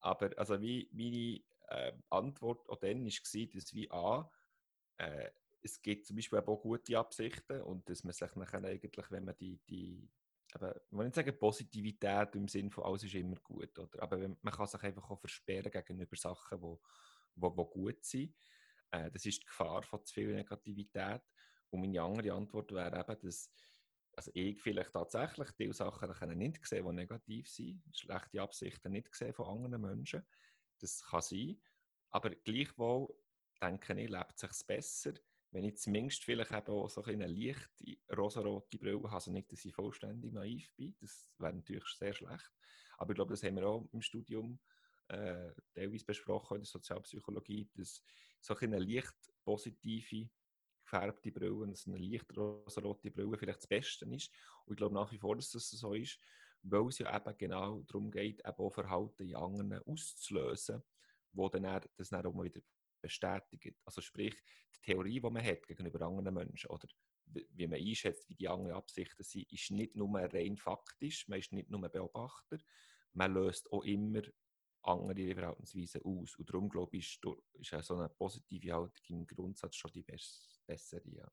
Aber 0.00 0.30
also 0.36 0.60
wie 0.60 0.88
meine 0.92 1.40
äh, 1.68 1.92
Antwort 2.10 2.68
auch 2.68 2.80
dann 2.80 3.04
war, 3.04 3.46
dass 3.54 3.74
wie 3.74 3.90
A, 3.90 4.30
äh, 4.98 5.30
es 5.62 5.80
gibt 5.80 6.06
zum 6.06 6.16
Beispiel 6.16 6.40
auch 6.40 6.60
gute 6.60 6.98
Absichten 6.98 7.62
und 7.62 7.88
dass 7.88 8.02
man 8.02 8.12
sich 8.12 8.34
nachher 8.34 8.64
eigentlich, 8.64 9.10
wenn 9.10 9.24
man 9.24 9.36
die, 9.36 9.60
die 9.68 10.10
eben, 10.54 10.72
ich 10.90 10.98
will 10.98 11.04
nicht 11.04 11.14
sagen 11.14 11.38
Positivität 11.38 12.34
im 12.34 12.48
Sinne 12.48 12.70
von 12.70 12.84
alles 12.84 13.04
ist 13.04 13.14
immer 13.14 13.36
gut, 13.36 13.78
oder? 13.78 14.02
aber 14.02 14.18
man 14.18 14.52
kann 14.52 14.66
sich 14.66 14.82
einfach 14.82 15.08
auch 15.08 15.20
versperren 15.20 15.70
gegenüber 15.70 16.16
Sachen, 16.16 16.58
die 16.58 16.62
wo, 16.62 16.80
wo, 17.36 17.56
wo 17.56 17.64
gut 17.64 18.04
sind. 18.04 18.34
Äh, 18.90 19.08
das 19.12 19.24
ist 19.24 19.40
die 19.40 19.46
Gefahr 19.46 19.84
von 19.84 20.04
zu 20.04 20.14
viel 20.14 20.34
Negativität. 20.34 21.22
Und 21.70 21.80
meine 21.80 22.02
andere 22.02 22.32
Antwort 22.32 22.72
wäre 22.72 23.00
eben, 23.00 23.20
dass 23.20 23.50
also 24.14 24.30
ich 24.34 24.60
vielleicht 24.60 24.92
tatsächlich 24.92 25.50
diese 25.52 25.72
Sachen 25.72 26.38
nicht 26.38 26.66
sehen, 26.66 26.86
die 26.86 26.92
negativ 26.92 27.48
sind, 27.48 27.82
schlechte 27.92 28.42
Absichten 28.42 28.92
nicht 28.92 29.14
sehen 29.14 29.32
von 29.32 29.64
anderen 29.64 29.80
Menschen. 29.80 30.26
Das 30.78 31.02
kann 31.02 31.22
sein. 31.22 31.60
Aber 32.10 32.30
gleichwohl 32.30 33.08
denke 33.60 34.00
ich, 34.00 34.10
lebt 34.10 34.34
es 34.34 34.40
sich 34.40 34.66
besser, 34.66 35.12
wenn 35.52 35.64
ich 35.64 35.76
zumindest 35.76 36.24
vielleicht 36.24 36.50
eben 36.50 36.66
auch 36.66 36.88
so 36.88 37.02
eine 37.04 37.26
leichte 37.26 37.96
rosarote 38.16 38.78
Brille 38.78 39.02
habe, 39.02 39.12
also 39.12 39.30
nicht, 39.30 39.52
dass 39.52 39.64
ich 39.64 39.74
vollständig 39.74 40.32
naiv 40.32 40.72
bin, 40.76 40.96
das 41.00 41.28
wäre 41.38 41.54
natürlich 41.54 41.86
sehr 41.98 42.14
schlecht, 42.14 42.50
aber 42.96 43.10
ich 43.10 43.16
glaube, 43.16 43.32
das 43.32 43.42
haben 43.42 43.56
wir 43.56 43.66
auch 43.66 43.86
im 43.92 44.00
Studium 44.00 44.58
äh, 45.08 45.52
teilweise 45.74 46.06
besprochen 46.06 46.56
in 46.56 46.62
der 46.62 46.68
Sozialpsychologie, 46.68 47.68
dass 47.74 48.02
so 48.40 48.56
eine 48.56 48.78
leicht 48.78 49.14
positive, 49.44 50.28
gefärbte 50.92 51.32
Brille, 51.32 51.66
also 51.66 51.90
eine 51.90 52.04
leicht 52.04 52.36
rosarote 52.36 53.10
Brille 53.10 53.38
vielleicht 53.38 53.60
das 53.60 53.66
Beste 53.66 54.04
ist 54.06 54.30
und 54.66 54.74
ich 54.74 54.76
glaube 54.76 54.94
nach 54.94 55.10
wie 55.12 55.18
vor, 55.18 55.36
dass 55.36 55.50
das 55.50 55.70
so 55.70 55.94
ist, 55.94 56.18
weil 56.62 56.86
es 56.88 56.98
ja 56.98 57.14
eben 57.14 57.36
genau 57.38 57.80
darum 57.82 58.10
geht, 58.10 58.40
eben 58.40 58.58
auch 58.58 58.70
Verhalten 58.70 59.28
in 59.28 59.36
anderen 59.36 59.82
auszulösen, 59.84 60.82
wo 61.32 61.48
dann 61.48 61.80
das 61.96 62.10
dann 62.10 62.26
auch 62.26 62.34
mal 62.34 62.44
wieder 62.44 62.60
bestätigt. 63.00 63.76
Also 63.84 64.00
sprich, 64.00 64.34
die 64.76 64.92
Theorie, 64.92 65.20
die 65.20 65.30
man 65.30 65.44
hat 65.44 65.66
gegenüber 65.66 66.06
anderen 66.06 66.34
Menschen 66.34 66.70
oder 66.70 66.88
wie 67.24 67.66
man 67.66 67.80
einschätzt, 67.80 68.28
wie 68.28 68.34
die 68.34 68.48
anderen 68.48 68.76
Absichten 68.76 69.22
sind, 69.22 69.50
ist 69.50 69.70
nicht 69.70 69.96
nur 69.96 70.18
rein 70.18 70.56
faktisch, 70.56 71.26
man 71.28 71.38
ist 71.38 71.52
nicht 71.52 71.70
nur 71.70 71.80
Beobachter, 71.88 72.58
man 73.14 73.32
löst 73.32 73.72
auch 73.72 73.84
immer 73.84 74.22
andere 74.82 75.34
Verhaltensweisen 75.34 76.02
aus. 76.04 76.36
Und 76.38 76.48
darum, 76.48 76.68
glaube 76.68 76.96
ich, 76.96 77.20
ist, 77.60 77.74
ist 77.74 77.86
so 77.86 77.96
eine 77.96 78.08
positive 78.08 78.72
Haltung 78.72 79.04
im 79.08 79.26
Grundsatz 79.26 79.76
schon 79.76 79.90
die 79.92 80.04
bessere. 80.66 81.02
Ja. 81.14 81.28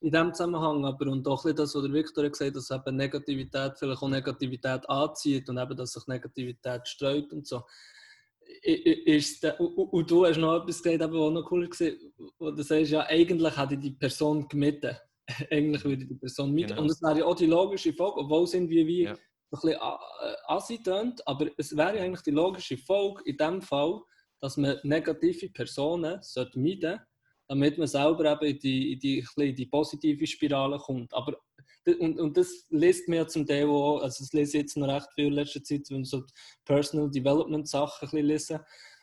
In 0.00 0.12
diesem 0.12 0.32
Zusammenhang 0.32 0.84
aber 0.84 1.10
und 1.10 1.26
auch 1.28 1.44
das, 1.44 1.74
was 1.74 1.82
der 1.82 1.92
Viktor 1.92 2.28
gesagt 2.28 2.48
hat, 2.48 2.56
dass 2.56 2.70
eben 2.70 2.96
Negativität 2.96 3.78
vielleicht 3.78 4.02
auch 4.02 4.08
Negativität 4.08 4.88
anzieht 4.88 5.48
und 5.50 5.58
eben, 5.58 5.76
dass 5.76 5.92
sich 5.92 6.06
Negativität 6.06 6.88
streut 6.88 7.32
und 7.32 7.46
so 7.46 7.64
ist 8.62 9.44
und 9.68 10.10
du 10.10 10.26
hast 10.26 10.38
noch 10.38 10.62
etwas 10.62 10.82
gesagt, 10.82 11.00
was 11.00 11.32
noch 11.32 11.50
cool 11.50 11.68
war, 11.68 11.92
wo 12.38 12.50
du 12.50 12.62
sagst, 12.62 12.90
ja, 12.90 13.06
eigentlich 13.06 13.56
hätte 13.56 13.76
die 13.76 13.92
Person 13.92 14.48
gemitten. 14.48 14.96
eigentlich 15.50 15.84
würde 15.84 16.06
die 16.06 16.14
Person 16.14 16.52
mit. 16.52 16.68
Genau. 16.68 16.82
Und 16.82 16.88
das 16.88 17.00
wäre 17.02 17.18
ja 17.20 17.24
auch 17.24 17.36
die 17.36 17.46
logische 17.46 17.92
Folge, 17.92 18.20
obwohl 18.20 18.44
es 18.44 18.54
irgendwie 18.54 18.86
wie 18.86 19.02
ja. 19.04 19.16
Ein 19.52 19.60
bisschen 19.60 19.72
äh, 19.72 20.34
assi 20.46 20.80
aber 21.24 21.46
es 21.56 21.76
wäre 21.76 22.00
eigentlich 22.00 22.22
die 22.22 22.30
logische 22.30 22.76
Folge 22.76 23.22
in 23.24 23.36
dem 23.36 23.62
Fall, 23.62 24.00
dass 24.40 24.56
man 24.56 24.78
negative 24.82 25.50
Personen 25.50 26.18
sollte 26.22 26.58
meiden 26.58 26.80
sollte, 26.80 27.06
damit 27.48 27.78
man 27.78 27.88
selber 27.88 28.32
eben 28.32 28.54
in 28.54 28.58
die, 28.58 28.92
in 28.92 28.98
die, 29.00 29.26
in 29.36 29.54
die 29.54 29.66
positive 29.66 30.26
Spirale 30.26 30.78
kommt. 30.78 31.12
Aber 31.14 31.36
und, 31.98 32.20
und 32.20 32.36
das 32.36 32.66
liest 32.68 33.08
mir 33.08 33.26
zum 33.26 33.46
Teil 33.46 33.66
auch, 33.66 34.00
also 34.00 34.22
das 34.22 34.32
lese 34.32 34.58
ich 34.58 34.62
jetzt 34.62 34.76
noch 34.76 34.88
recht 34.88 35.08
viel 35.14 35.26
in 35.26 35.32
letzter 35.32 35.62
Zeit, 35.62 35.86
wenn 35.88 36.04
so 36.04 36.22
Personal 36.64 37.10
Development 37.10 37.66
Sachen 37.66 38.06
ein 38.06 38.10
bisschen 38.10 38.26
lesen, 38.26 38.60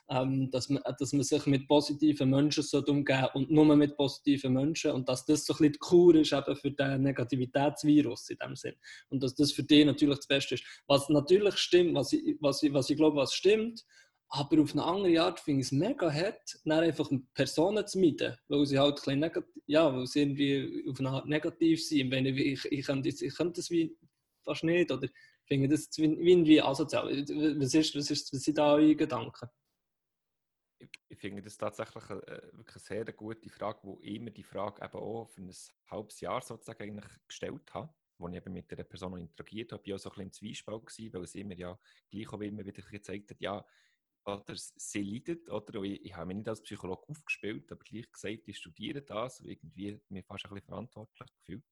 ähm, 0.09 0.49
dass, 0.51 0.69
man, 0.69 0.81
dass 0.99 1.13
man 1.13 1.23
sich 1.23 1.45
mit 1.45 1.67
positiven 1.67 2.29
Menschen 2.29 2.63
so 2.63 2.83
umgehen 2.85 3.27
und 3.33 3.51
nur 3.51 3.75
mit 3.75 3.97
positiven 3.97 4.53
Menschen 4.53 4.91
und 4.91 5.09
dass 5.09 5.25
das 5.25 5.45
so 5.45 5.53
ein 5.53 5.57
bisschen 5.57 5.73
die 5.73 5.79
Kur 5.79 6.15
ist 6.15 6.35
für 6.61 6.71
den 6.71 7.01
Negativitätsvirus 7.03 8.29
in 8.29 8.37
dem 8.37 8.55
Sinn 8.55 8.75
und 9.09 9.21
dass 9.21 9.35
das 9.35 9.51
für 9.51 9.63
die 9.63 9.83
natürlich 9.83 10.17
das 10.17 10.27
Beste 10.27 10.55
ist. 10.55 10.63
Was 10.87 11.09
natürlich 11.09 11.57
stimmt, 11.57 11.95
was 11.95 12.13
ich, 12.13 12.37
was 12.39 12.63
ich, 12.63 12.73
was 12.73 12.89
ich 12.89 12.97
glaube, 12.97 13.17
was 13.17 13.33
stimmt, 13.33 13.83
aber 14.29 14.61
auf 14.61 14.73
eine 14.73 14.83
andere 14.83 15.21
Art 15.21 15.39
finde 15.39 15.61
ich 15.61 15.67
es 15.67 15.71
mega 15.71 16.11
hart, 16.11 16.59
dann 16.65 16.83
einfach 16.83 17.09
Personen 17.33 17.87
zu 17.87 17.99
meiden, 17.99 18.35
weil 18.49 18.65
sie 18.65 18.77
halt 18.77 19.05
ein 19.07 19.19
negativ, 19.19 19.53
ja, 19.67 19.93
weil 19.93 20.05
sie 20.05 20.21
irgendwie 20.21 20.85
auf 20.89 20.99
eine 20.99 21.09
Art 21.09 21.27
negativ 21.27 21.85
sind. 21.85 22.11
Wenn 22.11 22.25
ich, 22.25 22.37
ich, 22.37 22.71
ich, 22.71 22.85
könnte, 22.85 23.09
ich 23.09 23.35
könnte 23.35 23.61
das 23.61 23.69
wie 23.69 23.95
fast 24.43 24.63
nicht 24.63 24.91
oder 24.91 25.07
finde 25.45 25.69
das 25.69 25.89
wie, 25.97 26.61
asozial. 26.61 27.07
Was 27.07 27.73
ist, 27.73 27.95
was 27.95 28.11
ist, 28.11 28.33
was 28.33 28.41
sind 28.41 28.57
da 28.57 28.73
eure 28.73 28.95
Gedanken? 28.95 29.49
Ich, 30.79 30.89
ich 31.09 31.17
finde 31.17 31.41
das 31.41 31.57
tatsächlich 31.57 32.09
eine, 32.09 32.21
äh, 32.27 32.41
wirklich 32.53 32.75
eine 32.75 33.03
sehr 33.05 33.13
gute 33.13 33.49
Frage, 33.49 33.79
wo 33.83 33.99
ich 34.01 34.19
mir 34.19 34.31
die 34.31 34.43
Frage 34.43 34.83
eben 34.85 34.97
auch 34.97 35.25
für 35.25 35.41
ein 35.41 35.53
halbes 35.89 36.21
Jahr 36.21 36.41
sozusagen 36.41 36.83
eigentlich 36.83 37.11
gestellt 37.27 37.73
habe 37.73 37.93
wo 38.19 38.27
ich 38.27 38.35
eben 38.35 38.53
mit 38.53 38.71
der 38.71 38.83
Person 38.83 39.19
interagiert 39.19 39.71
habe, 39.71 39.83
ich 39.85 39.93
auch 39.93 39.99
so 39.99 40.09
ein 40.09 40.13
bisschen 40.13 40.23
im 40.27 40.33
Zwiespalt 40.33 40.85
gewesen, 40.85 41.13
weil 41.13 41.27
sie 41.27 41.43
mir 41.43 41.57
ja 41.57 41.79
gleich 42.09 42.27
auch 42.33 42.41
immer 42.41 42.65
wieder 42.65 42.81
gezeigt 42.81 43.31
hat, 43.31 43.41
ja, 43.41 43.65
oder 44.25 44.55
sie 44.55 45.01
leidet, 45.01 45.49
oder 45.49 45.81
ich, 45.83 46.03
ich 46.03 46.15
habe 46.15 46.27
mich 46.27 46.37
nicht 46.37 46.49
als 46.49 46.61
Psychologe 46.61 47.07
aufgespielt, 47.07 47.71
aber 47.71 47.83
gleich 47.83 48.11
gesagt, 48.11 48.47
ich 48.47 48.57
studiere 48.57 49.01
das, 49.01 49.39
irgendwie 49.41 50.01
mir 50.09 50.23
fast 50.23 50.45
ein 50.45 50.49
bisschen 50.49 50.67
verantwortlich 50.67 51.29
gefühlt. 51.37 51.63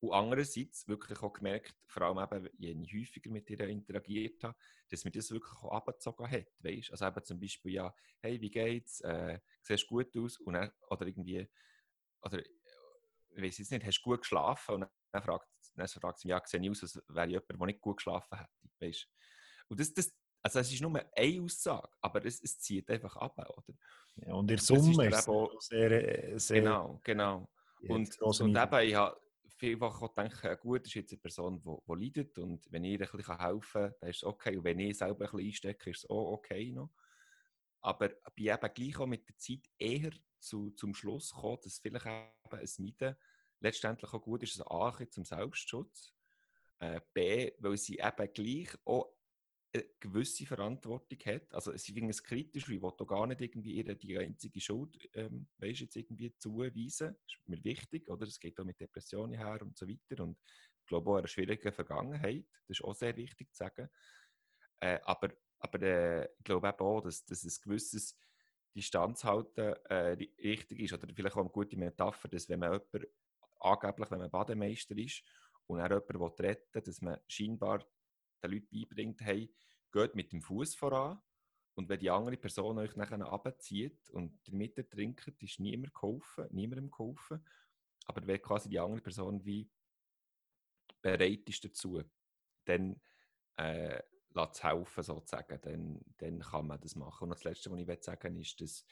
Und 0.00 0.12
andererseits 0.12 0.86
wirklich 0.86 1.22
auch 1.22 1.32
gemerkt, 1.32 1.74
vor 1.86 2.02
allem 2.02 2.18
eben, 2.18 2.50
je 2.58 2.74
häufiger 2.74 3.30
mit 3.30 3.48
ihr 3.48 3.60
interagiert 3.60 4.44
habe, 4.44 4.56
dass 4.90 5.04
mir 5.04 5.10
das 5.10 5.30
wirklich 5.30 5.54
auch 5.62 5.72
abgezogen 5.72 6.30
hat. 6.30 6.46
Weißt? 6.58 6.90
Also 6.90 7.06
eben 7.06 7.24
zum 7.24 7.40
Beispiel, 7.40 7.72
ja, 7.72 7.94
hey, 8.20 8.40
wie 8.40 8.50
geht's? 8.50 9.00
Äh, 9.00 9.40
siehst 9.62 9.86
gut 9.86 10.14
aus? 10.16 10.38
Und 10.38 10.54
dann, 10.54 10.70
oder 10.90 11.06
irgendwie, 11.06 11.48
oder 12.22 12.38
ich 12.40 13.42
weiß 13.42 13.58
jetzt 13.58 13.70
nicht, 13.70 13.84
hast 13.84 14.00
du 14.00 14.10
gut 14.10 14.20
geschlafen? 14.20 14.74
Und 14.74 14.86
dann 15.10 15.22
fragt, 15.22 15.48
dann 15.74 15.88
fragt 15.88 16.18
sie 16.18 16.28
mich, 16.28 16.32
ja, 16.32 16.42
sehe 16.44 16.60
ich 16.60 16.70
aus, 16.70 16.82
als 16.82 17.02
wäre 17.08 17.26
ich 17.26 17.32
jemand, 17.32 17.50
der 17.50 17.66
nicht 17.66 17.80
gut 17.80 17.96
geschlafen 17.96 18.38
hätte. 18.38 18.50
Weißt? 18.80 19.08
Und 19.68 19.80
das, 19.80 19.94
das, 19.94 20.14
also 20.42 20.58
es 20.58 20.70
ist 20.70 20.82
nur 20.82 20.94
eine 20.94 21.42
Aussage, 21.42 21.88
aber 22.02 22.24
es, 22.26 22.42
es 22.42 22.58
zieht 22.60 22.90
einfach 22.90 23.16
ab, 23.16 23.38
oder? 23.38 23.78
Ja, 24.16 24.34
und 24.34 24.50
in 24.50 24.56
der 24.56 24.58
Summe 24.58 25.08
ist, 25.08 25.18
ist 25.18 25.28
es 25.28 25.66
sehr, 25.66 26.38
sehr... 26.38 26.60
Genau, 26.60 27.00
genau. 27.02 27.48
Und, 27.88 28.20
und 28.20 28.56
eben, 28.56 28.80
ich 28.80 28.94
habe 28.94 29.23
vielfach 29.56 30.02
auch 30.02 30.14
gedacht, 30.14 30.44
ja 30.44 30.54
gut, 30.54 30.80
das 30.80 30.88
ist 30.88 30.94
jetzt 30.94 31.12
eine 31.12 31.20
Person, 31.20 31.62
die, 31.62 32.04
leidet 32.04 32.38
und 32.38 32.70
wenn 32.70 32.84
ich 32.84 33.00
ihr 33.00 33.10
ein 33.10 33.16
bisschen 33.16 33.38
helfen 33.38 33.82
kann, 33.82 33.94
dann 34.00 34.10
ist 34.10 34.16
es 34.16 34.24
okay. 34.24 34.56
Und 34.56 34.64
wenn 34.64 34.78
ich 34.80 34.98
selber 34.98 35.24
ein 35.24 35.30
bisschen 35.30 35.46
einstecke, 35.46 35.90
ist 35.90 36.04
es 36.04 36.10
auch 36.10 36.32
okay 36.32 36.72
noch. 36.72 36.90
Aber 37.80 38.10
ich 38.10 38.34
bin 38.34 38.46
eben 38.46 38.74
gleich 38.74 38.98
auch 38.98 39.06
mit 39.06 39.28
der 39.28 39.36
Zeit 39.36 39.70
eher 39.78 40.12
zu, 40.38 40.70
zum 40.70 40.94
Schluss 40.94 41.34
gekommen, 41.34 41.58
dass 41.62 41.78
vielleicht 41.78 42.06
eben 42.06 42.32
ein 42.50 42.68
Meiden 42.78 43.16
letztendlich 43.60 44.12
auch 44.12 44.22
gut 44.22 44.42
ist, 44.42 44.60
also 44.60 44.70
A, 44.70 45.10
zum 45.10 45.24
Selbstschutz, 45.24 46.14
äh, 46.78 47.00
B, 47.12 47.52
weil 47.58 47.76
sie 47.76 47.98
eben 47.98 48.32
gleich 48.32 48.68
auch 48.84 49.14
eine 49.74 49.84
gewisse 50.00 50.46
Verantwortung 50.46 51.18
hat. 51.26 51.52
Also 51.52 51.76
sie 51.76 51.92
finden 51.92 52.10
es 52.10 52.22
kritisch, 52.22 52.68
ich 52.68 52.80
will 52.80 53.06
gar 53.06 53.26
nicht 53.26 53.40
irgendwie 53.40 53.72
ihr 53.74 53.94
die 53.94 54.16
einzige 54.16 54.60
Schuld 54.60 55.08
ähm, 55.14 55.48
weißt, 55.58 55.80
jetzt 55.80 55.96
irgendwie 55.96 56.34
zuweisen. 56.38 57.16
Das 57.26 57.36
ist 57.36 57.48
mir 57.48 57.62
wichtig, 57.64 58.08
oder? 58.08 58.26
Es 58.26 58.38
geht 58.38 58.58
auch 58.60 58.64
mit 58.64 58.80
Depressionen 58.80 59.34
her 59.34 59.58
und 59.62 59.76
so 59.76 59.88
weiter 59.88 60.22
und 60.22 60.38
ich 60.80 60.86
glaube 60.86 61.10
auch 61.10 61.16
eine 61.16 61.28
schwierige 61.28 61.72
Vergangenheit. 61.72 62.46
Das 62.68 62.78
ist 62.78 62.84
auch 62.84 62.94
sehr 62.94 63.16
wichtig 63.16 63.52
zu 63.52 63.58
sagen. 63.58 63.88
Äh, 64.80 65.00
aber 65.04 65.30
aber 65.64 65.80
äh, 65.82 66.24
ich 66.38 66.44
glaube 66.44 66.68
eben 66.68 66.78
auch, 66.80 67.00
dass, 67.00 67.24
dass 67.24 67.42
ein 67.42 67.52
gewisses 67.62 68.18
Distanz 68.74 69.24
halten 69.24 69.74
äh, 69.88 70.16
richtig 70.42 70.80
ist. 70.80 70.92
Oder 70.92 71.08
vielleicht 71.14 71.36
auch 71.36 71.40
eine 71.40 71.48
gute 71.48 71.76
Metapher, 71.76 72.28
dass 72.28 72.48
wenn 72.48 72.60
man 72.60 72.72
jemand, 72.72 73.08
angeblich, 73.60 74.10
wenn 74.10 74.18
man 74.18 74.30
Bademeister 74.30 74.96
ist 74.98 75.22
und 75.66 75.78
er 75.78 75.90
jemanden 75.90 76.44
retten 76.44 76.74
will, 76.74 76.82
dass 76.82 77.00
man 77.00 77.18
scheinbar 77.26 77.86
den 78.48 78.52
Leuten 78.52 78.68
beibringt, 78.70 79.20
hey, 79.20 79.52
geht 79.92 80.14
mit 80.14 80.32
dem 80.32 80.42
Fuß 80.42 80.74
voran 80.74 81.20
und 81.74 81.88
wenn 81.88 81.98
die 81.98 82.10
andere 82.10 82.36
Person 82.36 82.78
euch 82.78 82.96
nachher 82.96 83.20
abzieht 83.20 84.08
und 84.10 84.38
damit 84.46 84.90
trinkt, 84.90 85.42
ist 85.42 85.60
niemand 85.60 85.94
geholfen, 85.94 86.46
niemandem 86.50 86.90
geholfen. 86.90 87.44
Aber 88.06 88.26
wenn 88.26 88.40
quasi 88.40 88.68
die 88.68 88.78
andere 88.78 89.00
Person 89.00 89.44
wie 89.44 89.70
bereit 91.02 91.48
ist 91.48 91.64
dazu, 91.64 92.02
dann 92.64 93.00
äh, 93.56 94.02
zu 94.52 94.62
helfen, 94.64 95.02
sozusagen, 95.02 95.60
dann, 95.62 96.00
dann 96.18 96.40
kann 96.40 96.66
man 96.66 96.80
das 96.80 96.96
machen. 96.96 97.24
Und 97.24 97.30
das 97.30 97.44
Letzte, 97.44 97.70
was 97.70 97.78
ich 97.78 98.04
sagen 98.04 98.34
will, 98.34 98.42
ist, 98.42 98.60
dass 98.60 98.84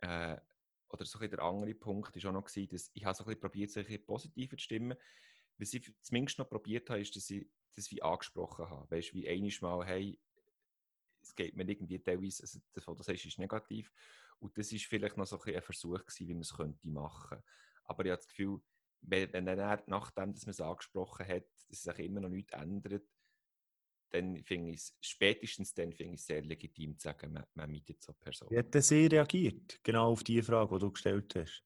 äh, 0.00 0.38
oder 0.88 1.04
so 1.04 1.18
der 1.18 1.38
andere 1.40 1.74
Punkt 1.74 2.16
ist 2.16 2.26
auch 2.26 2.32
noch 2.32 2.44
gewesen, 2.44 2.68
dass 2.70 2.90
ich 2.94 3.04
habe 3.04 3.14
so 3.14 3.24
ein 3.24 3.26
bisschen 3.26 3.40
probiert, 3.40 3.70
sich 3.70 4.06
positiver 4.06 4.56
zu 4.56 4.64
stimmen. 4.64 4.96
Was 5.58 5.74
ich 5.74 5.92
zumindest 6.02 6.38
noch 6.38 6.48
probiert 6.48 6.88
habe, 6.90 7.00
ist, 7.00 7.14
dass 7.16 7.30
ich 7.30 7.46
das 7.76 7.90
wie 7.90 8.02
angesprochen 8.02 8.68
habe. 8.68 8.90
Weißt 8.90 9.10
du, 9.10 9.14
wie 9.14 9.28
einiges 9.28 9.60
Mal, 9.60 9.84
hey, 9.84 10.18
es 11.22 11.34
geht 11.34 11.56
mir 11.56 11.68
irgendwie 11.68 11.98
teilweise, 11.98 12.42
also 12.42 12.60
das, 12.72 12.86
was 12.86 12.96
du 12.96 13.02
sagst, 13.02 13.26
ist 13.26 13.38
negativ. 13.38 13.92
Und 14.38 14.56
das 14.56 14.72
ist 14.72 14.86
vielleicht 14.86 15.16
noch 15.16 15.26
so 15.26 15.40
ein, 15.40 15.54
ein 15.54 15.62
Versuch 15.62 16.00
gewesen, 16.00 16.28
wie 16.28 16.34
man 16.34 16.42
es 16.42 16.54
könnte 16.54 16.88
machen. 16.88 17.42
Aber 17.84 18.04
ich 18.04 18.10
habe 18.10 18.18
das 18.18 18.28
Gefühl, 18.28 18.60
wenn, 19.02 19.32
wenn 19.32 19.46
dann 19.46 19.82
nachdem, 19.86 20.32
dass 20.32 20.46
man 20.46 20.50
es 20.50 20.60
angesprochen 20.60 21.26
hat, 21.26 21.44
dass 21.68 21.82
sich 21.82 21.98
immer 21.98 22.20
noch 22.20 22.28
nichts 22.28 22.52
ändert, 22.52 23.04
dann 24.10 24.42
finde 24.44 24.72
ich 24.72 24.78
es, 24.78 24.96
spätestens 25.00 25.72
dann 25.72 25.92
finde 25.92 26.14
ich 26.14 26.20
es 26.20 26.26
sehr 26.26 26.42
legitim 26.42 26.98
zu 26.98 27.04
sagen, 27.04 27.32
man, 27.32 27.44
man 27.54 27.70
mietet 27.70 28.02
so 28.02 28.12
eine 28.12 28.18
Person. 28.18 28.50
Wie 28.50 28.58
hat 28.58 28.82
sie 28.82 29.06
reagiert, 29.06 29.78
genau 29.82 30.10
auf 30.10 30.24
die 30.24 30.42
Frage, 30.42 30.74
die 30.74 30.80
du 30.80 30.90
gestellt 30.90 31.34
hast? 31.36 31.64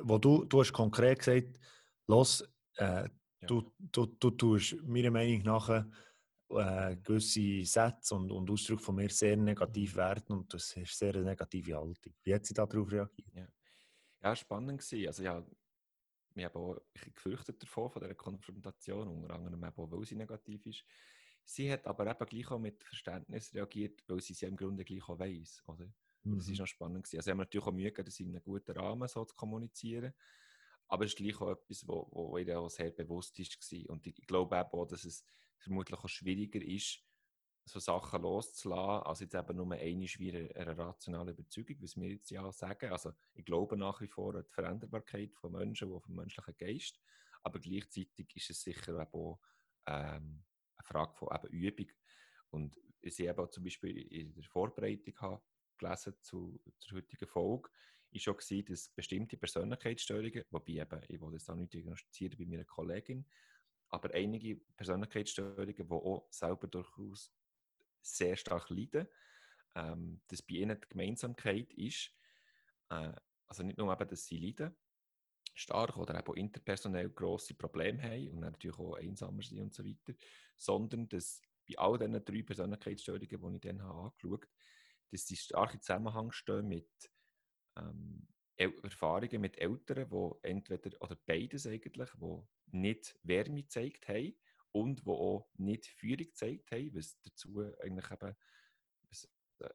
Wo 0.00 0.18
du, 0.18 0.44
du 0.44 0.60
hast 0.60 0.72
konkret 0.72 1.20
gesagt, 1.20 1.58
los, 2.06 2.44
äh, 2.76 3.08
du, 3.46 3.72
du, 3.78 4.06
du 4.06 4.30
tust 4.30 4.76
meiner 4.82 5.10
Meinung 5.10 5.42
nach 5.42 5.86
äh, 6.50 6.96
gewisse 6.96 7.64
Sätze 7.64 8.14
und, 8.14 8.30
und 8.30 8.50
Ausdrücke 8.50 8.82
von 8.82 8.96
mir 8.96 9.10
sehr 9.10 9.36
negativ 9.36 9.96
werten 9.96 10.32
und 10.32 10.52
das 10.52 10.76
ist 10.76 10.98
sehr 10.98 11.14
eine 11.14 11.24
negative 11.24 11.76
Haltung. 11.76 12.14
Wie 12.22 12.34
hat 12.34 12.44
sie 12.44 12.54
darauf 12.54 12.90
reagiert? 12.90 13.34
Ja, 13.34 13.48
ja 14.22 14.36
spannend 14.36 14.80
gewesen. 14.80 15.06
Also 15.06 15.22
ja, 15.22 15.44
wir 16.34 16.44
haben 16.44 16.56
auch 16.56 16.80
gefürchtet 17.14 17.62
davon, 17.62 17.90
von 17.90 18.02
dieser 18.02 18.14
Konfrontation, 18.14 19.08
unter 19.08 19.34
anderem 19.34 19.64
auch, 19.64 19.90
weil 19.90 20.04
sie 20.04 20.16
negativ 20.16 20.66
ist. 20.66 20.84
Sie 21.44 21.70
hat 21.72 21.86
aber 21.86 22.06
eben 22.06 22.26
gleich 22.26 22.50
auch 22.50 22.58
mit 22.58 22.82
Verständnis 22.84 23.52
reagiert, 23.54 24.02
weil 24.06 24.20
sie 24.20 24.32
es 24.32 24.40
ja 24.40 24.48
im 24.48 24.56
Grunde 24.56 24.84
gleich 24.84 25.08
auch 25.08 25.18
weiss, 25.18 25.62
oder? 25.66 25.86
Mhm. 26.22 26.36
Das 26.36 26.48
war 26.48 26.56
noch 26.56 26.66
spannend. 26.66 27.04
Gewesen. 27.04 27.16
Also, 27.18 27.30
haben 27.32 27.38
natürlich 27.38 27.66
auch 27.66 27.72
Mühe 27.72 27.90
gegeben, 27.90 28.06
das 28.06 28.20
in 28.20 28.28
einem 28.28 28.42
guten 28.42 28.72
Rahmen 28.72 29.08
so 29.08 29.24
zu 29.24 29.34
kommunizieren. 29.34 30.12
Aber 30.88 31.04
es 31.04 31.12
ist 31.12 31.18
gleich 31.18 31.40
auch 31.40 31.50
etwas, 31.50 31.86
wo, 31.86 32.08
wo 32.10 32.38
ihr 32.38 32.60
auch 32.60 32.68
sehr 32.68 32.90
bewusst 32.90 33.38
war. 33.38 33.90
Und 33.90 34.06
ich 34.06 34.26
glaube 34.26 34.60
auch, 34.72 34.86
dass 34.86 35.04
es 35.04 35.24
vermutlich 35.58 35.98
auch 35.98 36.08
schwieriger 36.08 36.60
ist, 36.60 37.00
so 37.64 37.78
Sachen 37.78 38.22
loszulassen, 38.22 39.06
als 39.06 39.20
jetzt 39.20 39.34
eben 39.34 39.56
nur 39.56 39.72
eine 39.72 40.00
wie 40.00 40.32
eine 40.32 40.78
rationale 40.78 41.30
Überzeugung, 41.30 41.76
was 41.80 41.96
wir 41.96 42.08
jetzt 42.10 42.30
ja 42.30 42.50
sagen. 42.50 42.90
Also 42.90 43.12
ich 43.34 43.44
glaube 43.44 43.76
nach 43.76 44.00
wie 44.00 44.08
vor 44.08 44.34
an 44.34 44.44
die 44.44 44.52
Veränderbarkeit 44.52 45.34
von 45.34 45.52
Menschen, 45.52 45.92
und 45.92 46.02
vom 46.02 46.16
menschlichen 46.16 46.56
Geist, 46.56 47.00
aber 47.42 47.60
gleichzeitig 47.60 48.34
ist 48.34 48.50
es 48.50 48.62
sicher 48.62 49.08
auch 49.12 49.40
ähm, 49.86 50.44
eine 50.76 50.84
Frage 50.84 51.14
von 51.14 51.28
eben 51.32 51.52
Übung. 51.52 51.90
Und 52.50 52.76
ich 53.00 53.14
sehe 53.14 53.30
eben 53.30 53.50
zum 53.50 53.64
Beispiel 53.64 53.96
in 53.96 54.34
der 54.34 54.44
Vorbereitung 54.44 55.14
habe 55.20 55.42
gelesen 55.78 56.14
zu, 56.20 56.60
zur 56.78 56.98
heutigen 56.98 57.26
Folge, 57.26 57.70
ist 58.12 58.22
schon 58.22 58.36
gewesen, 58.36 58.64
dass 58.66 58.88
bestimmte 58.88 59.36
Persönlichkeitsstörungen, 59.36 60.44
wobei 60.50 60.72
eben, 60.72 61.00
ich 61.08 61.20
will 61.20 61.32
das 61.32 61.48
auch 61.48 61.54
nicht 61.54 61.72
diagnostizieren 61.72 62.38
bei 62.38 62.46
meiner 62.46 62.64
Kollegin, 62.64 63.26
aber 63.88 64.12
einige 64.14 64.56
Persönlichkeitsstörungen, 64.76 65.74
die 65.74 65.92
auch 65.92 66.26
selber 66.30 66.66
durchaus 66.66 67.32
sehr 68.00 68.36
stark 68.36 68.70
leiden, 68.70 69.06
ähm, 69.74 70.20
dass 70.28 70.42
bei 70.42 70.54
ihnen 70.54 70.80
die 70.80 70.88
Gemeinsamkeit 70.88 71.72
ist, 71.74 72.10
äh, 72.90 73.12
also 73.46 73.62
nicht 73.62 73.78
nur 73.78 73.92
eben, 73.92 74.08
dass 74.08 74.26
sie 74.26 74.38
leiden, 74.38 74.76
stark 75.54 75.96
oder 75.96 76.18
eben 76.18 76.36
interpersonell 76.36 77.10
grosse 77.10 77.54
Probleme 77.54 78.02
haben 78.02 78.30
und 78.30 78.40
natürlich 78.40 78.78
auch 78.78 78.94
einsamer 78.94 79.42
sind 79.42 79.60
und 79.60 79.74
so 79.74 79.84
weiter, 79.84 80.14
sondern 80.56 81.08
dass 81.08 81.42
bei 81.68 81.78
all 81.78 81.98
diesen 81.98 82.24
drei 82.24 82.42
Persönlichkeitsstörungen, 82.42 83.28
die 83.28 83.56
ich 83.56 83.60
dann 83.60 83.82
habe 83.82 83.98
angeschaut 83.98 84.44
habe, 84.44 84.52
dass 85.10 85.26
sie 85.26 85.36
stark 85.36 85.74
im 85.74 85.82
Zusammenhang 85.82 86.32
stehen 86.32 86.68
mit 86.68 86.88
ähm, 87.76 88.26
Erfahrungen 88.56 89.40
mit 89.40 89.58
Eltern, 89.58 90.08
die 90.10 90.48
entweder, 90.48 90.90
oder 91.00 91.16
beides 91.26 91.66
eigentlich, 91.66 92.10
die 92.10 92.42
nicht 92.66 93.18
Wärme 93.22 93.62
gezeigt 93.62 94.08
haben 94.08 94.34
und 94.72 95.00
die 95.06 95.10
auch 95.10 95.48
nicht 95.56 95.86
Führung 95.86 96.26
gezeigt 96.26 96.70
haben, 96.70 96.94
was 96.94 97.20
dazu 97.22 97.60
eigentlich 97.80 98.10
eben, 98.10 98.34
was, 99.08 99.28
äh, 99.60 99.68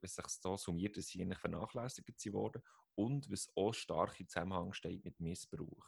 was 0.00 0.14
sich 0.14 0.26
so 0.26 0.56
summiert, 0.56 0.96
dass 0.96 1.08
sie 1.08 1.22
eigentlich 1.22 1.38
vernachlässigt 1.38 2.32
wurden 2.32 2.62
und 2.94 3.30
was 3.30 3.50
auch 3.56 3.72
stark 3.72 4.18
im 4.20 4.28
Zusammenhang 4.28 4.72
steht 4.72 5.04
mit 5.04 5.20
Missbrauch. 5.20 5.86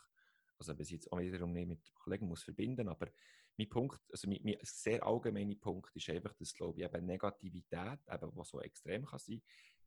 Also, 0.59 0.79
was 0.79 0.87
ich 0.87 0.93
jetzt 0.93 1.13
auch 1.13 1.19
wiederum 1.19 1.53
nicht 1.53 1.69
mit 1.69 1.95
Kollegen 1.95 2.29
muss 2.29 2.45
verbinden, 2.45 2.89
aber 2.89 3.09
mein 3.57 3.69
Punkt, 3.69 4.01
also 4.11 4.29
mein, 4.29 4.41
mein 4.43 4.57
sehr 4.63 5.05
allgemeiner 5.05 5.55
Punkt 5.57 5.95
ist 5.95 6.09
einfach, 6.11 6.33
dass, 6.35 6.55
glaube 6.55 6.81
ich, 6.81 6.87
eben 6.87 7.07
Negativität, 7.07 8.01
eben, 8.09 8.37
was 8.37 8.49
so 8.49 8.61
extrem 8.61 9.05
kann 9.05 9.19
sein, 9.19 9.43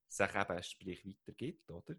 sich 0.08 0.36
eben 0.36 0.64
sprich 0.64 1.06
weitergibt, 1.06 1.70
oder? 1.72 1.96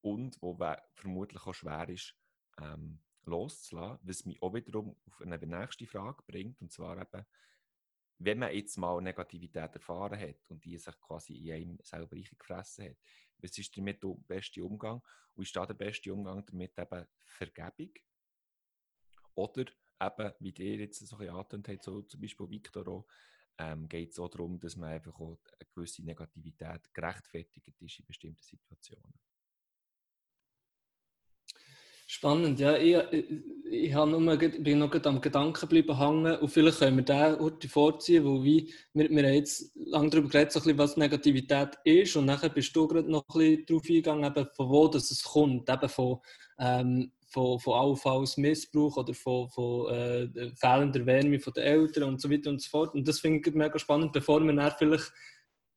Und 0.00 0.40
wo 0.42 0.58
vermutlich 0.94 1.46
auch 1.46 1.54
schwer 1.54 1.88
ist, 1.88 2.14
ähm, 2.60 3.00
loszulassen, 3.24 3.98
was 4.02 4.26
mich 4.26 4.40
auch 4.42 4.54
wiederum 4.54 4.96
auf 5.06 5.20
eine 5.20 5.38
nächste 5.38 5.86
Frage 5.86 6.22
bringt, 6.26 6.60
und 6.60 6.72
zwar 6.72 7.00
eben, 7.00 7.24
wenn 8.18 8.38
man 8.38 8.54
jetzt 8.54 8.76
mal 8.76 9.00
Negativität 9.00 9.74
erfahren 9.74 10.18
hat 10.18 10.36
und 10.48 10.64
die 10.64 10.78
sich 10.78 10.98
quasi 11.00 11.34
in 11.34 11.54
einem 11.54 11.78
selber 11.82 12.16
gefressen 12.16 12.90
hat, 12.90 12.96
was 13.38 13.58
ist 13.58 13.76
damit 13.76 14.02
der 14.02 14.14
beste 14.28 14.64
Umgang? 14.64 15.02
Und 15.34 15.42
ist 15.42 15.56
da 15.56 15.66
der 15.66 15.74
beste 15.74 16.12
Umgang 16.12 16.44
damit 16.46 16.78
eben 16.78 17.06
Vergebung? 17.24 17.92
Oder 19.34 19.64
eben, 20.00 20.32
wie 20.38 20.54
ihr 20.58 20.76
jetzt 20.76 21.04
so 21.06 21.16
ein 21.18 21.28
angetönt 21.28 21.68
habt, 21.68 21.82
so 21.82 22.02
zum 22.02 22.20
Beispiel 22.20 22.48
Victor 22.48 23.04
ähm, 23.58 23.88
geht 23.88 24.12
es 24.12 24.18
auch 24.18 24.28
darum, 24.28 24.58
dass 24.58 24.76
man 24.76 24.90
einfach 24.90 25.14
auch 25.20 25.38
eine 25.58 25.68
gewisse 25.74 26.04
Negativität 26.04 26.92
gerechtfertigt 26.92 27.80
ist 27.80 27.98
in 27.98 28.06
bestimmten 28.06 28.42
Situationen. 28.42 29.14
Spannend, 32.06 32.60
ja. 32.60 32.76
Ich, 32.76 32.94
ich, 33.12 33.24
ich 33.64 33.94
nur, 33.94 34.36
bin 34.36 34.78
noch 34.78 34.94
am 35.06 35.20
Gedanken 35.20 35.60
geblieben 35.60 35.98
hängen 35.98 36.36
und 36.36 36.48
vielleicht 36.48 36.78
können 36.78 36.98
wir 36.98 37.04
den 37.04 37.40
heute 37.40 37.68
vorziehen, 37.68 38.44
wie, 38.44 38.72
wir, 38.92 39.08
wir 39.08 39.24
haben 39.24 39.34
jetzt 39.34 39.74
lange 39.74 40.10
darüber 40.10 40.28
geredet, 40.28 40.52
so 40.52 40.60
bisschen, 40.60 40.78
was 40.78 40.96
Negativität 40.96 41.78
ist 41.84 42.14
und 42.16 42.26
nachher 42.26 42.50
bist 42.50 42.76
du 42.76 42.86
gerade 42.86 43.10
noch 43.10 43.24
ein 43.28 43.38
bisschen 43.38 43.66
darauf 43.66 43.82
eingegangen, 43.88 44.24
eben 44.24 44.48
von 44.54 44.68
wo 44.68 44.88
das 44.88 45.10
es 45.10 45.22
kommt, 45.22 45.68
eben 45.68 45.88
von 45.88 46.18
ähm, 46.58 47.10
von, 47.34 47.58
von 47.58 47.74
allenfalls 47.74 48.36
Missbrauch 48.36 48.96
oder 48.96 49.12
von, 49.12 49.48
von 49.50 49.92
äh, 49.92 50.52
fehlender 50.54 51.04
Wärme 51.04 51.40
von 51.40 51.52
den 51.52 51.64
Eltern 51.64 52.04
und 52.04 52.20
so 52.20 52.30
weiter 52.30 52.48
und 52.50 52.62
so 52.62 52.70
fort. 52.70 52.94
Und 52.94 53.06
das 53.08 53.18
finde 53.18 53.48
ich 53.48 53.54
mega 53.54 53.78
spannend, 53.78 54.12
bevor 54.12 54.40
wir 54.40 54.52
dann 54.52 54.72
vielleicht 54.78 55.12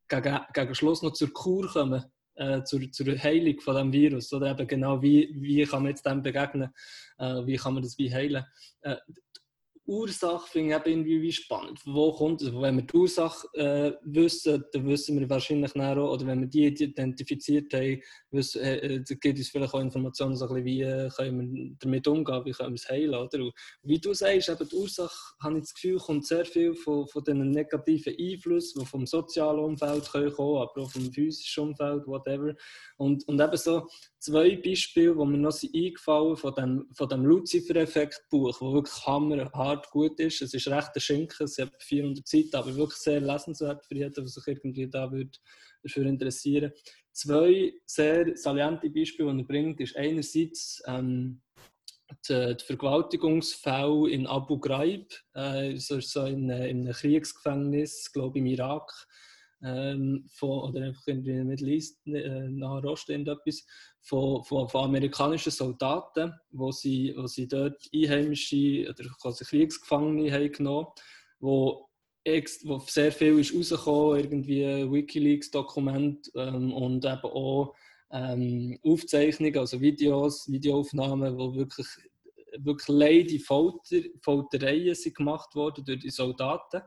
gegen, 0.08 0.39
gegen 0.53 0.76
Schluss 0.76 1.01
noch 1.01 1.14
zur 1.14 1.34
Kur 1.34 1.68
kommen, 1.68 2.05
äh, 2.36 2.62
zur, 2.64 2.91
zur 2.91 3.08
Heilung 3.08 3.60
von 3.60 3.76
dem 3.76 3.91
Virus. 3.91 4.32
Oder 4.32 4.51
eben 4.51 4.68
genau, 4.68 5.01
wie, 5.01 5.30
wie 5.34 5.66
kann 5.66 5.82
man 5.82 5.89
jetzt 5.89 6.05
dem 6.05 6.22
begegnen, 6.22 6.70
äh, 7.18 7.45
wie 7.45 7.58
kann 7.58 7.74
man 7.74 7.82
das 7.82 7.97
wie 7.97 8.14
heilen. 8.14 8.45
Ursache 9.88 10.48
finde 10.50 10.76
ich 10.76 10.92
irgendwie 10.92 11.22
wie 11.22 11.32
spannend. 11.32 11.80
Wo 11.86 12.12
kommt 12.12 12.42
es? 12.42 12.54
Wenn 12.54 12.76
wir 12.76 12.84
die 12.84 12.96
Ursache 12.96 13.48
äh, 13.54 13.94
wissen, 14.04 14.66
dann 14.74 14.86
wissen 14.86 15.18
wir 15.18 15.30
wahrscheinlich 15.30 15.74
auch, 15.76 16.14
oder 16.14 16.28
wenn 16.28 16.42
wir 16.42 16.48
die 16.48 16.66
identifiziert 16.66 17.74
haben, 17.74 18.02
wissen, 18.32 18.62
äh, 18.62 18.78
äh 18.78 19.04
gibt 19.22 19.40
es 19.40 19.50
vielleicht 19.50 19.74
auch 19.74 19.80
Informationen, 19.80 20.36
so 20.36 20.46
bisschen, 20.46 20.66
wie 20.66 20.82
äh, 20.82 21.10
können 21.10 21.56
wir 21.56 21.76
damit 21.80 22.08
umgehen, 22.08 22.46
wie 22.46 22.52
können 22.52 22.72
wir 22.72 22.76
es 22.76 22.90
heilen. 22.90 23.16
Oder? 23.16 23.50
Wie 23.84 24.00
du 24.00 24.14
sagst, 24.14 24.50
eben 24.50 24.68
die 24.68 24.76
Ursache, 24.76 25.36
habe 25.42 25.56
ich 25.56 25.64
das 25.64 25.74
Gefühl, 25.74 25.98
kommt 25.98 26.28
sehr 26.28 26.46
viel 26.46 26.76
von, 26.76 27.08
von 27.08 27.24
den 27.24 27.52
negativen 27.52 28.14
Einflüssen, 28.20 28.82
die 28.82 28.86
vom 28.86 29.06
sozialen 29.06 29.60
Umfeld 29.60 30.12
kommen 30.12 30.34
aber 30.38 30.82
auch 30.82 30.92
vom 30.92 31.14
physischen 31.14 31.70
Umfeld, 31.70 32.06
whatever. 32.08 32.54
Und, 32.98 33.26
und 33.28 33.40
eben 33.40 33.58
so 33.58 33.88
zwei 34.20 34.55
Beispiele, 34.55 35.15
die 35.15 35.26
mir 35.26 35.38
noch 35.38 35.51
sind 35.51 35.76
eingefallen 35.76 36.38
von 36.38 36.53
dem, 36.55 36.88
von 36.93 37.09
dem 37.09 37.26
Lucifer-Effekt-Buch, 37.26 38.51
das 38.51 38.61
wirklich 38.61 39.05
hammerhart 39.05 39.89
gut 39.91 40.20
ist. 40.20 40.41
Es 40.41 40.53
ist 40.53 40.68
recht 40.68 40.91
ein 40.93 41.01
Schinken, 41.01 41.45
es 41.45 41.57
hat 41.57 41.84
400 41.84 42.28
Seiten, 42.28 42.55
aber 42.55 42.76
wirklich 42.76 42.99
sehr 42.99 43.22
lesenswert 43.22 43.86
für 43.86 43.95
jeden, 43.95 44.13
der 44.13 44.28
sich 44.28 44.47
irgendwie 44.47 44.89
da 44.89 45.11
würde 45.11 45.32
dafür 45.84 46.05
interessieren 46.05 46.72
Zwei 47.18 47.74
sehr 47.86 48.38
saliente 48.38 48.91
Beispiele, 48.91 49.34
die 49.34 49.41
er 49.41 49.47
bringt, 49.47 49.80
ist 49.80 49.97
einerseits 49.97 50.84
ähm, 50.86 51.41
die, 52.30 52.55
die 52.55 52.63
Vergewaltigungsfälle 52.63 54.11
in 54.11 54.28
Abu 54.28 54.59
Ghraib, 54.59 55.11
äh, 55.34 55.78
so, 55.78 55.99
so 55.99 56.26
in, 56.26 56.47
in 56.49 56.82
einem 56.82 56.93
Kriegsgefängnis, 56.93 58.11
glaube 58.13 58.38
ich, 58.38 58.41
im 58.41 58.45
Irak 58.45 58.91
ähm, 59.63 60.30
von, 60.32 60.70
oder 60.70 60.86
einfach 60.86 61.07
Middle 61.07 61.72
East, 61.72 62.05
äh, 62.05 62.49
Nahe 62.49 62.84
Osten, 62.84 63.13
irgendetwas, 63.13 63.65
von, 64.08 64.43
von, 64.43 64.70
von, 64.70 64.86
amerikanischen 64.86 65.51
Soldaten, 65.51 66.34
wo 66.51 66.72
sie, 66.72 67.14
wo 67.18 67.28
sie 67.28 67.47
dort 67.47 67.82
Einheimische 67.93 68.88
oder 68.89 69.10
quasi 69.22 69.43
Kriegsgefangene 69.43 70.32
haben 70.32 70.51
genommen 70.51 70.88
wo, 71.39 71.89
wo 72.26 72.80
sehr 72.80 73.12
viel 73.12 73.39
ist 73.39 73.53
rausgekommen, 73.53 74.20
irgendwie 74.20 74.64
Wikileaks-Dokument 74.91 76.32
ähm, 76.36 76.74
und 76.74 77.05
eben 77.05 77.22
auch 77.24 77.76
ähm, 78.12 78.80
Aufzeichnungen, 78.84 79.58
also 79.58 79.80
Videos, 79.80 80.49
Videoaufnahmen, 80.49 81.38
wo 81.38 81.53
wirklich 81.53 81.88
wirklich 82.60 82.88
leide 82.88 83.39
Folter, 83.39 83.97
Foltereien 84.22 84.95
sind 84.95 85.16
gemacht 85.16 85.53
worden 85.55 85.86
durch 85.86 85.99
die 85.99 86.10
Soldaten. 86.10 86.82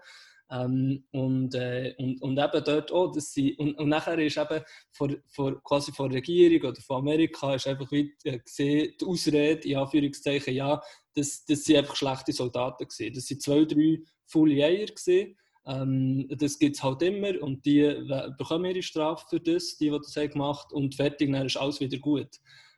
Ähm, 0.51 1.05
und, 1.13 1.55
äh, 1.55 1.95
und, 1.99 2.21
und 2.23 2.39
eben 2.39 2.65
dort 2.65 2.91
auch, 2.91 3.13
dass 3.13 3.33
sie, 3.33 3.55
und, 3.55 3.75
und 3.79 3.89
nachher 3.89 4.19
ist 4.19 4.37
eben 4.37 4.63
vor, 4.91 5.09
vor, 5.29 5.63
quasi 5.63 5.93
von 5.93 6.11
der 6.11 6.19
Regierung 6.19 6.71
oder 6.71 6.81
von 6.81 6.99
Amerika 6.99 7.55
ist 7.55 7.69
einfach 7.69 7.91
wie, 7.93 8.13
äh, 8.25 8.39
gesehen, 8.41 8.95
die 9.01 9.05
Ausrede, 9.05 9.69
in 9.69 9.77
Anführungszeichen, 9.77 10.55
ja, 10.55 10.81
das, 11.15 11.45
das 11.45 11.65
sind 11.65 11.77
einfach 11.77 11.95
schlechte 11.95 12.33
Soldaten 12.33 12.87
gewesen. 12.87 13.15
Das 13.15 13.27
sind 13.27 13.43
zwei, 13.43 13.65
drei 13.65 13.99
Full 14.27 14.53
Eier. 14.61 14.87
Ähm, 15.67 16.27
das 16.31 16.59
gibt 16.59 16.77
es 16.77 16.83
halt 16.83 17.03
immer 17.03 17.41
und 17.43 17.65
die 17.65 17.83
bekommen 18.39 18.65
ihre 18.65 18.83
Strafe 18.83 19.27
für 19.29 19.41
das, 19.41 19.77
die, 19.77 19.91
die 19.91 19.99
das 19.99 20.17
haben 20.17 20.57
und 20.73 20.95
fertig, 20.95 21.31
dann 21.33 21.47
ist 21.47 21.57
alles 21.57 21.81
wieder 21.81 21.99
gut. 21.99 22.29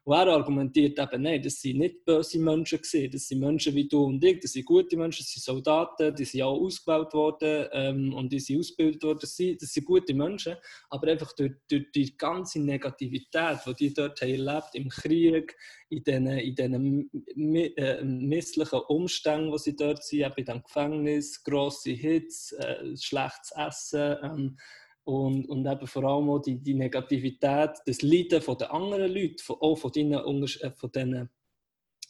Und 0.05 0.15
er 0.15 0.27
argumentiert 0.27 0.99
eben, 0.99 1.23
nein, 1.23 1.41
das 1.41 1.61
sind 1.61 1.79
nicht 1.79 2.05
böse 2.05 2.41
Menschen 2.41 2.79
gewesen, 2.79 3.11
das 3.13 3.29
sind 3.29 3.39
Menschen 3.39 3.73
wie 3.75 3.87
du 3.87 4.05
und 4.05 4.25
ich, 4.25 4.41
das 4.41 4.53
sind 4.53 4.67
gute 4.67 4.97
Menschen, 4.97 5.23
das 5.23 5.33
sind 5.33 5.45
Soldaten, 5.45 6.13
die 6.17 6.25
sind 6.25 6.43
auch 6.43 6.61
ausgewählt 6.61 7.13
worden 7.15 7.69
ähm, 7.71 8.13
und 8.13 8.33
die 8.33 8.41
sind 8.41 8.59
ausgebildet 8.59 9.05
worden, 9.05 9.19
das 9.21 9.37
sind, 9.37 9.63
das 9.63 9.73
sind 9.73 9.87
gute 9.87 10.13
Menschen, 10.13 10.57
aber 10.91 11.07
einfach 11.07 11.33
durch, 11.35 11.53
durch 11.71 11.87
die 11.95 12.17
ganze 12.17 12.61
Negativität, 12.61 13.61
die 13.65 13.75
die 13.75 13.95
dort 13.95 14.21
haben 14.21 14.31
erlebt 14.31 14.75
im 14.75 14.89
Krieg, 14.89 15.57
in 15.89 16.03
diesen, 16.03 16.27
in 16.27 16.55
diesen 16.57 17.11
äh, 17.77 18.03
misslichen 18.03 18.81
Umständen, 18.89 19.53
wo 19.53 19.57
sie 19.57 19.77
dort 19.77 20.03
sind, 20.03 20.21
eben 20.21 20.35
in 20.37 20.45
diesem 20.45 20.63
Gefängnis, 20.65 21.45
grosse 21.45 21.91
Hits, 21.91 22.53
äh, 22.53 22.97
schlechtes 22.97 23.53
Essen, 23.55 24.17
ähm, 24.23 24.59
und, 25.05 25.49
und 25.49 25.67
eben 25.67 25.87
vor 25.87 26.05
allem 26.05 26.31
auch 26.31 26.41
die, 26.41 26.63
die 26.63 26.75
Negativität, 26.75 27.71
das 27.87 28.03
Leiden 28.03 28.41
von 28.41 28.57
den 28.57 28.69
anderen 28.69 29.13
Leuten, 29.13 29.39
von, 29.39 29.57
auch 29.61 29.77
von 29.77 29.91
den, 29.93 30.13
äh, 30.13 30.71
von 30.73 30.93
den, 30.93 31.29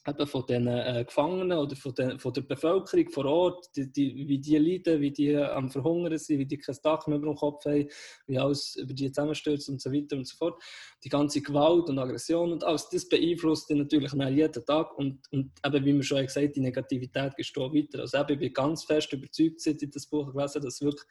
eben 0.06 0.26
von 0.26 0.46
den 0.46 0.66
äh, 0.66 1.04
Gefangenen 1.06 1.58
oder 1.58 1.76
von, 1.76 1.94
den, 1.94 2.18
von 2.18 2.32
der 2.32 2.42
Bevölkerung 2.42 3.08
vor 3.10 3.24
Ort, 3.24 3.66
die, 3.76 3.90
die, 3.90 4.28
wie 4.28 4.40
die 4.40 4.58
leiden, 4.58 5.00
wie 5.00 5.12
die 5.12 5.36
am 5.36 5.70
Verhungern 5.70 6.18
sind, 6.18 6.38
wie 6.38 6.46
die 6.46 6.58
kein 6.58 6.76
Dach 6.82 7.06
mehr 7.06 7.18
über 7.18 7.28
dem 7.28 7.36
Kopf 7.36 7.64
haben, 7.64 7.88
wie 8.26 8.38
alles 8.38 8.76
über 8.76 8.92
die 8.92 9.10
zusammenstürzt 9.10 9.68
und 9.68 9.80
so 9.80 9.92
weiter 9.92 10.16
und 10.16 10.26
so 10.26 10.36
fort. 10.36 10.60
Die 11.04 11.08
ganze 11.08 11.40
Gewalt 11.40 11.88
und 11.88 11.98
Aggression 11.98 12.52
und 12.52 12.64
alles, 12.64 12.88
das 12.88 13.08
beeinflusst 13.08 13.70
ihn 13.70 13.78
natürlich 13.78 14.12
jeden 14.12 14.66
Tag 14.66 14.98
und, 14.98 15.20
und 15.30 15.52
eben, 15.64 15.84
wie 15.84 15.94
wir 15.94 16.02
schon 16.02 16.22
gesagt 16.22 16.46
haben, 16.46 16.52
die 16.52 16.60
Negativität 16.60 17.36
geht 17.36 17.56
weiter. 17.56 18.00
Also 18.00 18.18
eben, 18.18 18.32
ich 18.32 18.38
bin 18.38 18.52
ganz 18.52 18.84
fest 18.84 19.12
überzeugt, 19.12 19.60
seit 19.60 19.82
ich 19.82 19.90
das 19.90 20.06
Buch 20.06 20.32
gelesen 20.32 20.56
habe, 20.56 20.66
dass 20.66 20.80
wirklich 20.82 21.06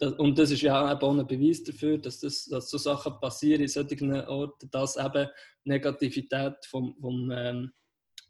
und 0.00 0.38
das 0.38 0.50
ist 0.50 0.62
ja 0.62 0.92
auch 0.92 1.00
ein 1.00 1.26
Beweis 1.26 1.62
dafür, 1.62 1.98
dass, 1.98 2.20
das, 2.20 2.46
dass 2.46 2.70
so 2.70 2.78
Sachen 2.78 3.18
passieren 3.20 3.62
in 3.62 3.68
solchen 3.68 4.12
Orten, 4.12 4.70
dass 4.70 4.96
eben 4.96 5.28
Negativität 5.64 6.56
vom, 6.66 6.96
vom 7.00 7.30
ähm, 7.30 7.72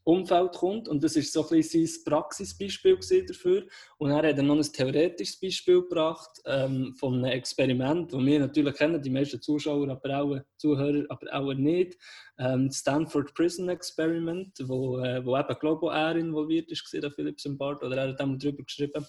Umfeld 0.05 0.53
kommt. 0.53 0.87
Und 0.89 1.03
das 1.03 1.17
ist 1.17 1.33
so 1.33 1.43
ein 1.43 1.49
bisschen 1.49 1.87
sein 1.87 2.05
Praxisbeispiel 2.05 2.99
dafür. 3.27 3.67
Und 3.97 4.11
er 4.11 4.29
hat 4.29 4.39
dann 4.39 4.47
noch 4.47 4.57
ein 4.57 4.62
theoretisches 4.62 5.41
Beispiel 5.41 5.81
gebracht 5.81 6.31
ähm, 6.45 6.95
von 6.99 7.15
einem 7.15 7.33
Experiment, 7.33 8.12
das 8.12 8.21
wir 8.21 8.41
natürlich 8.41 8.75
kennen, 8.75 9.01
die 9.01 9.11
meisten 9.11 9.41
Zuschauer, 9.41 9.89
aber 9.89 10.21
auch 10.21 10.39
Zuhörer, 10.59 11.05
aber 11.09 11.27
auch 11.33 11.55
nicht. 11.55 11.97
Ähm, 12.39 12.69
das 12.69 12.79
Stanford 12.79 13.35
Prison 13.35 13.71
Experiment, 13.71 14.53
wo, 14.65 14.99
äh, 14.99 15.25
wo 15.25 15.39
eben, 15.39 15.59
glaube 15.59 15.87
ich, 15.87 15.93
er 15.93 16.17
involviert 16.17 16.71
ist, 16.71 16.87
der 16.93 17.11
Philips 17.11 17.49
Bart, 17.57 17.83
oder 17.83 17.97
er 17.97 18.09
hat 18.11 18.21
einmal 18.21 18.39
darüber 18.39 18.62
geschrieben 18.62 19.07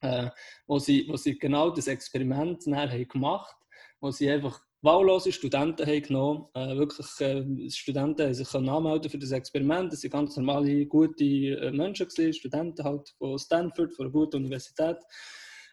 äh, 0.00 0.30
wo, 0.66 0.78
sie, 0.78 1.06
wo 1.08 1.16
sie 1.16 1.38
genau 1.38 1.70
das 1.70 1.86
Experiment 1.86 2.64
haben 2.66 3.08
gemacht 3.08 3.54
wo 4.00 4.10
sie 4.10 4.30
einfach 4.30 4.60
wahllose 4.82 5.32
Studenten 5.32 5.86
haben 5.86 6.02
genommen 6.02 6.46
äh, 6.54 6.76
wirklich 6.76 7.06
äh, 7.20 7.70
Studenten 7.70 8.26
haben 8.26 8.34
sich 8.34 8.54
anmelden 8.54 9.10
für 9.10 9.18
das 9.18 9.32
Experiment. 9.32 9.92
Das 9.92 10.04
waren 10.04 10.10
ganz 10.10 10.36
normale, 10.36 10.86
gute 10.86 11.24
äh, 11.24 11.72
Menschen, 11.72 12.06
gewesen, 12.06 12.32
Studenten 12.32 12.84
halt 12.84 13.08
von 13.18 13.38
Stanford, 13.38 13.92
von 13.94 14.06
einer 14.06 14.12
guten 14.12 14.36
Universität 14.36 14.98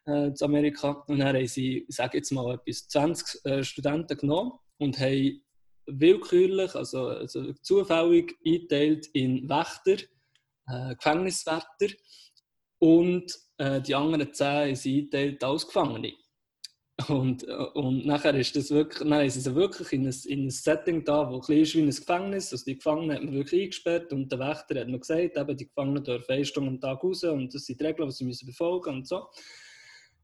äh, 0.07 0.27
in 0.27 0.35
Amerika. 0.41 1.03
Und 1.07 1.19
dann 1.19 1.35
haben 1.35 1.47
sie, 1.47 1.85
ich 1.87 1.95
sage 1.95 2.17
jetzt 2.17 2.31
mal, 2.31 2.55
etwas 2.55 2.87
20 2.87 3.45
äh, 3.45 3.63
Studenten 3.63 4.17
genommen 4.17 4.53
und 4.79 4.99
haben 4.99 5.41
willkürlich, 5.85 6.73
also, 6.73 7.09
also 7.09 7.53
zufällig 7.61 8.35
eingeteilt 8.43 9.05
in 9.13 9.47
Wächter, 9.47 10.03
äh, 10.67 10.95
Gefängniswärter 10.95 11.93
und 12.79 13.31
äh, 13.57 13.81
die 13.81 13.95
anderen 13.95 14.33
zehn 14.33 14.75
sind 14.75 15.13
eingeteilt 15.13 15.43
als 15.43 15.65
Gefangene. 15.65 16.13
Und, 17.09 17.45
äh, 17.47 17.53
und 17.73 18.05
nachher 18.05 18.35
ist 18.35 18.55
das 18.55 18.71
wirklich, 18.71 19.07
nein, 19.07 19.27
ist 19.27 19.35
es 19.35 19.53
wirklich 19.53 19.91
in 19.91 20.07
ein, 20.07 20.15
in 20.25 20.45
ein 20.45 20.49
Setting 20.49 21.03
da, 21.03 21.29
wo 21.29 21.41
ein 21.41 21.57
ist 21.57 21.75
wie 21.75 21.81
ein 21.81 21.89
Gefängnis. 21.89 22.53
Also 22.53 22.65
die 22.65 22.75
Gefangenen 22.75 23.17
hat 23.17 23.23
man 23.23 23.33
wirklich 23.33 23.63
eingesperrt 23.63 24.13
und 24.13 24.31
der 24.31 24.39
Wächter 24.39 24.79
hat 24.79 24.87
mir 24.87 24.99
gesagt, 24.99 25.37
eben, 25.37 25.57
die 25.57 25.67
Gefangenen 25.67 26.03
dürfen 26.03 26.31
eine 26.31 26.45
Stunde 26.45 26.69
am 26.69 26.79
Tag 26.79 27.03
raus 27.03 27.23
und 27.25 27.53
das 27.53 27.65
sind 27.65 27.81
die 27.81 27.85
Regeln, 27.85 28.07
die 28.07 28.15
sie 28.15 28.23
müssen 28.23 28.45
befolgen 28.45 28.95
und 28.95 29.07
so. 29.07 29.27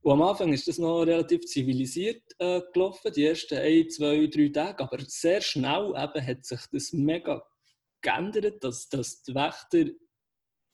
Und 0.03 0.13
am 0.13 0.21
Anfang 0.23 0.51
ist 0.51 0.67
das 0.67 0.79
noch 0.79 1.01
relativ 1.01 1.45
zivilisiert 1.45 2.23
äh, 2.39 2.61
gelaufen, 2.73 3.11
die 3.13 3.25
ersten 3.25 3.57
ein, 3.57 3.87
zwei, 3.89 4.27
drei 4.27 4.49
Tage, 4.49 4.83
aber 4.83 4.97
sehr 5.05 5.41
schnell 5.41 5.89
eben 5.89 6.25
hat 6.25 6.45
sich 6.45 6.61
das 6.71 6.93
mega 6.93 7.43
geändert, 8.01 8.63
dass, 8.63 8.89
dass 8.89 9.21
die 9.21 9.35
Wächter 9.35 9.91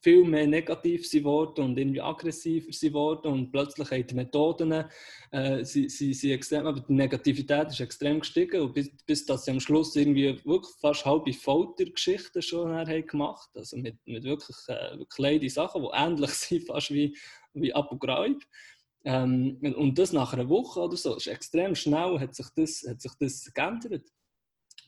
viel 0.00 0.24
mehr 0.24 0.46
negativ 0.46 1.06
sind 1.06 1.24
worden 1.24 1.64
und 1.64 1.78
irgendwie 1.78 2.00
aggressiver 2.00 2.72
sind 2.72 2.94
worden 2.94 3.32
und 3.32 3.50
plötzlich 3.50 3.90
haben 3.90 4.06
die 4.06 4.14
Methoden, 4.14 4.84
äh, 5.32 5.64
sie, 5.64 5.88
sie, 5.88 6.14
sie 6.14 6.32
extrem, 6.32 6.66
aber 6.66 6.80
die 6.80 6.92
Negativität 6.92 7.68
ist 7.68 7.80
extrem 7.80 8.20
gestiegen 8.20 8.60
und 8.60 8.74
bis, 8.74 8.90
bis 9.06 9.24
dass 9.26 9.44
sie 9.44 9.50
am 9.50 9.60
Schluss 9.60 9.96
irgendwie 9.96 10.38
wirklich 10.44 10.74
fast 10.80 11.04
halbe 11.04 11.32
Foltergeschichten 11.32 12.42
schon 12.42 12.72
haben 12.74 13.06
gemacht, 13.06 13.50
also 13.54 13.76
mit, 13.76 13.96
mit 14.06 14.24
wirklich, 14.24 14.56
äh, 14.68 14.98
kleinen 15.10 15.48
Sachen, 15.48 15.82
die 15.82 15.88
ähnlich 15.92 16.30
sind 16.34 16.66
fast 16.66 16.92
wie, 16.92 17.16
wie 17.54 17.74
Abu 17.74 17.98
Ghraib. 17.98 18.42
Ähm, 19.04 19.58
und 19.76 19.98
das 19.98 20.12
nach 20.12 20.32
einer 20.32 20.48
Woche 20.48 20.80
oder 20.80 20.96
so, 20.96 21.16
ist 21.16 21.28
extrem 21.28 21.74
schnell 21.74 22.18
hat 22.18 22.34
sich 22.34 22.46
das, 22.54 22.84
hat 22.88 23.00
sich 23.00 23.12
das 23.18 23.50
geändert. 23.54 24.04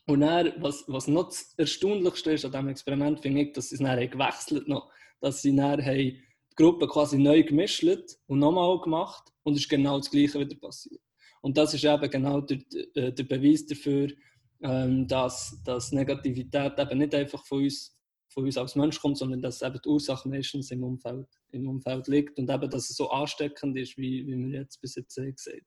Und 0.06 0.20
dann, 0.20 0.52
was, 0.58 0.84
was 0.88 1.06
noch 1.06 1.28
das 1.28 1.54
Erstaunlichste 1.56 2.32
ist 2.32 2.44
an 2.44 2.52
diesem 2.52 2.68
Experiment, 2.68 3.20
finde 3.20 3.42
ich, 3.42 3.52
dass 3.52 3.68
sie 3.68 3.76
es 3.76 3.80
dann 3.80 4.10
gewechselt 4.10 4.68
noch 4.68 4.90
dass 5.20 5.42
sie 5.42 5.54
dann 5.54 5.80
die 5.80 6.22
Gruppe 6.56 6.88
quasi 6.88 7.18
neu 7.18 7.42
gemischt 7.42 7.84
und 8.26 8.38
nochmal 8.38 8.80
gemacht 8.80 9.32
und 9.42 9.54
es 9.54 9.60
ist 9.60 9.68
genau 9.68 9.98
das 9.98 10.10
Gleiche 10.10 10.40
wieder 10.40 10.56
passiert. 10.56 11.00
Und 11.42 11.56
das 11.56 11.74
ist 11.74 11.84
eben 11.84 12.10
genau 12.10 12.40
der, 12.40 12.58
der 13.12 13.24
Beweis 13.24 13.64
dafür, 13.66 14.08
ähm, 14.62 15.06
dass, 15.06 15.58
dass 15.64 15.92
Negativität 15.92 16.78
eben 16.78 16.98
nicht 16.98 17.14
einfach 17.14 17.44
von 17.46 17.62
uns 17.62 17.96
von 18.32 18.44
uns 18.44 18.56
als 18.56 18.76
Mensch 18.76 19.00
kommt, 19.00 19.18
sondern 19.18 19.42
dass 19.42 19.60
eben 19.60 19.80
die 19.84 19.88
Ursache 19.88 20.28
meistens 20.28 20.70
im 20.70 20.84
Umfeld, 20.84 21.26
im 21.50 21.68
Umfeld 21.68 22.06
liegt 22.06 22.38
und 22.38 22.48
eben, 22.48 22.70
dass 22.70 22.88
es 22.88 22.96
so 22.96 23.10
ansteckend 23.10 23.76
ist, 23.76 23.96
wie, 23.98 24.24
wie 24.24 24.36
wir 24.36 24.60
jetzt 24.60 24.80
bis 24.80 24.94
jetzt 24.94 25.16
gesagt 25.16 25.64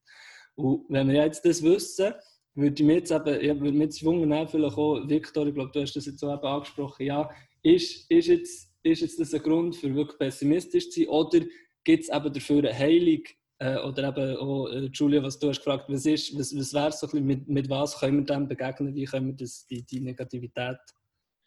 Und 0.55 0.85
wenn 0.87 1.09
wir 1.09 1.25
jetzt 1.25 1.43
das 1.43 1.61
wissen, 1.61 2.13
würde 2.55 2.83
mir 2.83 2.95
jetzt 2.95 3.11
eben, 3.11 3.41
ja, 3.43 3.59
würde 3.59 3.71
mich 3.71 3.85
jetzt 3.85 4.03
wundern, 4.03 4.47
vielleicht 4.47 4.77
auch, 4.77 5.07
Victor, 5.07 5.47
ich 5.47 5.53
glaube, 5.53 5.71
du 5.71 5.81
hast 5.81 5.95
das 5.95 6.05
jetzt 6.05 6.19
so 6.19 6.31
eben 6.31 6.43
angesprochen, 6.43 7.05
ja, 7.05 7.29
ist, 7.63 8.09
ist, 8.09 8.27
jetzt, 8.27 8.69
ist 8.83 9.01
jetzt 9.01 9.19
das 9.19 9.33
ein 9.33 9.41
Grund 9.41 9.75
für 9.75 9.93
wirklich 9.93 10.17
pessimistisch 10.17 10.89
zu 10.89 11.01
sein 11.01 11.09
oder 11.09 11.39
gibt 11.83 12.03
es 12.03 12.09
eben 12.09 12.33
dafür 12.33 12.59
eine 12.59 12.77
Heilung, 12.77 13.23
äh, 13.59 13.77
oder 13.77 14.09
eben 14.09 14.37
auch, 14.37 14.67
äh, 14.67 14.89
Julia, 14.93 15.23
was 15.23 15.39
du 15.39 15.49
hast 15.49 15.59
gefragt, 15.59 15.85
was 15.87 16.05
ist, 16.05 16.37
was, 16.37 16.55
was 16.55 16.73
wäre 16.73 16.91
so 16.91 17.07
mit, 17.17 17.47
mit 17.47 17.69
was 17.69 17.97
können 17.99 18.19
wir 18.19 18.25
dem 18.25 18.47
begegnen, 18.47 18.93
wie 18.93 19.05
können 19.05 19.27
wir 19.27 19.35
das, 19.35 19.65
die, 19.65 19.83
die 19.83 20.01
Negativität 20.01 20.79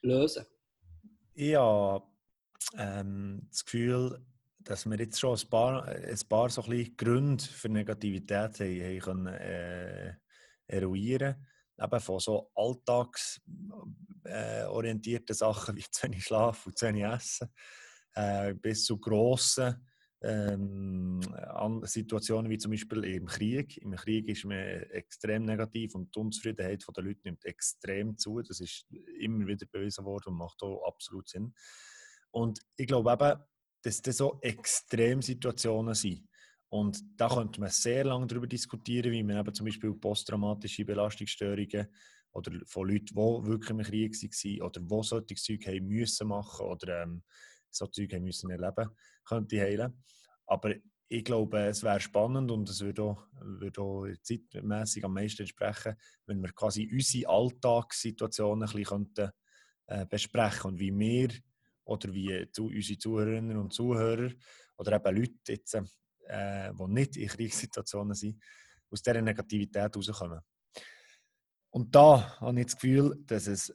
lösen? 0.02 0.44
Habe 1.38 2.04
ähm, 2.78 3.46
das 3.50 3.64
Gefühl, 3.64 4.18
dass 4.60 4.86
wir 4.86 4.98
jetzt 4.98 5.20
schon 5.20 5.36
ein 5.36 5.50
paar, 5.50 5.84
ein 5.86 6.18
paar 6.28 6.48
so 6.48 6.62
ein 6.62 6.96
Gründe 6.96 7.44
für 7.44 7.68
Negativität 7.68 8.60
haben, 8.60 8.80
haben 8.80 8.98
können, 8.98 9.26
äh, 9.26 10.14
eruieren 10.66 11.46
eben 11.78 12.00
von 12.00 12.18
so 12.18 12.50
alltagsorientierten 12.54 15.34
äh, 15.34 15.34
Sachen 15.34 15.76
wie 15.76 15.84
zu 15.90 16.04
wenig 16.04 16.24
Schlaf 16.24 16.66
und 16.66 16.78
zu 16.78 16.86
wenig 16.86 17.04
Essen 17.04 17.48
äh, 18.14 18.54
bis 18.54 18.84
zu 18.84 18.98
grossen 18.98 19.86
ähm, 20.22 21.20
Situationen 21.82 22.50
wie 22.50 22.58
zum 22.58 22.70
Beispiel 22.70 23.04
im 23.04 23.26
Krieg. 23.26 23.76
Im 23.78 23.94
Krieg 23.94 24.28
ist 24.28 24.44
man 24.44 24.56
extrem 24.56 25.44
negativ 25.44 25.94
und 25.94 26.14
die 26.14 26.18
Unzufriedenheit 26.18 26.84
der 26.96 27.04
Leute 27.04 27.20
nimmt 27.24 27.44
extrem 27.44 28.16
zu. 28.16 28.40
Das 28.40 28.60
ist 28.60 28.86
immer 29.20 29.46
wieder 29.46 29.66
bewiesen 29.66 30.04
worden 30.04 30.30
und 30.30 30.38
macht 30.38 30.62
auch 30.62 30.86
absolut 30.86 31.28
Sinn. 31.28 31.54
Und 32.30 32.60
ich 32.76 32.86
glaube 32.86 33.12
eben, 33.12 33.42
dass 33.82 34.02
das 34.02 34.16
so 34.16 34.38
Extremsituationen 34.40 35.94
sind. 35.94 36.26
Und 36.68 36.98
da 37.16 37.28
könnte 37.28 37.60
man 37.60 37.70
sehr 37.70 38.04
lange 38.04 38.26
darüber 38.26 38.46
diskutieren, 38.46 39.12
wie 39.12 39.22
man 39.22 39.38
eben 39.38 39.54
zum 39.54 39.66
Beispiel 39.66 39.94
posttraumatische 39.94 40.84
Belastungsstörungen 40.84 41.86
oder 42.32 42.52
von 42.66 42.88
Leuten, 42.88 43.06
die 43.06 43.46
wirklich 43.46 43.70
im 43.70 43.82
Krieg 43.82 44.14
waren 44.14 44.62
oder 44.62 44.80
die 44.80 45.02
solche 45.02 45.34
Zeug 45.36 45.66
haben 45.66 45.86
müssen 45.86 46.28
machen 46.28 46.66
oder 46.66 47.02
ähm, 47.02 47.22
so 47.70 47.86
Zeug 47.86 48.12
haben 48.12 48.24
müssen 48.24 48.50
erleben, 48.50 48.90
könnte 49.24 49.60
heilen. 49.60 50.02
Aber 50.46 50.74
ich 51.08 51.24
glaube, 51.24 51.60
es 51.66 51.82
wäre 51.82 52.00
spannend 52.00 52.50
und 52.50 52.68
es 52.68 52.80
würde 52.80 53.02
auch, 53.02 53.26
würde 53.40 53.80
auch 53.80 54.06
zeitmässig 54.22 55.04
am 55.04 55.14
meisten 55.14 55.42
entsprechen, 55.42 55.94
wenn 56.26 56.42
wir 56.42 56.52
quasi 56.52 56.88
unsere 56.92 57.28
Alltagssituationen 57.28 58.68
ein 58.68 58.72
bisschen 58.72 58.84
könnten, 58.84 59.30
äh, 59.86 60.06
besprechen 60.06 60.72
und 60.72 60.80
wie 60.80 60.92
wir 60.92 61.28
oder 61.84 62.12
wie 62.12 62.50
zu, 62.50 62.66
unsere 62.66 62.98
Zuhörerinnen 62.98 63.56
und 63.56 63.72
Zuhörer 63.72 64.32
oder 64.78 64.96
eben 64.96 65.16
Leute 65.16 65.52
jetzt, 65.52 65.78
äh, 66.28 66.72
die 66.72 66.92
nicht 66.92 67.16
in 67.16 67.28
Kriegssituationen 67.28 68.14
sind, 68.14 68.42
aus 68.90 69.02
dieser 69.02 69.22
Negativität 69.22 69.96
rauskommen. 69.96 70.40
Und 71.70 71.94
da 71.94 72.40
habe 72.40 72.60
ich 72.60 72.66
das 72.66 72.74
Gefühl, 72.76 73.22
dass 73.26 73.46
es 73.46 73.74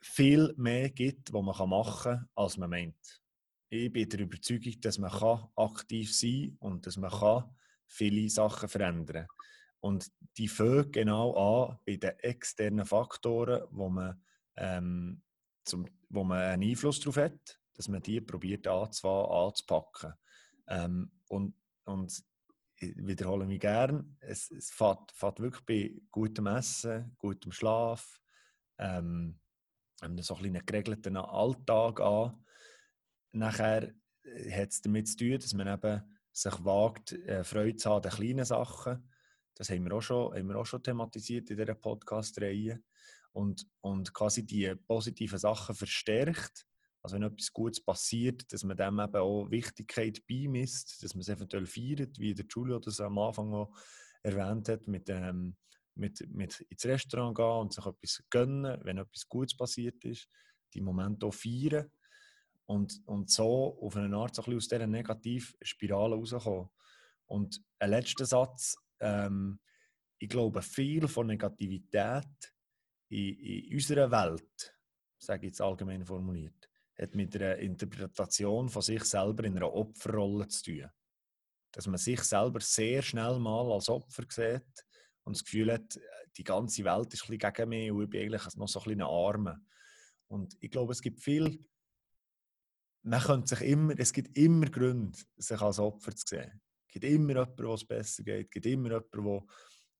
viel 0.00 0.54
mehr 0.56 0.90
gibt, 0.90 1.32
was 1.32 1.42
man 1.42 1.68
machen 1.68 2.02
kann, 2.02 2.28
als 2.34 2.56
man 2.56 2.70
meint 2.70 3.20
ich 3.68 3.92
bin 3.92 4.08
der 4.08 4.20
Überzeugung, 4.20 4.80
dass 4.80 4.98
man 4.98 5.10
aktiv 5.56 6.14
sein 6.14 6.56
kann 6.60 6.70
und 6.70 6.86
dass 6.86 6.96
man 6.96 7.44
viele 7.86 8.28
Sachen 8.28 8.68
verändern 8.68 9.26
kann. 9.26 9.36
Und 9.80 10.10
die 10.36 10.48
fangen 10.48 10.90
genau 10.90 11.34
an 11.34 11.78
bei 11.84 11.96
den 11.96 12.18
externen 12.20 12.86
Faktoren, 12.86 13.66
wo 13.70 13.88
man, 13.88 14.22
ähm, 14.56 15.22
zum, 15.64 15.86
wo 16.08 16.24
man 16.24 16.38
einen 16.38 16.70
Einfluss 16.70 17.00
darauf 17.00 17.16
hat, 17.16 17.60
dass 17.74 17.88
man 17.88 18.02
die 18.02 18.20
probiert 18.20 18.66
anzupacken. 18.66 20.14
Ähm, 20.68 21.10
und, 21.28 21.54
und 21.86 22.22
ich 22.78 22.94
wiederhole 22.96 23.46
mich 23.46 23.60
gern, 23.60 24.16
es, 24.20 24.50
es 24.50 24.70
fährt, 24.70 25.10
fährt 25.12 25.40
wirklich 25.40 25.64
bei 25.64 26.02
gutem 26.10 26.46
Essen, 26.46 27.14
gutem 27.18 27.52
Schlaf, 27.52 28.20
ähm, 28.78 29.40
so 30.20 30.34
ein 30.34 30.44
einen 30.44 30.66
geregelten 30.66 31.16
Alltag 31.16 32.00
an 32.00 32.44
Nachher 33.36 33.92
äh, 34.22 34.50
hat 34.50 34.70
es 34.70 34.80
damit 34.80 35.08
zu 35.08 35.16
tun, 35.16 35.38
dass 35.38 35.54
man 35.54 35.68
eben 35.68 36.02
sich 36.32 36.64
wagt, 36.64 37.12
äh, 37.12 37.44
Freude 37.44 37.76
zu 37.76 37.90
haben 37.90 38.04
an 38.04 38.10
kleinen 38.10 38.44
Sachen. 38.44 39.10
Das 39.54 39.70
haben 39.70 39.84
wir 39.84 39.92
auch 39.92 40.02
schon, 40.02 40.34
haben 40.34 40.48
wir 40.48 40.56
auch 40.56 40.66
schon 40.66 40.82
thematisiert 40.82 41.50
in 41.50 41.56
dieser 41.56 41.74
Podcast-Reihe. 41.74 42.82
Und, 43.32 43.66
und 43.82 44.14
quasi 44.14 44.46
die 44.46 44.74
positiven 44.74 45.38
Sachen 45.38 45.74
verstärkt. 45.74 46.66
Also 47.06 47.14
wenn 47.14 47.22
etwas 47.22 47.52
Gutes 47.52 47.80
passiert, 47.80 48.52
dass 48.52 48.64
man 48.64 48.76
dem 48.76 48.98
eben 48.98 49.14
auch 49.14 49.48
Wichtigkeit 49.48 50.26
beimisst, 50.26 51.04
dass 51.04 51.14
man 51.14 51.20
es 51.20 51.28
eventuell 51.28 51.64
feiert, 51.64 52.18
wie 52.18 52.34
der 52.34 52.46
Giulio 52.46 52.80
das 52.80 53.00
am 53.00 53.16
Anfang 53.18 53.54
auch 53.54 53.72
erwähnt 54.24 54.68
hat, 54.68 54.88
mit, 54.88 55.08
ähm, 55.08 55.56
mit, 55.94 56.28
mit 56.28 56.62
ins 56.62 56.84
Restaurant 56.84 57.36
gehen 57.36 57.60
und 57.60 57.72
sich 57.72 57.86
etwas 57.86 58.24
gönnen, 58.28 58.80
wenn 58.82 58.98
etwas 58.98 59.28
Gutes 59.28 59.56
passiert 59.56 60.04
ist, 60.04 60.28
die 60.74 60.80
Momente 60.80 61.26
auch 61.26 61.32
feiern 61.32 61.88
und, 62.64 63.00
und 63.06 63.30
so 63.30 63.78
auf 63.80 63.94
eine 63.94 64.16
Art 64.16 64.34
so 64.34 64.42
ein 64.42 64.56
aus 64.56 64.66
dieser 64.66 64.88
Negativspirale 64.88 66.16
rauskommen. 66.16 66.70
Und 67.26 67.62
ein 67.78 67.90
letzter 67.90 68.26
Satz, 68.26 68.74
ähm, 68.98 69.60
ich 70.18 70.28
glaube, 70.28 70.60
viel 70.60 71.06
von 71.06 71.28
Negativität 71.28 72.52
in, 73.10 73.38
in 73.38 73.74
unserer 73.74 74.10
Welt, 74.10 74.76
sage 75.18 75.46
ich 75.46 75.50
jetzt 75.50 75.60
allgemein 75.60 76.04
formuliert, 76.04 76.68
hat 76.98 77.14
mit 77.14 77.34
einer 77.36 77.56
Interpretation 77.56 78.68
von 78.68 78.82
sich 78.82 79.04
selber 79.04 79.44
in 79.44 79.56
einer 79.56 79.72
Opferrolle 79.72 80.48
zu 80.48 80.64
tun. 80.64 80.90
Dass 81.72 81.86
man 81.86 81.98
sich 81.98 82.22
selber 82.22 82.60
sehr 82.60 83.02
schnell 83.02 83.38
mal 83.38 83.70
als 83.72 83.88
Opfer 83.88 84.24
sieht 84.28 84.84
und 85.24 85.36
das 85.36 85.44
Gefühl 85.44 85.72
hat, 85.72 86.00
die 86.36 86.44
ganze 86.44 86.84
Welt 86.84 87.12
ist 87.12 87.24
ein 87.24 87.36
bisschen 87.36 87.52
gegen 87.52 87.68
mich 87.68 87.90
und 87.90 88.02
ich 88.02 88.10
bin 88.10 88.22
eigentlich 88.22 88.56
noch 88.56 88.68
so 88.68 88.80
ein 88.80 88.84
bisschen 88.84 89.02
Arme. 89.02 89.60
Und 90.28 90.56
ich 90.60 90.70
glaube, 90.70 90.92
es 90.92 91.02
gibt 91.02 91.20
viel 91.20 91.58
man 93.06 93.20
könnte 93.20 93.54
sich 93.54 93.68
immer, 93.68 93.94
es 93.96 94.12
gibt 94.12 94.36
immer 94.36 94.66
Gründe, 94.66 95.16
sich 95.36 95.60
als 95.60 95.78
Opfer 95.78 96.14
zu 96.14 96.24
sehen. 96.26 96.60
Es 96.88 96.92
gibt 96.92 97.04
immer 97.04 97.34
jemanden, 97.34 97.64
wo 97.64 97.74
es 97.74 97.84
besser 97.84 98.24
geht. 98.24 98.46
Es 98.46 98.50
gibt 98.50 98.66
immer 98.66 98.88
jemanden, 98.88 99.24
wo, 99.24 99.46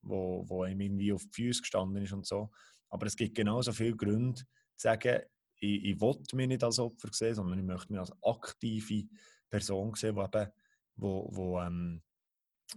wo, 0.03 0.45
wo 0.49 0.63
einem 0.65 0.81
irgendwie 0.81 1.13
auf 1.13 1.23
die 1.27 1.45
Füße 1.45 1.61
gestanden 1.61 2.03
ist 2.03 2.13
und 2.13 2.27
so. 2.27 2.51
Aber 2.89 3.07
es 3.07 3.15
gibt 3.15 3.37
genauso 3.37 3.73
viele 3.73 3.97
Gründe, 3.97 4.41
zu 4.41 4.47
sagen, 4.77 5.23
ich, 5.61 5.85
ich 5.85 6.01
will 6.01 6.17
mich 6.35 6.49
nicht 6.49 6.65
als 6.65 6.79
Opfer 6.79 7.09
sehen, 7.13 7.35
sondern 7.35 7.59
ich 7.59 7.65
möchte 7.65 7.93
mich 7.93 8.01
als 8.01 8.13
aktive 8.23 9.09
Person 9.49 9.95
sehen, 9.95 10.15
die 10.15 10.21
eben, 10.21 10.51
wo, 10.97 11.29
wo, 11.33 11.61
ähm, 11.61 12.03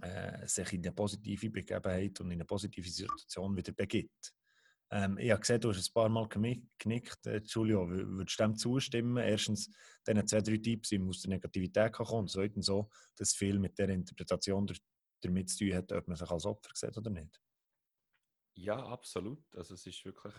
äh, 0.02 0.48
sich 0.48 0.74
in 0.74 0.82
eine 0.82 0.92
positive 0.92 1.50
Begebenheit 1.50 2.20
und 2.20 2.28
in 2.28 2.34
eine 2.34 2.46
positive 2.46 2.90
Situation 2.90 3.56
wieder 3.56 3.72
begibt. 3.72 4.34
Ähm, 4.92 5.18
ich 5.18 5.30
habe 5.32 5.42
gesehen, 5.42 5.62
du 5.62 5.70
hast 5.70 5.90
ein 5.90 5.94
paar 5.94 6.10
Mal 6.10 6.28
genickt. 6.28 7.26
Äh, 7.28 7.42
Giulio, 7.42 7.88
würdest 7.88 8.40
du 8.40 8.44
dem 8.44 8.56
zustimmen? 8.56 9.18
Erstens, 9.18 9.70
diesen 10.08 10.28
zwei, 10.28 10.42
drei 10.42 10.58
Tipps, 10.58 10.92
wie 10.92 11.02
aus 11.02 11.22
der 11.22 11.30
Negativität 11.30 11.94
kommen 11.94 12.22
und 12.22 12.32
zweitens 12.32 12.66
so, 12.68 12.90
dass 13.16 13.34
viel 13.34 13.60
mit 13.60 13.78
der 13.78 13.90
Interpretation 13.90 14.72
damit 15.22 15.50
zu 15.50 15.66
tun 15.66 15.76
hat, 15.76 15.92
ob 15.92 16.08
man 16.08 16.18
sich 16.18 16.30
als 16.30 16.46
Opfer 16.46 16.72
sieht 16.74 16.98
oder 16.98 17.10
nicht. 17.10 17.40
Ja, 18.56 18.78
absolut. 18.78 19.44
Also 19.56 19.76
es 19.76 19.86
ist 19.86 20.04
wirklich, 20.06 20.34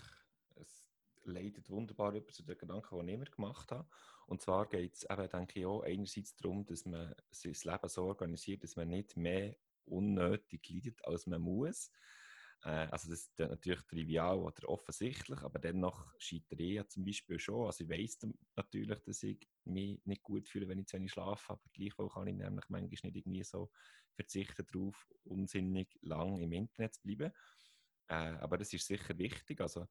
leitet 1.24 1.68
wunderbar 1.70 2.14
über 2.14 2.32
zu 2.32 2.44
den 2.44 2.58
Gedanken, 2.58 3.06
die 3.06 3.12
ich 3.12 3.18
mir 3.18 3.24
gemacht 3.24 3.70
habe. 3.72 3.88
Und 4.26 4.40
zwar 4.40 4.68
geht 4.68 4.94
es 4.94 5.04
eben, 5.08 5.28
denke 5.28 5.60
ich, 5.60 5.66
auch 5.66 5.82
einerseits 5.82 6.36
darum, 6.36 6.64
dass 6.64 6.84
man 6.84 7.14
sein 7.30 7.54
Leben 7.64 7.88
so 7.88 8.04
organisiert, 8.04 8.62
dass 8.64 8.76
man 8.76 8.88
nicht 8.88 9.16
mehr 9.16 9.56
unnötig 9.84 10.68
leidet, 10.68 11.04
als 11.04 11.26
man 11.26 11.42
muss. 11.42 11.90
Äh, 12.62 12.88
also 12.90 13.10
das 13.10 13.20
ist 13.20 13.38
natürlich 13.38 13.82
trivial 13.82 14.38
oder 14.38 14.68
offensichtlich, 14.68 15.40
aber 15.40 15.58
dennoch 15.58 16.12
scheitert 16.18 16.60
ich 16.60 16.74
ja 16.74 16.86
zum 16.86 17.04
Beispiel 17.04 17.38
schon. 17.38 17.66
Also 17.66 17.84
ich 17.84 17.90
weiss 17.90 18.18
natürlich, 18.56 19.00
dass 19.00 19.22
ich 19.22 19.48
mich 19.64 20.04
nicht 20.04 20.22
gut 20.22 20.48
fühle, 20.48 20.68
wenn 20.68 20.78
ich 20.78 20.86
zu 20.86 20.96
wenig 20.96 21.12
schlafe, 21.12 21.52
aber 21.52 21.62
gleichwohl 21.72 22.10
kann 22.10 22.26
ich 22.26 22.34
nämlich 22.34 22.68
manchmal 22.68 22.82
nicht 22.82 23.04
irgendwie 23.04 23.44
so 23.44 23.70
verzichten 24.14 24.66
darauf, 24.70 25.08
unsinnig 25.24 25.98
lang 26.02 26.40
im 26.40 26.52
Internet 26.52 26.94
zu 26.94 27.02
bleiben. 27.02 27.32
Äh, 28.08 28.36
aber 28.38 28.58
das 28.58 28.72
ist 28.72 28.86
sicher 28.86 29.16
wichtig, 29.18 29.60
also 29.60 29.86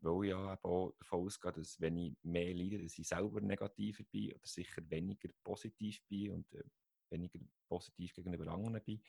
weil 0.00 0.24
ich 0.24 0.30
ja 0.30 0.58
auch 0.62 0.92
davon 0.98 1.26
ausgehe, 1.26 1.52
dass 1.52 1.80
wenn 1.80 1.96
ich 1.96 2.16
mehr 2.22 2.54
leide, 2.54 2.82
dass 2.82 2.98
ich 2.98 3.08
selber 3.08 3.40
negativer 3.40 4.04
bin 4.04 4.32
oder 4.32 4.46
sicher 4.46 4.82
weniger 4.90 5.28
positiv 5.42 6.02
bin 6.08 6.32
und 6.32 6.52
äh, 6.54 6.64
weniger 7.10 7.38
positiv 7.68 8.14
gegenüber 8.14 8.52
anderen 8.52 8.82
bin 8.82 9.00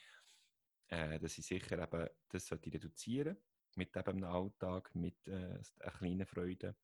äh, 0.90 1.20
dass 1.20 1.38
ich 1.38 1.46
sicher 1.46 1.80
eben 1.82 2.10
das 2.30 2.46
sollte 2.46 2.72
reduzieren 2.72 3.38
mit 3.76 3.96
eben 3.96 4.24
einem 4.24 4.24
Alltag, 4.24 4.94
mit 4.96 5.28
äh, 5.28 5.60
kleinen 5.98 6.26
Freude. 6.26 6.76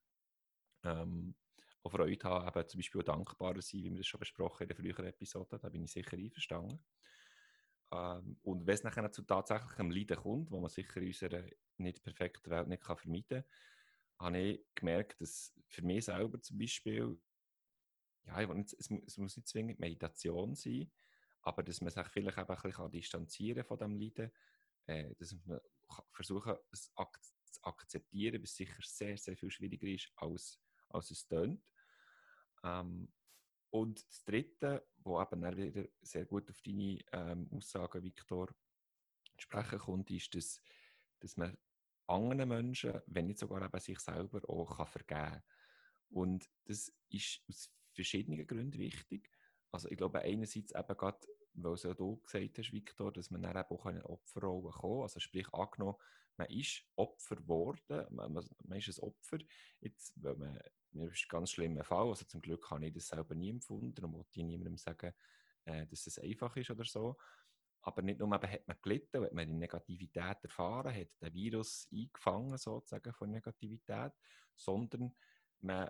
Ähm, 0.84 1.36
auch 1.84 1.92
Freude 1.92 2.28
haben, 2.28 2.48
eben 2.48 2.70
zum 2.70 2.78
Beispiel 2.80 3.04
dankbarer 3.04 3.62
sein, 3.62 3.84
wie 3.84 3.92
wir 3.92 3.98
das 3.98 4.08
schon 4.08 4.20
besprochen 4.20 4.64
in 4.64 4.68
der 4.68 4.78
früheren 4.78 5.06
Episode, 5.06 5.58
da 5.60 5.70
bin 5.70 5.84
ich 5.84 5.92
sicher 5.92 6.18
einverstanden. 6.18 6.80
Ähm, 7.92 8.38
und 8.44 8.66
wenn 8.66 8.74
es 8.74 8.84
nachher 8.84 9.12
zu 9.12 9.24
tatsächlichem 9.24 9.92
Leiden 9.92 10.18
kommt, 10.18 10.52
wo 10.52 10.60
man 10.60 10.70
sicher 10.70 10.98
in 11.02 11.08
unserer 11.08 11.44
nicht 11.78 12.04
perfekten 12.04 12.52
Welt 12.52 12.68
nicht 12.68 12.84
kann 12.84 12.98
vermeiden 12.98 13.28
kann, 13.30 13.44
habe 14.22 14.40
ich 14.40 14.66
gemerkt, 14.76 15.20
dass 15.22 15.54
für 15.68 15.82
mich 15.82 16.06
selber 16.06 16.42
zum 16.42 16.58
Beispiel, 16.58 17.20
ja, 18.26 18.54
nicht, 18.54 18.74
es, 18.74 18.92
es, 18.92 19.18
muss 19.18 19.38
nicht 19.38 19.48
zwingend 19.48 19.80
Meditation 19.80 20.56
sein, 20.56 20.92
aber 21.42 21.64
dass 21.64 21.82
man 21.82 21.92
sich 21.92 22.08
vielleicht 22.08 22.38
eben 22.38 22.50
ein 22.50 22.62
bisschen 22.62 22.92
distanzieren 22.92 23.64
von 23.64 23.80
dem 23.80 23.96
Leiden, 23.96 24.32
äh, 24.86 25.16
dass 25.16 25.36
man 25.46 25.60
versuchen 26.12 26.56
es 26.72 26.92
ak 26.96 27.20
zu 27.52 27.64
akzeptieren, 27.64 28.42
was 28.42 28.56
sicher 28.56 28.82
sehr, 28.82 29.18
sehr 29.18 29.36
viel 29.36 29.52
schwieriger 29.52 29.88
ist, 29.88 30.10
als, 30.16 30.62
als 30.90 31.12
es 31.12 31.28
tönt. 31.28 31.62
Ähm, 32.64 33.12
und 33.72 34.08
das 34.08 34.24
Dritte, 34.24 34.88
wo 34.98 35.22
eben 35.22 35.42
dann 35.42 35.58
wieder 35.58 35.88
sehr 36.02 36.26
gut 36.26 36.50
auf 36.50 36.62
deine 36.62 37.00
ähm, 37.12 37.50
Aussagen, 37.52 38.04
Viktor, 38.04 38.54
sprechen 39.38 39.80
kommt, 39.80 40.12
ist, 40.12 40.34
dass, 40.36 40.62
dass 41.20 41.38
man 41.38 41.58
anderen 42.08 42.50
Menschen, 42.50 43.02
wenn 43.08 43.28
nicht 43.28 43.40
sogar 43.40 43.64
eben 43.64 43.80
sich 43.80 44.00
selber 44.00 44.42
auch 44.50 44.78
kann 44.78 44.88
vergeben 44.88 45.32
kann. 45.32 45.44
Und 46.10 46.50
das 46.66 46.92
ist 47.10 47.42
aus 47.50 47.72
verschiedenen 47.94 48.46
Gründen 48.46 48.78
wichtig. 48.80 49.30
Also 49.72 49.90
ich 49.90 49.98
glaube 49.98 50.20
einerseits 50.20 50.74
eben 50.74 50.98
gerade, 50.98 51.28
weil 51.54 51.74
es 51.74 51.84
ja 51.84 51.94
du 51.94 52.18
gesagt 52.18 52.58
hast, 52.58 52.74
Viktor, 52.74 53.12
dass 53.12 53.32
man 53.32 53.42
dann 53.42 53.58
eben 53.58 53.70
auch 53.70 53.86
eine 53.86 54.06
Opferrolle 54.06 54.72
kommen 54.72 54.94
kann. 54.96 55.02
Also 55.04 55.20
sprich 55.20 55.52
angenommen, 55.54 55.96
man 56.38 56.48
ist 56.48 56.84
Opfer 56.96 57.36
geworden, 57.36 58.06
man, 58.10 58.34
man 58.34 58.78
ist 58.78 58.98
ein 58.98 59.04
Opfer, 59.04 59.38
jetzt, 59.80 60.14
weil 60.24 60.36
man, 60.36 60.60
das 60.94 61.12
ist 61.12 61.26
ein 61.26 61.30
ganz 61.30 61.52
schlimmer 61.52 61.84
Fall, 61.84 62.08
also 62.08 62.26
zum 62.26 62.42
Glück 62.42 62.70
habe 62.72 62.86
ich 62.88 62.94
das 62.94 63.08
selber 63.08 63.36
nie 63.36 63.50
empfunden 63.50 64.04
und 64.04 64.14
wollte 64.14 64.44
niemandem 64.44 64.78
sagen, 64.78 65.14
äh, 65.66 65.86
dass 65.88 66.08
es 66.08 66.20
einfach 66.20 66.56
ist 66.58 66.72
oder 66.72 66.86
so. 66.86 67.18
Aber 67.84 68.02
nicht 68.02 68.20
nur 68.20 68.30
hat 68.32 68.68
man 68.68 68.78
gelitten, 68.82 69.24
hat 69.24 69.34
man 69.34 69.48
die 69.48 69.56
Negativität 69.56 70.38
erfahren, 70.44 70.96
hat 70.96 71.08
den 71.22 71.34
Virus 71.34 71.88
eingefangen 71.92 72.58
sozusagen 72.58 73.14
von 73.14 73.32
Negativität, 73.32 74.14
sondern 74.56 75.16
man 75.62 75.90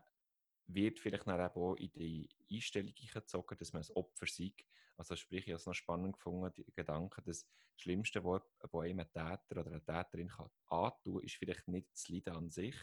wird 0.68 1.00
vielleicht 1.00 1.28
auch 1.28 1.76
in 1.76 1.92
die 1.92 2.30
Einstellung 2.50 2.94
gezogen, 2.94 3.58
dass 3.58 3.74
man 3.74 3.84
ein 3.84 3.96
Opfer 3.96 4.26
sei. 4.28 4.54
Also 4.98 5.16
sprich, 5.16 5.48
ich 5.48 5.54
habe 5.54 5.56
es 5.58 5.66
noch 5.66 5.74
spannend 5.74 6.14
gefunden, 6.14 6.54
die 6.56 6.66
Gedanke, 6.74 7.22
dass 7.24 7.44
das 7.44 7.82
Schlimmste, 7.82 8.24
was 8.24 8.44
einem 8.74 9.00
ein 9.00 9.12
Täter 9.12 9.62
oder 9.62 9.72
eine 9.72 9.84
Täterin 9.84 10.28
kann 10.28 10.50
antun, 10.68 11.24
ist 11.24 11.36
vielleicht 11.36 11.68
nicht 11.68 11.90
das 11.92 12.08
Leiden 12.08 12.36
an 12.36 12.50
sich, 12.52 12.76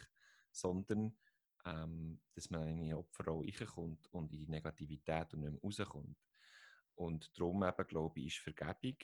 sondern 0.51 1.17
ähm, 1.65 2.21
dass 2.35 2.51
man 2.51 2.67
in 2.69 2.81
eine 2.81 2.99
Opferrolle 2.99 3.47
reinkommt 3.47 4.07
und 4.13 4.33
in 4.33 4.41
die 4.41 4.51
Negativität 4.51 5.33
und 5.35 5.41
nicht 5.41 5.53
mehr 5.53 5.61
rauskommt. 5.63 6.17
Und 6.99 7.31
darum 7.39 7.63
eben, 7.63 7.87
glaube 7.87 8.21
ich, 8.21 8.27
ist 8.27 8.39
Vergebung, 8.39 8.97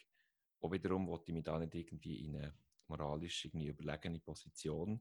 auch 0.60 0.72
wiederum 0.72 1.06
wollte 1.06 1.30
ich 1.30 1.34
mich 1.34 1.44
da 1.44 1.58
nicht 1.58 1.74
irgendwie 1.74 2.24
in 2.24 2.36
eine 2.36 2.54
moralisch 2.88 3.44
irgendwie 3.44 3.68
überlegene 3.68 4.18
Position 4.18 5.00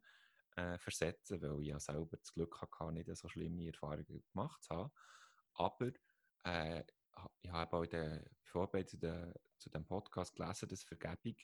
äh, 0.55 0.77
versetzen, 0.77 1.41
weil 1.41 1.61
ich 1.61 1.69
ja 1.69 1.79
selber 1.79 2.17
das 2.17 2.31
Glück 2.31 2.61
hatte, 2.61 2.91
nicht 2.93 3.15
so 3.17 3.27
schlimme 3.27 3.65
Erfahrungen 3.65 4.23
gemacht 4.31 4.63
zu 4.63 4.75
haben. 4.75 4.91
Aber 5.53 5.91
äh, 6.43 6.83
ich 7.41 7.51
habe 7.51 7.77
auch 7.77 7.83
in 7.83 7.89
der 7.89 8.25
Vorbereitung 8.43 8.99
zu, 8.99 9.33
zu 9.57 9.69
dem 9.71 9.85
Podcast 9.85 10.35
gelesen, 10.35 10.69
dass 10.69 10.83
Vergebung 10.83 11.35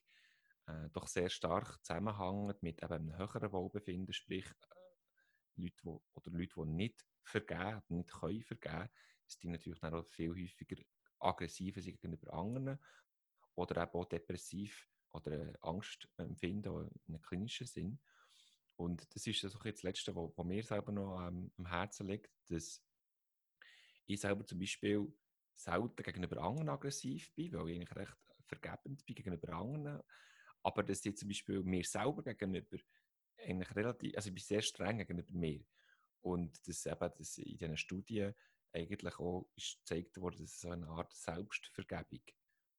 äh, 0.68 0.90
doch 0.92 1.08
sehr 1.08 1.30
stark 1.30 1.84
zusammenhängt 1.84 2.62
mit 2.62 2.84
eben 2.84 2.94
einem 2.94 3.18
höheren 3.18 3.52
Wohlbefinden, 3.52 4.14
sprich 4.14 4.46
äh, 4.46 5.62
Leute, 5.62 5.78
wo, 5.82 6.04
oder 6.14 6.30
Leute, 6.30 6.54
die 6.56 6.66
nicht 6.66 7.06
vergeben, 7.24 7.82
nicht 7.88 8.12
können 8.12 8.44
vergeben, 8.44 8.90
sind 9.26 9.44
die 9.44 9.50
natürlich 9.50 9.80
dann 9.80 9.96
auch 9.96 10.08
viel 10.10 10.30
häufiger 10.30 10.82
aggressiver 11.20 11.82
sind 11.82 12.00
gegenüber 12.02 12.34
anderen 12.34 12.80
oder 13.56 13.82
eben 13.82 13.92
auch 13.92 14.06
depressiv 14.06 14.90
oder 15.12 15.54
Angst 15.62 16.08
empfinden 16.18 16.90
in 17.06 17.16
einem 17.16 17.22
klinischen 17.22 17.68
Sinn. 17.68 18.00
Und 18.76 19.14
das 19.14 19.28
ist 19.28 19.44
das 19.44 19.58
das 19.58 19.84
Letzte, 19.84 20.16
was, 20.16 20.32
was 20.36 20.46
mir 20.46 20.64
selber 20.64 20.92
noch 20.92 21.28
ähm, 21.28 21.52
am 21.58 21.66
Herzen 21.66 22.08
liegt, 22.08 22.32
dass 22.48 22.82
ich 24.06 24.22
selber 24.22 24.46
zum 24.46 24.60
Beispiel 24.60 25.12
selten 25.54 26.02
gegenüber 26.04 26.42
anderen 26.42 26.70
aggressiv 26.70 27.34
bin, 27.36 27.52
weil 27.54 27.70
ich 27.70 27.76
eigentlich 27.76 27.96
recht 27.96 28.18
vergebend 28.46 29.06
bin 29.06 29.16
gegenüber 29.16 29.54
anderen. 29.54 30.02
Aber 30.64 30.84
dass 30.84 31.06
ich 31.06 31.18
zum 31.18 31.28
Beispiel 31.28 31.62
mir 31.62 31.84
selber 31.84 32.24
gegenüber 32.24 32.78
eigentlich 33.38 33.76
relativ, 33.76 34.16
also 34.16 34.30
ich 34.30 34.36
bin 34.36 34.44
sehr 34.44 34.62
streng 34.62 34.98
gegenüber 34.98 35.34
mir. 35.34 35.64
Und 36.22 36.68
das 36.68 36.86
eben 36.86 37.12
das 37.18 37.38
in 37.38 37.58
diesen 37.58 37.78
Studien 37.78 38.34
eigentlich 38.74 39.20
auch 39.20 39.50
ist 39.56 39.80
gezeigt 39.80 40.20
worden, 40.20 40.42
dass 40.42 40.60
so 40.60 40.70
eine 40.70 40.88
Art 40.88 41.14
Selbstvergebung 41.14 42.22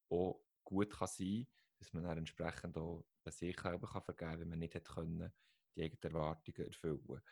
auch 0.08 0.40
gut 0.64 0.90
kann 0.92 1.08
sein 1.08 1.26
kann, 1.26 1.46
dass 1.78 1.92
man 1.92 2.04
dann 2.04 2.18
entsprechend 2.18 2.76
auch 2.76 3.04
sich 3.26 3.58
selber 3.58 3.86
kann 3.86 4.02
vergeben 4.02 4.30
kann, 4.30 4.40
wenn 4.40 4.48
man 4.50 4.58
nicht 4.58 4.74
hätte 4.74 4.92
können, 4.92 5.32
die 5.74 5.82
eigenen 5.82 6.14
Erwartungen 6.14 6.66
erfüllen 6.66 7.22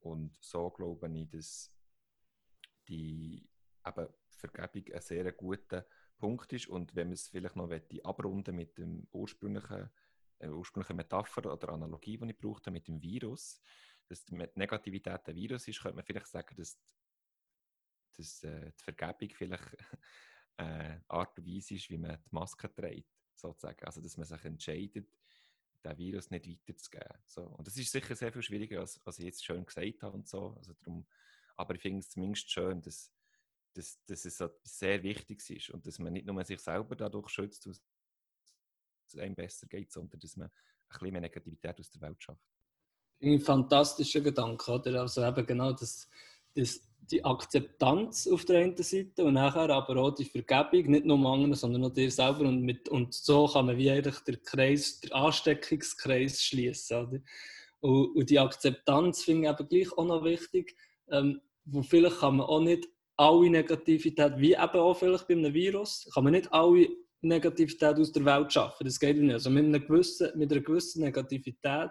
Und 0.00 0.36
so 0.40 0.70
glaube 0.70 1.08
ich, 1.08 1.28
dass 1.30 1.72
die 2.88 3.48
eben 3.86 4.08
Vergebung 4.30 4.94
ein 4.94 5.00
sehr 5.00 5.32
guter 5.32 5.86
Punkt 6.18 6.52
ist. 6.52 6.68
Und 6.68 6.94
wenn 6.94 7.08
man 7.08 7.14
es 7.14 7.28
vielleicht 7.28 7.56
noch 7.56 7.70
abrunden 8.04 8.54
mit 8.54 8.78
dem 8.78 9.06
ursprünglichen, 9.12 9.90
äh, 10.38 10.48
ursprünglichen 10.48 10.96
Metapher 10.96 11.52
oder 11.52 11.70
Analogie, 11.70 12.16
die 12.16 12.30
ich 12.30 12.38
brauchte 12.38 12.70
mit 12.70 12.88
dem 12.88 13.02
Virus, 13.02 13.60
dass 14.08 14.24
die 14.24 14.36
Negativität 14.54 15.28
ein 15.28 15.34
Virus 15.34 15.68
ist, 15.68 15.82
könnte 15.82 15.96
man 15.96 16.04
vielleicht 16.04 16.28
sagen, 16.28 16.56
dass 16.56 16.78
dass 18.18 18.42
äh, 18.42 18.72
die 18.72 18.84
Vergebung 18.84 19.30
vielleicht 19.34 19.76
äh, 20.58 20.98
Art 21.08 21.38
und 21.38 21.46
Weise 21.46 21.74
ist, 21.74 21.88
wie 21.88 21.98
man 21.98 22.18
die 22.24 22.34
Maske 22.34 22.72
trägt, 22.74 23.08
sozusagen. 23.34 23.84
Also, 23.84 24.00
dass 24.00 24.16
man 24.16 24.26
sich 24.26 24.44
entscheidet, 24.44 25.08
den 25.84 25.98
Virus 25.98 26.30
nicht 26.30 26.46
weiterzugeben. 26.48 27.18
So. 27.24 27.42
Und 27.42 27.66
das 27.66 27.76
ist 27.76 27.92
sicher 27.92 28.14
sehr 28.16 28.32
viel 28.32 28.42
schwieriger, 28.42 28.80
als, 28.80 29.00
als 29.04 29.18
ich 29.18 29.26
jetzt 29.26 29.44
schön 29.44 29.64
gesagt 29.64 30.02
habe 30.02 30.16
und 30.16 30.28
so. 30.28 30.54
Also 30.56 30.74
darum, 30.74 31.06
aber 31.56 31.74
ich 31.74 31.82
finde 31.82 32.00
es 32.00 32.10
zumindest 32.10 32.50
schön, 32.50 32.82
dass, 32.82 33.12
dass, 33.74 34.02
dass 34.06 34.24
es 34.24 34.42
sehr 34.64 35.02
wichtig 35.02 35.48
ist 35.50 35.70
und 35.70 35.86
dass 35.86 35.98
man 35.98 36.12
nicht 36.12 36.26
nur 36.26 36.44
sich 36.44 36.60
selber 36.60 36.96
dadurch 36.96 37.28
schützt, 37.28 37.66
dass 37.66 37.80
es 39.06 39.18
einem 39.18 39.34
besser 39.34 39.66
geht, 39.66 39.92
sondern 39.92 40.18
dass 40.20 40.36
man 40.36 40.48
ein 40.48 40.52
bisschen 40.88 41.12
mehr 41.12 41.20
Negativität 41.20 41.78
aus 41.78 41.90
der 41.90 42.00
Welt 42.00 42.22
schafft. 42.22 42.44
Ein 43.20 43.40
fantastischer 43.40 44.20
Gedanke, 44.20 44.70
oder? 44.70 45.00
Also 45.00 45.24
eben 45.24 45.46
genau 45.46 45.72
das, 45.72 46.08
das 46.54 46.87
die 47.10 47.24
Akzeptanz 47.24 48.26
auf 48.26 48.44
der 48.44 48.60
einen 48.60 48.76
Seite 48.76 49.24
und 49.24 49.34
nachher 49.34 49.70
aber 49.70 49.96
auch 49.96 50.14
die 50.14 50.24
Vergebung, 50.24 50.90
nicht 50.90 51.04
nur 51.04 51.18
anderen, 51.30 51.54
sondern 51.54 51.84
auch 51.84 51.92
dir 51.92 52.10
selber. 52.10 52.40
Und, 52.40 52.62
mit, 52.62 52.88
und 52.88 53.14
so 53.14 53.46
kann 53.46 53.66
man 53.66 53.76
wie 53.76 53.90
eigentlich 53.90 54.18
den 54.20 54.42
Kreis, 54.42 55.00
den 55.00 55.12
Ansteckungskreis 55.12 56.42
schließen. 56.42 57.22
Und, 57.80 58.16
und, 58.16 58.30
die 58.30 58.38
Akzeptanz 58.38 59.22
finde 59.22 59.44
ich 59.44 59.48
aber 59.48 59.64
gleich 59.64 59.92
auch 59.96 60.04
noch 60.04 60.24
wichtig, 60.24 60.76
ähm, 61.10 61.40
wo 61.64 61.82
vielleicht 61.82 62.20
kann 62.20 62.36
man 62.36 62.46
auch 62.46 62.60
nicht 62.60 62.88
alle 63.16 63.50
Negativität, 63.50 64.34
wie 64.38 64.52
eben 64.52 64.60
auch 64.60 64.94
vielleicht 64.94 65.26
bei 65.28 65.34
einem 65.34 65.52
Virus, 65.52 66.08
kann 66.14 66.24
man 66.24 66.32
nicht 66.32 66.52
alle 66.52 66.88
Negativität 67.20 67.96
aus 67.96 68.12
der 68.12 68.24
Welt 68.24 68.52
schaffen. 68.52 68.84
Das 68.84 69.00
geht 69.00 69.18
nicht. 69.18 69.32
Also 69.32 69.50
mit 69.50 69.64
einer 69.64 69.80
gewissen, 69.80 70.30
mit 70.36 70.52
einer 70.52 70.60
gewissen 70.60 71.02
Negativität 71.02 71.90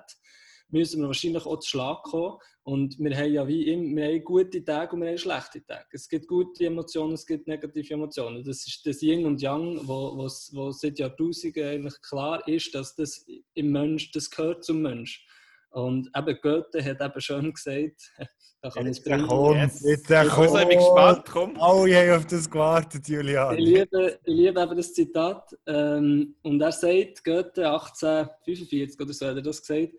müssen 0.70 1.02
wir 1.02 1.08
wahrscheinlich 1.08 1.46
auch 1.46 1.60
zu 1.60 1.70
Schlag 1.70 2.04
kommen. 2.04 2.38
Und 2.64 3.00
wir 3.00 3.16
haben 3.16 3.32
ja 3.32 3.48
wie 3.48 3.72
immer, 3.72 3.96
wir 3.96 4.08
haben 4.08 4.24
gute 4.24 4.64
Tage 4.64 4.94
und 4.94 5.02
wir 5.02 5.10
haben 5.10 5.18
schlechte 5.18 5.66
Tage. 5.66 5.86
Es 5.92 6.10
gibt 6.10 6.28
gute 6.28 6.66
Emotionen, 6.66 7.14
es 7.14 7.26
gibt 7.26 7.48
negative 7.48 7.94
Emotionen. 7.94 8.44
Das 8.44 8.68
ist 8.68 8.86
das 8.86 9.02
Yin 9.02 9.26
und 9.26 9.42
Yang, 9.42 9.88
wo, 9.88 10.18
wo, 10.18 10.28
wo 10.52 10.72
seit 10.72 11.00
Jahrtausenden 11.00 11.64
eigentlich 11.64 12.02
klar 12.02 12.46
ist, 12.48 12.76
dass 12.76 12.96
das 12.96 13.26
im 13.54 13.72
Mensch, 13.72 14.12
das 14.12 14.30
gehört 14.30 14.66
zum 14.66 14.82
Mensch. 14.82 15.26
Und 15.70 16.10
eben 16.16 16.38
Goethe 16.42 16.84
hat 16.84 17.02
eben 17.02 17.22
schon 17.22 17.54
gesagt, 17.54 18.12
da 18.62 18.70
kann 18.70 18.88
ich 18.88 18.98
es 18.98 19.04
bringen. 19.04 19.30
Jetzt, 19.54 19.86
jetzt 19.86 20.30
komm. 20.30 20.46
Ich 20.46 20.68
bin 20.68 20.80
gespannt, 20.80 21.24
komm. 21.32 21.62
Alle 21.62 21.96
haben 21.96 22.18
auf 22.18 22.26
das 22.26 22.50
gewartet, 22.50 23.08
Julian. 23.08 23.58
Ich 23.58 23.66
liebe, 23.66 24.20
ich 24.24 24.34
liebe 24.34 24.62
eben 24.62 24.76
das 24.76 24.94
Zitat. 24.94 25.56
Ähm, 25.68 26.36
und 26.42 26.62
er 26.62 26.72
sagt, 26.72 27.24
Goethe 27.24 27.70
1845 27.70 29.00
oder 29.00 29.14
so 29.14 29.28
hat 29.28 29.36
er 29.36 29.42
das 29.42 29.62
gesagt, 29.62 29.94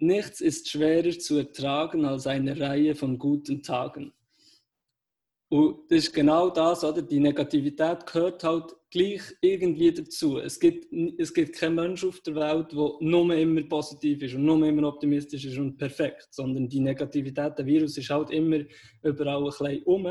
Nichts 0.00 0.40
ist 0.40 0.68
schwerer 0.68 1.18
zu 1.18 1.38
ertragen 1.38 2.04
als 2.04 2.26
eine 2.26 2.58
Reihe 2.58 2.94
von 2.94 3.18
guten 3.18 3.62
Tagen. 3.62 4.12
Und 5.52 5.90
das 5.90 6.04
ist 6.04 6.14
genau 6.14 6.48
das, 6.48 6.84
oder? 6.84 7.02
Die 7.02 7.18
Negativität 7.18 8.06
gehört 8.06 8.44
halt 8.44 8.72
gleich 8.88 9.20
irgendwie 9.40 9.92
dazu. 9.92 10.38
Es 10.38 10.60
gibt, 10.60 10.92
es 11.18 11.34
gibt 11.34 11.56
keinen 11.56 11.74
Mensch 11.74 12.04
auf 12.04 12.20
der 12.20 12.36
Welt, 12.36 12.70
der 12.70 12.96
nur 13.00 13.34
immer 13.34 13.62
positiv 13.64 14.22
ist 14.22 14.34
und 14.34 14.44
nur 14.44 14.64
immer 14.64 14.86
optimistisch 14.86 15.44
ist 15.44 15.58
und 15.58 15.76
perfekt, 15.76 16.28
sondern 16.30 16.68
die 16.68 16.78
Negativität, 16.78 17.58
der 17.58 17.66
Virus 17.66 17.98
ist 17.98 18.10
halt 18.10 18.30
immer 18.30 18.60
überall 19.02 19.38
ein 19.38 19.44
bisschen 19.44 19.82
um. 19.84 20.08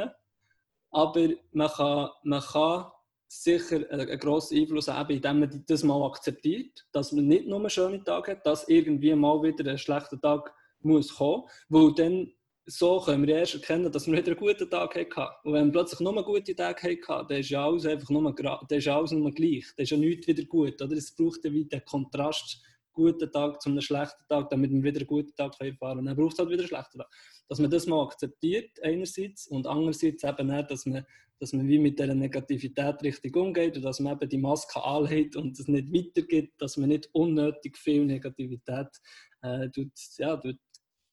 Aber 0.91 1.29
man 1.53 1.69
kann, 1.69 2.09
man 2.23 2.41
kann 2.41 2.91
sicher 3.29 3.89
einen 3.91 4.19
grossen 4.19 4.57
Einfluss 4.57 4.87
haben, 4.87 5.15
indem 5.15 5.39
man 5.39 5.63
das 5.67 5.83
mal 5.83 6.03
akzeptiert, 6.05 6.85
dass 6.91 7.11
man 7.11 7.27
nicht 7.27 7.47
nur 7.47 7.59
einen 7.59 7.69
schönen 7.69 8.03
Tag 8.03 8.27
hat, 8.27 8.45
dass 8.45 8.67
irgendwie 8.67 9.13
mal 9.13 9.41
wieder 9.43 9.69
ein 9.69 9.77
schlechter 9.77 10.19
Tag 10.19 10.53
muss 10.81 11.15
kommen, 11.15 11.43
weil 11.69 11.93
dann 11.93 12.31
so 12.65 12.99
können 12.99 13.25
wir 13.25 13.37
erst 13.37 13.55
erkennen, 13.55 13.91
dass 13.91 14.07
wir 14.07 14.17
wieder 14.17 14.31
einen 14.31 14.39
guten 14.39 14.69
Tag 14.69 14.95
hatten. 14.95 15.47
Und 15.47 15.53
wenn 15.53 15.65
wir 15.65 15.71
plötzlich 15.71 15.99
nur 15.99 16.15
einen 16.15 16.25
guten 16.25 16.55
Tag 16.55 16.83
hatten, 16.83 17.27
dann 17.27 17.39
ist 17.39 17.49
ja 17.49 17.65
alles 17.65 17.85
einfach 17.85 18.09
nur, 18.09 18.33
dann 18.33 18.77
ist 18.77 18.87
alles 18.87 19.11
nur 19.11 19.31
gleich, 19.31 19.65
dann 19.75 19.83
ist 19.83 19.89
ja 19.89 19.97
nichts 19.97 20.27
wieder 20.27 20.43
gut. 20.43 20.81
Oder? 20.81 20.95
Es 20.95 21.15
braucht 21.15 21.43
ja 21.43 21.51
wieder 21.51 21.79
den 21.79 21.85
Kontrast 21.85 22.61
guten 22.91 23.31
Tag 23.31 23.61
zu 23.61 23.69
einem 23.69 23.81
schlechten 23.81 24.23
Tag, 24.27 24.49
damit 24.49 24.71
wir 24.71 24.83
wieder 24.83 24.99
einen 24.99 25.07
guten 25.07 25.35
Tag 25.35 25.53
erfahren 25.59 25.77
können. 25.79 25.99
Und 25.99 26.05
dann 26.05 26.15
braucht 26.15 26.33
es 26.33 26.39
halt 26.39 26.49
wieder 26.49 26.61
einen 26.61 26.67
schlechten 26.67 26.99
Tag. 26.99 27.09
Dass 27.49 27.59
man 27.59 27.69
das 27.71 27.87
mal 27.87 28.03
akzeptiert, 28.03 28.81
einerseits, 28.83 29.47
und 29.47 29.67
andererseits 29.67 30.23
eben 30.23 30.51
auch, 30.51 30.67
dass 30.67 30.85
man, 30.85 31.05
dass 31.39 31.51
man 31.51 31.67
wie 31.67 31.79
mit 31.79 31.99
dieser 31.99 32.15
Negativität 32.15 33.01
richtig 33.03 33.35
umgeht 33.35 33.75
und 33.75 33.83
dass 33.83 33.99
man 33.99 34.13
eben 34.13 34.29
die 34.29 34.37
Maske 34.37 34.83
anlegt 34.83 35.35
und 35.35 35.59
es 35.59 35.67
nicht 35.67 35.91
weitergibt, 35.91 36.61
dass 36.61 36.77
man 36.77 36.89
nicht 36.89 37.09
unnötig 37.13 37.77
viel 37.77 38.05
Negativität 38.05 38.87
äh, 39.41 39.69
tut, 39.69 39.91
ja, 40.17 40.37
tut 40.37 40.57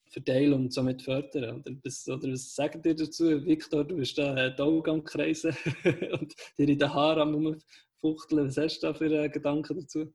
verteilen 0.08 0.52
und 0.54 0.72
somit 0.72 1.02
fördern. 1.02 1.60
Oder, 1.60 1.76
was, 1.84 2.08
oder 2.08 2.32
was 2.32 2.54
sagt 2.54 2.86
ihr 2.86 2.94
dazu? 2.94 3.44
Victor, 3.44 3.84
du 3.84 3.96
bist 3.96 4.16
da 4.18 4.46
äh, 4.46 4.60
Augen 4.60 4.90
am 4.90 5.04
Kreisen 5.04 5.56
und 6.12 6.34
dir 6.58 6.68
in 6.68 6.78
den 6.78 6.94
Haaren 6.94 7.34
am 7.34 7.56
Fuchteln. 8.00 8.46
Was 8.46 8.56
hast 8.56 8.80
du 8.80 8.86
da 8.86 8.94
für 8.94 9.12
äh, 9.12 9.28
Gedanken 9.28 9.80
dazu? 9.80 10.12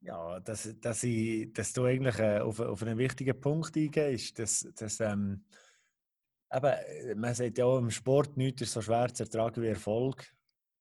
Ja, 0.00 0.40
dass, 0.40 0.74
dass, 0.80 1.02
ich, 1.02 1.52
dass 1.52 1.72
du 1.72 1.84
eigentlich 1.84 2.18
äh, 2.18 2.38
auf, 2.38 2.60
auf 2.60 2.82
einen 2.82 2.98
wichtigen 2.98 3.40
Punkt 3.40 3.76
eingehst, 3.76 4.38
dass, 4.38 4.68
dass 4.74 5.00
ähm, 5.00 5.44
eben, 6.52 6.66
äh, 6.66 7.14
man 7.14 7.34
sagt 7.34 7.58
ja 7.58 7.64
auch 7.64 7.78
im 7.78 7.90
Sport, 7.90 8.36
nichts 8.36 8.62
ist 8.62 8.72
so 8.72 8.82
schwer 8.82 9.12
zu 9.12 9.24
ertragen 9.24 9.62
wie 9.62 9.68
Erfolg. 9.68 10.32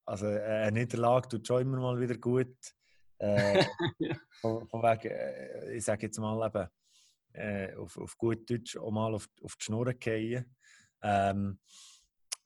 Also 0.06 0.28
äh, 0.28 0.42
eine 0.42 0.82
Niederlage 0.82 1.30
tut 1.30 1.48
schon 1.48 1.62
immer 1.62 1.80
mal 1.80 2.00
wieder 2.00 2.18
gut. 2.18 2.56
Äh, 3.18 3.66
von, 4.42 4.68
von 4.68 4.82
wegen, 4.84 5.74
ich 5.76 5.84
sage 5.84 6.08
jetzt 6.08 6.20
mal 6.20 6.46
eben, 6.46 6.68
äh, 7.34 7.76
auf, 7.76 7.98
auf 7.98 8.18
gut 8.18 8.50
Deutsch 8.50 8.78
auch 8.78 8.92
mal 8.92 9.14
auf, 9.14 9.28
auf 9.42 9.56
die 9.56 9.64
Schnur 9.64 9.94
fallen. 10.00 10.56
Ähm, 11.02 11.60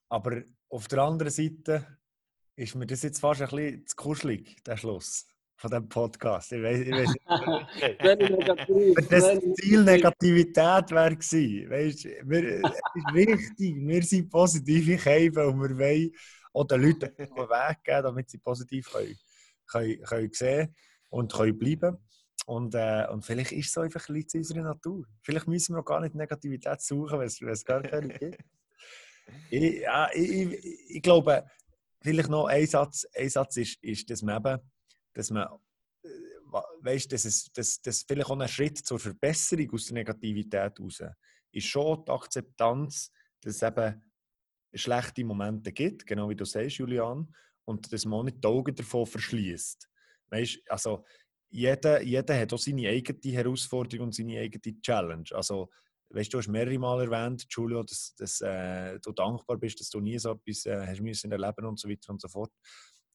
aber 0.08 0.44
auf 0.70 0.88
der 0.88 1.00
anderen 1.00 1.32
Seite 1.32 1.98
ist 2.56 2.76
mir 2.76 2.86
das 2.86 3.04
jetzt 3.04 3.20
fast 3.20 3.42
ein 3.42 3.50
bisschen 3.50 3.88
zu 3.88 3.96
kuschelig, 3.96 4.64
der 4.64 4.78
Schluss 4.78 5.28
von 5.60 5.70
diesem 5.70 5.90
Podcast. 5.90 6.54
Ich 6.54 6.64
weiß, 6.64 6.80
ich 6.80 6.92
weiß 6.92 7.10
nicht. 7.10 7.26
Wenn 8.00 9.10
das 9.10 9.56
Ziel 9.56 9.84
Negativität 9.84 10.92
wäre 10.92 11.16
gewesen, 11.16 11.70
weißt, 11.70 12.06
wir, 12.24 12.44
ist 12.56 13.14
wichtig, 13.14 13.76
wir 13.78 14.04
sind 14.04 14.30
positiv 14.30 14.88
in 14.88 14.98
Käfen 14.98 15.44
und 15.44 15.62
wir 15.62 15.78
wollen 15.78 16.12
auch 16.54 16.66
den 16.66 16.82
Leuten 16.82 17.12
einen 17.18 17.30
Weg 17.38 17.84
geben, 17.84 18.04
damit 18.04 18.30
sie 18.30 18.38
positiv 18.38 18.90
können, 18.90 19.18
können, 19.68 20.02
können 20.04 20.32
sehen 20.32 20.76
und 21.10 21.34
können 21.34 21.60
bleiben 21.60 21.98
und, 22.46 22.74
äh, 22.74 23.06
und 23.12 23.26
vielleicht 23.26 23.52
ist 23.52 23.70
es 23.70 23.78
einfach 23.78 24.08
ein 24.08 24.16
bisschen 24.16 24.30
zu 24.30 24.38
unserer 24.38 24.64
Natur. 24.64 25.06
Vielleicht 25.22 25.48
müssen 25.48 25.76
wir 25.76 25.82
auch 25.82 25.86
gar 25.86 26.00
nicht 26.00 26.16
Negativität 26.16 26.82
suchen, 26.82 27.20
weil 27.20 27.28
es 27.28 27.66
gar 27.66 27.84
keine 27.84 28.08
gibt. 28.18 28.40
ich, 29.52 29.82
ja, 29.82 30.10
ich, 30.14 30.32
ich, 30.32 30.90
ich, 30.96 31.02
glaube, 31.02 31.46
vielleicht 32.02 32.30
noch 32.30 32.46
ein 32.46 32.66
Satz, 32.66 33.06
ein 33.14 33.30
Satz 33.30 33.58
ist, 33.58 33.84
ist, 33.84 34.10
dass 34.10 34.22
man 34.22 34.38
eben, 34.38 34.60
dass 35.14 35.30
man 35.30 35.48
äh, 36.04 36.10
weißt, 36.82 37.12
dass 37.12 37.26
es 37.26 37.52
dass, 37.52 37.82
dass 37.82 38.04
vielleicht 38.04 38.30
auch 38.30 38.40
ein 38.40 38.48
Schritt 38.48 38.78
zur 38.78 39.00
Verbesserung 39.00 39.72
aus 39.72 39.86
der 39.86 39.96
Negativität 39.96 40.80
raus 40.80 41.02
ist 41.52 41.68
schon 41.68 42.04
die 42.06 42.12
Akzeptanz, 42.12 43.12
dass 43.42 43.56
es 43.56 43.62
eben 43.64 44.02
schlechte 44.74 45.26
Momente 45.26 45.72
gibt, 45.72 46.06
genau 46.06 46.30
wie 46.30 46.36
du 46.36 46.46
sagst, 46.46 46.78
Julian, 46.78 47.34
und 47.66 47.92
dass 47.92 48.06
man 48.06 48.20
auch 48.20 48.24
nicht 48.24 48.44
die 48.44 48.48
Augen 48.48 48.76
davon 48.76 49.06
verschließt. 49.06 49.90
Weißt, 50.30 50.60
also 50.70 51.06
jeder, 51.50 52.02
jeder 52.02 52.40
hat 52.40 52.54
auch 52.54 52.60
seine 52.60 52.90
eigene 52.90 53.34
Herausforderung 53.36 54.08
und 54.08 54.16
seine 54.16 54.40
eigene 54.40 54.80
Challenge. 54.82 55.26
Also, 55.32 55.70
weißt 56.10 56.32
du, 56.32 56.38
du 56.38 56.38
hast 56.40 56.48
mehrere 56.48 56.78
Mal 56.78 57.02
erwähnt, 57.02 57.46
Julio, 57.50 57.84
dass, 57.84 58.14
dass 58.16 58.42
äh, 58.42 59.00
du 59.00 59.12
dankbar 59.12 59.58
bist, 59.58 59.80
dass 59.80 59.90
du 59.90 60.00
nie 60.00 60.20
so 60.20 60.32
etwas 60.34 60.66
äh, 60.66 60.86
hast 60.86 61.02
müssen 61.02 61.32
erleben 61.32 61.66
und 61.66 61.80
so 61.80 61.90
weiter 61.90 62.12
und 62.12 62.22
so 62.22 62.28
fort. 62.28 62.52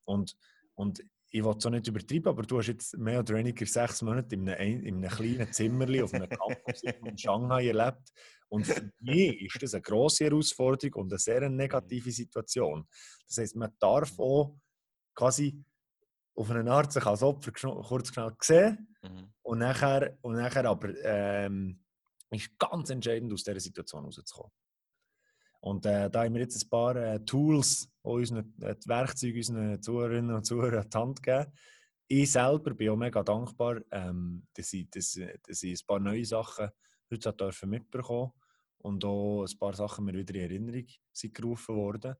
Und, 0.05 0.37
und 0.75 1.01
ich 1.35 1.45
will 1.45 1.55
es 1.59 1.67
auch 1.67 1.71
nicht 1.71 1.89
übertreiben, 1.89 2.29
aber 2.29 2.43
du 2.45 2.59
hast 2.59 2.69
jetzt 2.69 2.97
mehr 2.97 3.19
oder 3.19 3.35
weniger 3.35 3.67
sechs 3.67 4.03
Monate 4.03 4.37
in 4.37 4.49
einem, 4.49 4.85
in 4.85 4.97
einem 5.05 5.11
kleinen 5.11 5.53
Zimmerli 5.53 6.01
auf 6.01 6.15
einem 6.15 6.29
Campus 6.29 6.83
in 6.85 7.19
Shanghai 7.19 7.67
erlebt. 7.67 8.09
Und 8.49 8.65
für 8.65 8.89
mich 9.01 9.41
ist 9.43 9.61
das 9.61 9.75
eine 9.75 9.83
grosse 9.83 10.27
Herausforderung 10.27 11.03
und 11.03 11.13
eine 11.13 11.19
sehr 11.19 11.51
negative 11.51 12.13
Situation. 12.13 12.87
Das 13.27 13.39
heißt, 13.39 13.57
man 13.57 13.73
darf 13.81 14.17
auch 14.17 14.57
quasi 15.13 15.61
auf 16.37 16.51
eine 16.53 16.71
Art 16.71 16.93
sich 16.93 17.05
als 17.05 17.25
Opfer 17.25 17.51
kurz 17.51 18.09
schnell 18.15 18.33
gesehen 18.39 18.95
mhm. 19.03 19.33
und, 19.43 19.59
nachher, 19.59 20.17
und 20.23 20.35
nachher 20.35 20.67
aber 20.67 20.91
ähm, 21.03 21.81
ist 22.31 22.57
ganz 22.61 22.91
entscheidend 22.91 23.33
aus 23.33 23.43
dieser 23.43 23.59
Situation 23.59 24.05
rauszukommen. 24.05 24.53
Und 25.65 25.87
äh, 25.87 26.11
da 26.11 26.25
haben 26.25 26.35
wir 26.35 26.43
jetzt 26.43 26.63
ein 26.63 26.69
paar 26.69 26.95
äh, 26.95 27.25
Tools, 27.25 27.91
unseren, 28.03 28.53
äh, 28.61 28.77
die 28.77 28.87
Werkzeuge 28.87 29.39
unseren 29.39 29.81
Zuhörerinnen 29.81 30.37
und 30.37 30.45
Zuhörern 30.45 30.83
an 30.83 30.91
die 30.91 30.99
Hand 30.99 31.23
geben. 31.23 31.53
Ich 32.07 32.33
selber 32.33 32.75
bin 32.75 32.91
auch 32.91 32.97
mega 32.97 33.23
dankbar, 33.23 33.81
ähm, 33.91 34.47
dass, 34.53 34.75
ich, 34.75 34.91
dass, 34.91 35.19
dass 35.43 35.63
ich 35.63 35.81
ein 35.81 35.87
paar 35.87 36.01
neue 36.01 36.27
Sachen 36.27 36.69
heute 37.11 37.67
mitbekommen 37.67 38.33
und 38.83 39.07
auch 39.07 39.47
ein 39.47 39.59
paar 39.59 39.73
Sachen 39.73 40.05
mir 40.05 40.13
wieder 40.13 40.35
in 40.35 40.43
Erinnerung 40.43 40.87
sind 41.13 41.33
gerufen 41.33 41.77
worden. 41.77 42.15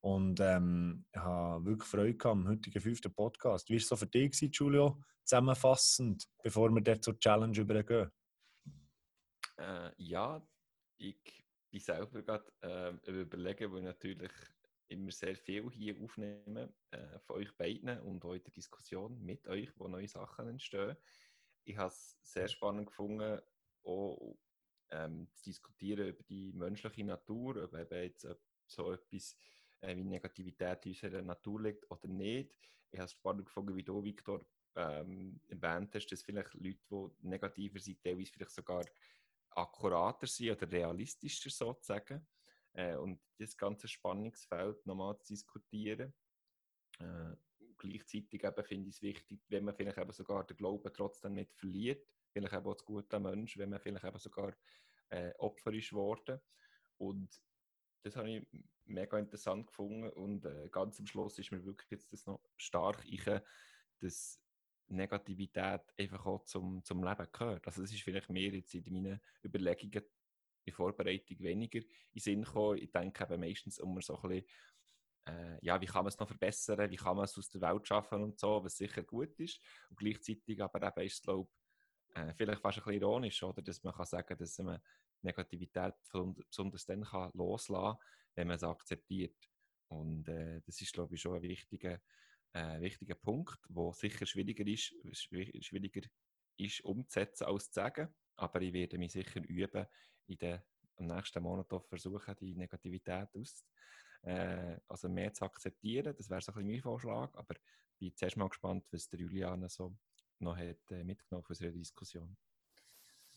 Und 0.00 0.40
ähm, 0.40 1.04
ich 1.12 1.20
habe 1.20 1.64
wirklich 1.64 1.88
Freude 1.88 2.16
gehabt 2.16 2.36
am 2.36 2.48
heutigen 2.48 2.80
fünften 2.80 3.14
Podcast. 3.14 3.68
Wie 3.68 3.74
war 3.74 3.78
es 3.78 3.86
so 3.86 3.94
für 3.94 4.08
dich, 4.08 4.36
Julio, 4.54 5.00
zusammenfassend, 5.22 6.26
bevor 6.42 6.68
wir 6.70 6.82
dort 6.82 7.04
zur 7.04 7.16
Challenge 7.20 7.60
übergehen? 7.60 8.10
Äh, 9.56 9.92
ja, 9.98 10.44
ich 10.98 11.41
bin 11.72 11.80
selber 11.80 12.22
gerade 12.22 12.52
äh, 12.60 13.10
überlegen, 13.10 13.76
ich 13.76 13.82
natürlich 13.82 14.32
immer 14.88 15.10
sehr 15.10 15.34
viel 15.34 15.70
hier 15.70 15.96
aufnehme 16.00 16.72
äh, 16.90 17.18
von 17.20 17.36
euch 17.36 17.56
beiden 17.56 17.98
und 18.02 18.24
auch 18.24 18.34
in 18.34 18.42
der 18.42 18.52
Diskussion 18.52 19.20
mit 19.24 19.48
euch, 19.48 19.70
wo 19.78 19.88
neue 19.88 20.06
Sachen 20.06 20.48
entstehen. 20.48 20.96
Ich 21.64 21.76
habe 21.76 21.88
es 21.88 22.18
sehr 22.22 22.48
spannend 22.48 22.88
gefunden, 22.88 23.40
auch 23.84 24.36
ähm, 24.90 25.28
zu 25.32 25.44
diskutieren 25.44 26.08
über 26.08 26.22
die 26.24 26.52
menschliche 26.52 27.04
Natur, 27.04 27.64
ob 27.64 27.74
eben 27.74 28.02
jetzt 28.02 28.26
so 28.66 28.92
etwas 28.92 29.36
äh, 29.80 29.96
wie 29.96 30.04
Negativität 30.04 30.84
in 30.84 30.92
unserer 30.92 31.22
Natur 31.22 31.62
liegt 31.62 31.90
oder 31.90 32.06
nicht. 32.08 32.54
Ich 32.90 32.98
habe 32.98 33.06
es 33.06 33.12
spannend 33.12 33.46
gefunden, 33.46 33.74
wie 33.74 33.82
du, 33.82 34.04
Victor, 34.04 34.44
ähm, 34.74 35.40
erwähnt 35.48 35.94
hast, 35.94 36.08
dass 36.08 36.22
vielleicht 36.22 36.52
Leute, 36.54 36.78
die 36.90 37.28
negativer 37.28 37.78
sind, 37.78 38.02
teilweise 38.02 38.32
vielleicht 38.32 38.52
sogar 38.52 38.84
akkurater 39.56 40.26
sind 40.26 40.50
oder 40.50 40.70
realistischer 40.70 41.50
sozusagen. 41.50 42.26
Äh, 42.74 42.96
und 42.96 43.20
das 43.38 43.56
ganze 43.56 43.88
Spannungsfeld 43.88 44.86
nochmal 44.86 45.18
zu 45.18 45.32
diskutieren. 45.34 46.14
Äh, 46.98 47.36
gleichzeitig 47.78 48.44
eben 48.44 48.64
finde 48.64 48.88
ich 48.88 48.96
es 48.96 49.02
wichtig, 49.02 49.40
wenn 49.48 49.64
man 49.64 49.74
vielleicht 49.74 49.98
eben 49.98 50.12
sogar 50.12 50.44
den 50.44 50.56
Glauben 50.56 50.92
trotzdem 50.94 51.34
nicht 51.34 51.52
verliert, 51.54 52.06
vielleicht 52.30 52.54
eben 52.54 52.66
auch 52.66 52.74
das 52.74 52.84
gute 52.84 53.20
Mensch, 53.20 53.58
wenn 53.58 53.70
man 53.70 53.80
vielleicht 53.80 54.04
eben 54.04 54.18
sogar 54.18 54.54
äh, 55.10 55.32
Opfer 55.38 55.72
ist 55.72 55.92
worden. 55.92 56.40
Und 56.96 57.30
das 58.02 58.16
habe 58.16 58.30
ich 58.30 58.46
mega 58.84 59.18
interessant 59.18 59.66
gefunden 59.66 60.10
und 60.10 60.44
äh, 60.44 60.68
ganz 60.70 60.98
am 60.98 61.06
Schluss 61.06 61.38
ist 61.38 61.52
mir 61.52 61.64
wirklich 61.64 61.90
jetzt 61.90 62.12
das 62.12 62.26
noch 62.26 62.40
stark 62.56 63.04
ich, 63.04 63.24
dass 64.00 64.41
Negativität 64.96 65.82
einfach 65.98 66.26
auch 66.26 66.44
zum, 66.44 66.82
zum 66.84 67.02
Leben 67.02 67.26
gehört. 67.32 67.66
Also 67.66 67.82
das 67.82 67.92
ist 67.92 68.02
vielleicht 68.02 68.30
mehr 68.30 68.50
jetzt 68.52 68.74
in 68.74 68.92
meinen 68.92 69.20
Überlegungen 69.44 70.04
in 70.64 70.72
Vorbereitung 70.72 71.38
weniger 71.40 71.80
in 72.12 72.20
Sinn 72.20 72.44
gekommen. 72.44 72.78
Ich 72.78 72.90
denke 72.90 73.24
eben 73.24 73.40
meistens 73.40 73.78
immer 73.78 74.00
so 74.00 74.20
ein 74.20 74.28
bisschen, 74.28 74.46
äh, 75.26 75.58
ja, 75.64 75.80
wie 75.80 75.86
kann 75.86 76.04
man 76.04 76.08
es 76.08 76.18
noch 76.18 76.28
verbessern, 76.28 76.90
wie 76.90 76.96
kann 76.96 77.16
man 77.16 77.24
es 77.24 77.36
aus 77.36 77.48
der 77.50 77.60
Welt 77.60 77.86
schaffen 77.86 78.22
und 78.22 78.38
so, 78.38 78.62
was 78.64 78.76
sicher 78.76 79.02
gut 79.02 79.38
ist. 79.40 79.60
Und 79.90 79.98
gleichzeitig 79.98 80.62
aber 80.62 80.86
eben 80.86 81.06
ist 81.06 81.14
es, 81.14 81.22
glaube 81.22 81.50
äh, 82.14 82.32
vielleicht 82.34 82.60
fast 82.60 82.78
ein 82.78 82.84
bisschen 82.84 83.02
ironisch, 83.02 83.42
oder, 83.42 83.62
dass 83.62 83.82
man 83.82 83.94
kann 83.94 84.06
sagen, 84.06 84.36
dass 84.36 84.58
man 84.58 84.80
Negativität 85.22 85.94
besonders 86.48 86.84
dann 86.84 87.04
kann 87.04 87.30
loslassen 87.34 87.98
kann, 87.98 88.06
wenn 88.34 88.48
man 88.48 88.56
es 88.56 88.64
akzeptiert. 88.64 89.36
Und 89.88 90.28
äh, 90.28 90.60
das 90.64 90.80
ist, 90.80 90.92
glaube 90.92 91.14
ich, 91.14 91.20
schon 91.20 91.36
ein 91.36 91.42
wichtiger, 91.42 92.00
äh, 92.52 92.80
wichtiger 92.80 93.14
Punkt, 93.14 93.58
wo 93.68 93.92
sicher 93.92 94.26
schwieriger 94.26 94.66
ist, 94.66 94.94
schwieriger 95.12 96.02
ist 96.56 96.84
umzusetzen 96.84 97.44
als 97.44 97.70
zu 97.70 97.74
sagen. 97.74 98.08
Aber 98.36 98.60
ich 98.60 98.72
werde 98.72 98.98
mich 98.98 99.12
sicher 99.12 99.42
üben, 99.48 99.86
in 100.26 100.38
den 100.38 100.60
am 100.96 101.06
nächsten 101.06 101.42
Monat 101.42 101.66
versuchen, 101.88 102.36
die 102.40 102.54
Negativität 102.54 103.28
aus, 103.34 103.64
äh, 104.22 104.76
also 104.88 105.08
mehr 105.08 105.32
zu 105.32 105.44
akzeptieren. 105.44 106.14
Das 106.16 106.28
wäre 106.28 106.40
so 106.40 106.52
ein 106.52 106.56
bisschen 106.56 106.70
mein 106.70 106.82
Vorschlag. 106.82 107.34
Aber 107.34 107.54
ich 107.54 107.98
bin 107.98 108.16
zuerst 108.16 108.36
mal 108.36 108.48
gespannt, 108.48 108.86
was 108.90 109.08
der 109.08 109.20
Juliane 109.20 109.68
so 109.68 109.96
noch 110.38 110.56
hat, 110.56 110.90
äh, 110.90 111.04
mitgenommen 111.04 111.44
von 111.44 111.54
unserer 111.54 111.72
Diskussion 111.72 112.36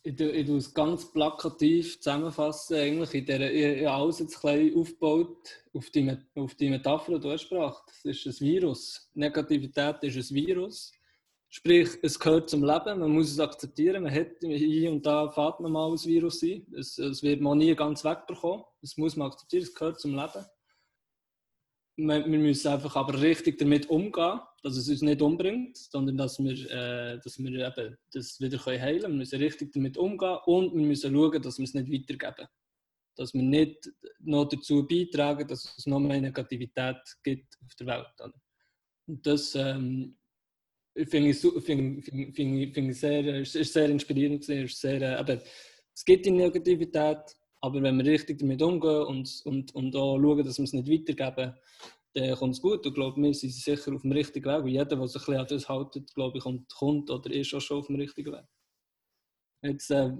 ich, 0.06 0.46
tue 0.46 0.58
es 0.58 0.74
ganz 0.74 1.12
plakativ 1.12 2.00
zusammenfassen. 2.00 2.78
Eigentlich 2.78 3.14
in 3.16 3.26
der, 3.26 3.52
ich, 3.52 3.86
habe 3.86 4.04
alles 4.04 4.20
jetzt 4.20 4.40
klein 4.40 4.72
aufgebaut 4.76 5.64
auf 5.74 5.90
die, 5.90 6.16
auf 6.36 6.54
die 6.56 6.70
Metapher, 6.70 7.14
die 7.14 7.20
du 7.20 7.32
hast 7.32 7.50
Das 7.52 8.06
ist 8.06 8.26
ein 8.28 8.46
Virus. 8.46 9.10
Negativität 9.16 10.04
ist 10.04 10.32
ein 10.32 10.36
Virus. 10.36 10.92
Sprich, 11.50 11.90
es 12.04 12.20
gehört 12.20 12.50
zum 12.50 12.64
Leben, 12.64 13.00
man 13.00 13.12
muss 13.12 13.32
es 13.32 13.40
akzeptieren. 13.40 14.04
Man 14.04 14.14
hat 14.14 14.28
hier 14.42 14.92
und 14.92 15.06
da 15.06 15.30
fährt 15.32 15.60
man 15.60 15.72
mal 15.72 15.92
ein 15.92 15.98
Virus 15.98 16.40
sein. 16.40 16.68
Es, 16.78 17.00
es 17.00 17.24
wird 17.24 17.42
man 17.42 17.58
nie 17.58 17.74
ganz 17.76 18.04
wegbekommen. 18.04 18.64
Das 18.82 18.98
muss 18.98 19.16
man 19.16 19.32
akzeptieren, 19.32 19.64
es 19.64 19.74
gehört 19.74 20.00
zum 20.00 20.12
Leben. 20.12 20.46
Wir, 21.98 22.26
wir 22.26 22.40
müssen 22.40 22.68
einfach 22.68 22.96
aber 22.96 23.22
richtig 23.22 23.58
damit 23.58 23.90
umgehen, 23.90 24.40
dass 24.64 24.78
es 24.78 24.90
uns 24.90 25.02
nicht 25.02 25.22
umbringt, 25.22 25.78
sondern 25.78 26.18
dass 26.18 26.40
wir, 26.40 26.54
äh, 26.72 27.20
dass 27.24 27.40
wir 27.40 27.68
eben 27.68 27.98
das 28.12 28.40
wieder 28.40 28.64
heilen 28.66 29.02
können. 29.02 29.14
Wir 29.14 29.20
müssen 29.20 29.40
richtig 29.40 29.72
damit 29.74 29.98
umgehen 29.98 30.38
und 30.46 30.74
wir 30.74 30.86
müssen 30.86 31.14
schauen, 31.14 31.42
dass 31.42 31.58
wir 31.58 31.64
es 31.64 31.74
nicht 31.74 31.92
weitergeben. 31.92 32.48
Dass 33.16 33.34
wir 33.34 33.44
nicht 33.44 33.90
noch 34.20 34.46
dazu 34.46 34.86
beitragen, 34.86 35.48
dass 35.48 35.74
es 35.78 35.86
noch 35.86 36.00
mehr 36.00 36.20
Negativität 36.20 36.98
gibt 37.24 37.58
auf 37.64 37.76
der 37.76 37.88
Welt. 37.88 38.34
Und 39.08 39.26
das 39.26 39.56
ähm, 39.56 40.18
finde 40.96 41.30
ich, 41.30 41.38
find, 41.40 42.04
find, 42.04 42.36
find, 42.36 42.74
find 42.74 42.96
sehr, 42.96 43.42
ist, 43.42 43.54
sehr 43.54 43.90
inspirierend. 43.90 44.48
Ist 44.50 44.82
sehr, 44.82 45.02
äh, 45.02 45.40
es 45.94 46.04
gibt 46.04 46.26
die 46.26 46.32
Negativität, 46.32 47.38
aber 47.66 47.82
wenn 47.82 47.98
wir 47.98 48.06
richtig 48.06 48.38
damit 48.38 48.62
umgehen 48.62 49.04
und, 49.04 49.42
und, 49.46 49.74
und 49.74 49.96
auch 49.96 50.20
schauen, 50.20 50.44
dass 50.44 50.60
wir 50.60 50.66
es 50.66 50.74
nicht 50.74 50.88
weitergeben, 50.88 51.56
dann 52.14 52.36
kommt 52.36 52.54
es 52.54 52.62
gut. 52.62 52.86
Und 52.86 52.88
ich 52.88 52.94
glaube, 52.94 53.20
wir 53.20 53.34
sind 53.34 53.54
sicher 53.54 53.94
auf 53.94 54.04
dem 54.04 54.12
richtigen 54.12 54.46
Weg. 54.46 54.64
Und 54.64 54.70
jeder, 54.70 54.86
der 54.86 55.08
sich 55.08 55.22
ein 55.22 55.26
bisschen 55.26 55.40
an 55.42 55.48
das 55.48 55.70
hält, 55.70 56.14
glaube 56.14 56.38
ich, 56.38 56.44
kommt, 56.44 56.72
kommt 56.76 57.10
oder 57.10 57.32
ist 57.32 57.54
auch 57.56 57.60
schon 57.62 57.80
auf 57.80 57.88
dem 57.88 57.96
richtigen 57.96 58.34
Weg. 58.34 58.46
Jetzt 59.64 59.90
äh, 59.90 60.12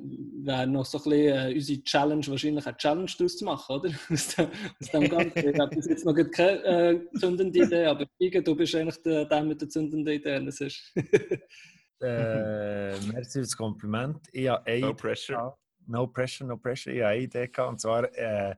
wäre 0.44 0.66
noch 0.66 0.86
so 0.86 0.98
ein 0.98 1.04
bisschen 1.04 1.52
äh, 1.52 1.54
unsere 1.54 1.84
Challenge, 1.84 2.28
wahrscheinlich 2.28 2.66
eine 2.66 2.78
Challenge 2.78 3.12
daraus 3.16 3.38
zu 3.38 3.46
machen, 3.46 3.76
oder? 3.76 3.90
Aus, 4.10 4.36
dem, 4.36 4.48
aus 4.82 4.90
dem 4.90 5.10
Ganzen. 5.10 5.50
Ich 5.50 5.60
habe 5.60 5.76
bis 5.76 5.86
jetzt 5.86 6.04
noch 6.04 6.16
keine 6.16 6.64
äh, 6.64 7.00
zündende 7.20 7.60
Idee, 7.60 7.86
aber 7.86 8.08
Iga, 8.20 8.42
du 8.42 8.56
bist 8.56 8.74
eigentlich 8.74 9.00
der, 9.04 9.26
der 9.26 9.44
mit 9.44 9.62
der 9.62 9.70
zündenden 9.70 10.16
Idee. 10.16 10.44
Das 10.44 10.62
ist 10.62 10.92
äh, 12.02 13.00
merci 13.12 13.34
für 13.34 13.42
das 13.42 13.56
Kompliment. 13.56 14.18
Ich 14.32 14.48
habe 14.48 14.80
no 14.80 14.96
pressure. 14.96 15.56
No 15.88 16.08
pressure, 16.08 16.48
no 16.48 16.58
pressure. 16.58 16.94
Ich 16.94 17.02
habe 17.02 17.12
eine 17.12 17.22
Idee 17.24 17.48
gehabt, 17.48 17.70
und 17.70 17.80
zwar, 17.80 18.04
äh, 18.16 18.56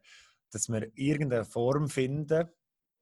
dass 0.52 0.70
wir 0.70 0.90
irgendeine 0.96 1.46
Form 1.46 1.90
finden, 1.90 2.50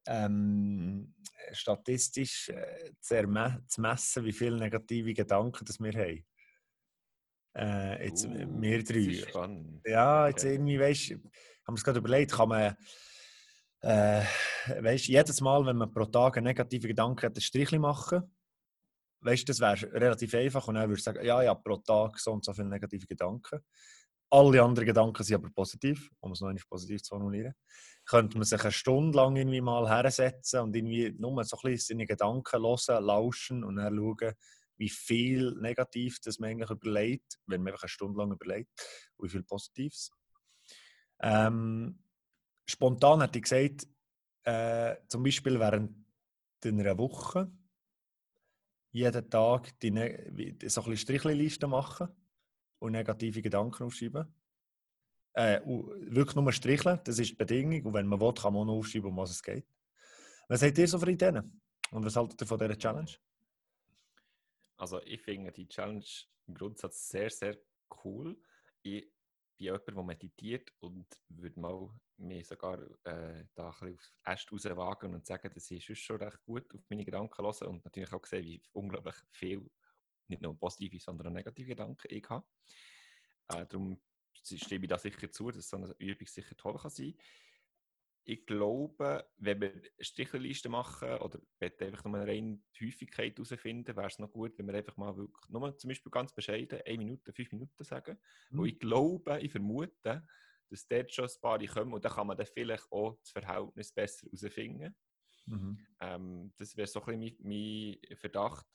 ähm, 0.08 1.14
statistisch 1.52 2.50
äh, 2.50 2.92
zu, 3.00 3.16
zu, 3.68 3.82
messen, 3.82 4.26
wie 4.26 4.34
viele 4.34 4.58
negative 4.58 5.14
Gedanken 5.14 5.66
das 5.66 5.80
wir 5.80 5.94
haben. 5.94 6.26
Äh, 7.58 8.06
jetzt, 8.06 8.26
uh, 8.26 8.62
wir 8.62 8.84
drei. 8.84 9.82
Ja, 9.86 10.28
jetzt 10.28 10.44
irgendwie, 10.44 10.80
weißt 10.80 11.12
haben 11.66 11.74
wir 11.74 11.78
uns 11.78 11.84
gerade 11.84 12.00
überlegt, 12.00 12.34
kann 12.34 12.50
man, 12.50 12.76
äh, 13.82 14.24
weißt, 14.82 15.08
jedes 15.08 15.42
Mal, 15.42 15.66
wenn 15.66 15.78
man 15.78 15.92
pro 15.92 16.06
Tag 16.06 16.38
einen 16.38 16.46
negativen 16.46 16.88
Gedanken 16.88 17.26
hat, 17.26 17.36
ein 17.36 17.42
Strichchen 17.42 17.82
machen. 17.82 18.24
Weißt 19.22 19.50
das 19.50 19.60
wäre 19.60 19.92
relativ 19.94 20.36
einfach 20.36 20.68
und 20.68 20.76
dann 20.76 20.88
würde 20.88 21.00
ich 21.00 21.04
sagen, 21.04 21.26
ja, 21.26 21.42
ja, 21.42 21.56
pro 21.56 21.78
Tag 21.78 22.20
so 22.20 22.34
und 22.34 22.46
so 22.46 22.54
viele 22.54 22.68
negative 22.68 23.08
Gedanken. 23.08 23.60
Alle 24.30 24.64
anderen 24.64 24.88
Gedanken 24.88 25.24
sind 25.24 25.36
aber 25.36 25.50
positiv, 25.50 26.10
um 26.20 26.32
es 26.32 26.42
noch 26.42 26.52
nicht 26.52 26.68
positiv 26.68 27.04
zu 27.04 27.16
formulieren. 27.16 27.54
Könnte 28.06 28.38
man 28.38 28.46
sich 28.46 28.62
eine 28.62 28.72
Stunde 28.72 29.18
lang 29.18 29.36
irgendwie 29.36 29.62
mal 29.62 29.88
hersetzen 29.88 30.62
und 30.62 30.76
irgendwie 30.76 31.14
nur 31.18 31.44
so 31.44 31.58
ein 31.58 31.72
bisschen 31.72 31.98
seine 31.98 32.06
Gedanken 32.06 32.44
hören, 32.52 33.04
lauschen 33.04 33.64
und 33.64 33.78
dann 33.78 33.96
schauen, 33.96 34.34
wie 34.78 34.90
viel 34.90 35.56
negativ 35.62 36.20
das 36.22 36.40
man 36.40 36.50
eigentlich 36.50 36.70
überlegt, 36.70 37.40
wenn 37.46 37.62
man 37.62 37.72
einfach 37.72 37.84
eine 37.84 37.90
Stunde 37.90 38.20
lang 38.20 38.32
überlegt, 38.32 38.70
wie 39.20 39.30
viel 39.30 39.44
Positives. 39.44 40.12
Ähm, 41.22 42.04
spontan 42.66 43.22
hätte 43.22 43.40
ich 43.40 43.44
gesagt, 43.44 43.88
äh, 44.44 44.96
zum 45.08 45.24
Beispiel 45.24 45.60
während 45.60 45.96
einer 46.64 46.98
Woche 46.98 47.52
jeden 48.92 49.30
Tag 49.30 49.80
die, 49.80 49.92
ne 49.92 50.56
so 50.66 50.84
ein 50.84 50.98
Strichliste 50.98 51.68
machen 51.68 52.10
und 52.86 52.94
negative 52.94 53.42
Gedanken 53.42 53.84
aufschreiben. 53.84 54.34
Äh, 55.34 55.60
wirklich 55.66 56.36
nur 56.36 56.52
stricheln, 56.52 57.00
das 57.04 57.20
ist 57.20 57.32
die 57.32 57.36
Bedingung. 57.36 57.86
Und 57.86 57.94
wenn 57.94 58.08
man 58.08 58.22
will, 58.22 58.34
kann 58.34 58.54
man 58.54 58.62
auch 58.62 58.66
noch 58.66 58.74
aufschreiben, 58.76 59.10
um 59.10 59.18
was 59.18 59.32
es 59.32 59.44
geht. 59.44 59.68
Was 60.48 60.62
habt 60.62 60.78
ihr 60.78 60.88
so 60.88 61.00
für 61.00 61.12
Ideen? 61.12 61.62
Und 61.92 62.06
was 62.06 62.16
haltet 62.16 62.42
ihr 62.42 62.48
von 62.48 62.60
dieser 62.60 62.78
Challenge? 62.78 63.12
Also 64.78 65.02
ich 65.04 65.22
finde 65.22 65.52
die 65.52 65.68
Challenge 65.68 66.06
im 66.48 66.54
Grundsatz 66.54 67.10
sehr, 67.10 67.30
sehr 67.30 67.58
cool. 68.04 68.38
Ich 68.82 69.02
bin 69.02 69.12
jemand, 69.58 69.88
der 69.88 70.04
meditiert 70.04 70.72
und 70.80 71.08
würde 71.30 71.60
mal 71.60 71.90
mir 72.18 72.44
sogar 72.44 72.80
äh, 73.04 73.46
da 73.56 73.70
ein 73.82 73.94
bisschen 73.94 73.94
auf 73.94 74.34
Äste 74.34 74.52
rauswagen 74.52 75.14
und 75.14 75.26
sagen, 75.26 75.52
dass 75.54 75.72
ich 75.72 76.00
schon 76.00 76.18
recht 76.18 76.42
gut 76.44 76.74
auf 76.74 76.82
meine 76.90 77.06
Gedanken 77.06 77.44
höre 77.44 77.68
und 77.68 77.84
natürlich 77.84 78.14
auch 78.14 78.26
sehe, 78.26 78.44
wie 78.44 78.62
unglaublich 78.74 79.16
viel, 79.32 79.70
nicht 80.30 80.42
nur 80.42 80.58
positive, 80.58 81.00
sondern 81.00 81.28
auch 81.28 81.34
negative 81.34 81.70
Gedanken 81.70 82.08
ich 82.10 82.30
habe. 82.30 82.46
Äh, 83.50 83.66
darum 83.68 84.00
stimme 84.34 84.86
ich 84.86 84.90
da 84.90 84.98
sicher 84.98 85.32
zu, 85.32 85.52
dass 85.52 85.70
so 85.70 85.78
eine 85.78 85.94
Übung 86.00 86.28
sicher 86.28 86.56
toll 86.56 86.78
kann 86.78 86.92
sein 86.92 87.14
kann 87.14 87.24
ich 88.28 88.46
glaube, 88.46 89.24
wenn 89.38 89.62
wir 89.62 89.82
Strichliste 90.00 90.68
machen 90.68 91.10
oder 91.20 91.40
einfach 91.60 92.04
nur 92.06 92.16
eine 92.16 92.28
reine 92.28 92.60
Häufigkeit 92.82 93.38
herausfinden, 93.38 93.96
wäre 93.96 94.08
es 94.08 94.18
noch 94.18 94.32
gut, 94.32 94.58
wenn 94.58 94.66
wir 94.66 94.74
einfach 94.74 94.98
mal 94.98 95.16
wirklich, 95.16 95.48
nur 95.50 95.78
zum 95.78 95.90
Beispiel 95.90 96.12
ganz 96.12 96.34
bescheiden, 96.34 96.82
eine 96.86 96.98
Minute, 96.98 97.32
fünf 97.32 97.52
Minuten 97.52 97.84
sagen. 97.84 98.18
Mhm. 98.50 98.60
Und 98.60 98.68
ich 98.68 98.80
glaube, 98.80 99.40
ich 99.42 99.52
vermute, 99.52 100.28
dass 100.70 100.88
dort 100.88 101.14
schon 101.14 101.26
ein 101.26 101.42
paar 101.42 101.66
kommen 101.68 101.94
und 101.94 102.04
dann 102.04 102.12
kann 102.12 102.26
man 102.26 102.36
dann 102.36 102.48
vielleicht 102.48 102.92
auch 102.92 103.16
das 103.20 103.30
Verhältnis 103.30 103.92
besser 103.94 104.26
herausfinden. 104.26 104.96
Mhm. 105.46 105.86
Ähm, 106.00 106.54
das 106.58 106.76
wäre 106.76 106.88
so 106.88 107.04
ein 107.04 107.20
bisschen 107.20 107.48
mein, 107.48 107.98
mein 108.08 108.18
Verdacht, 108.18 108.66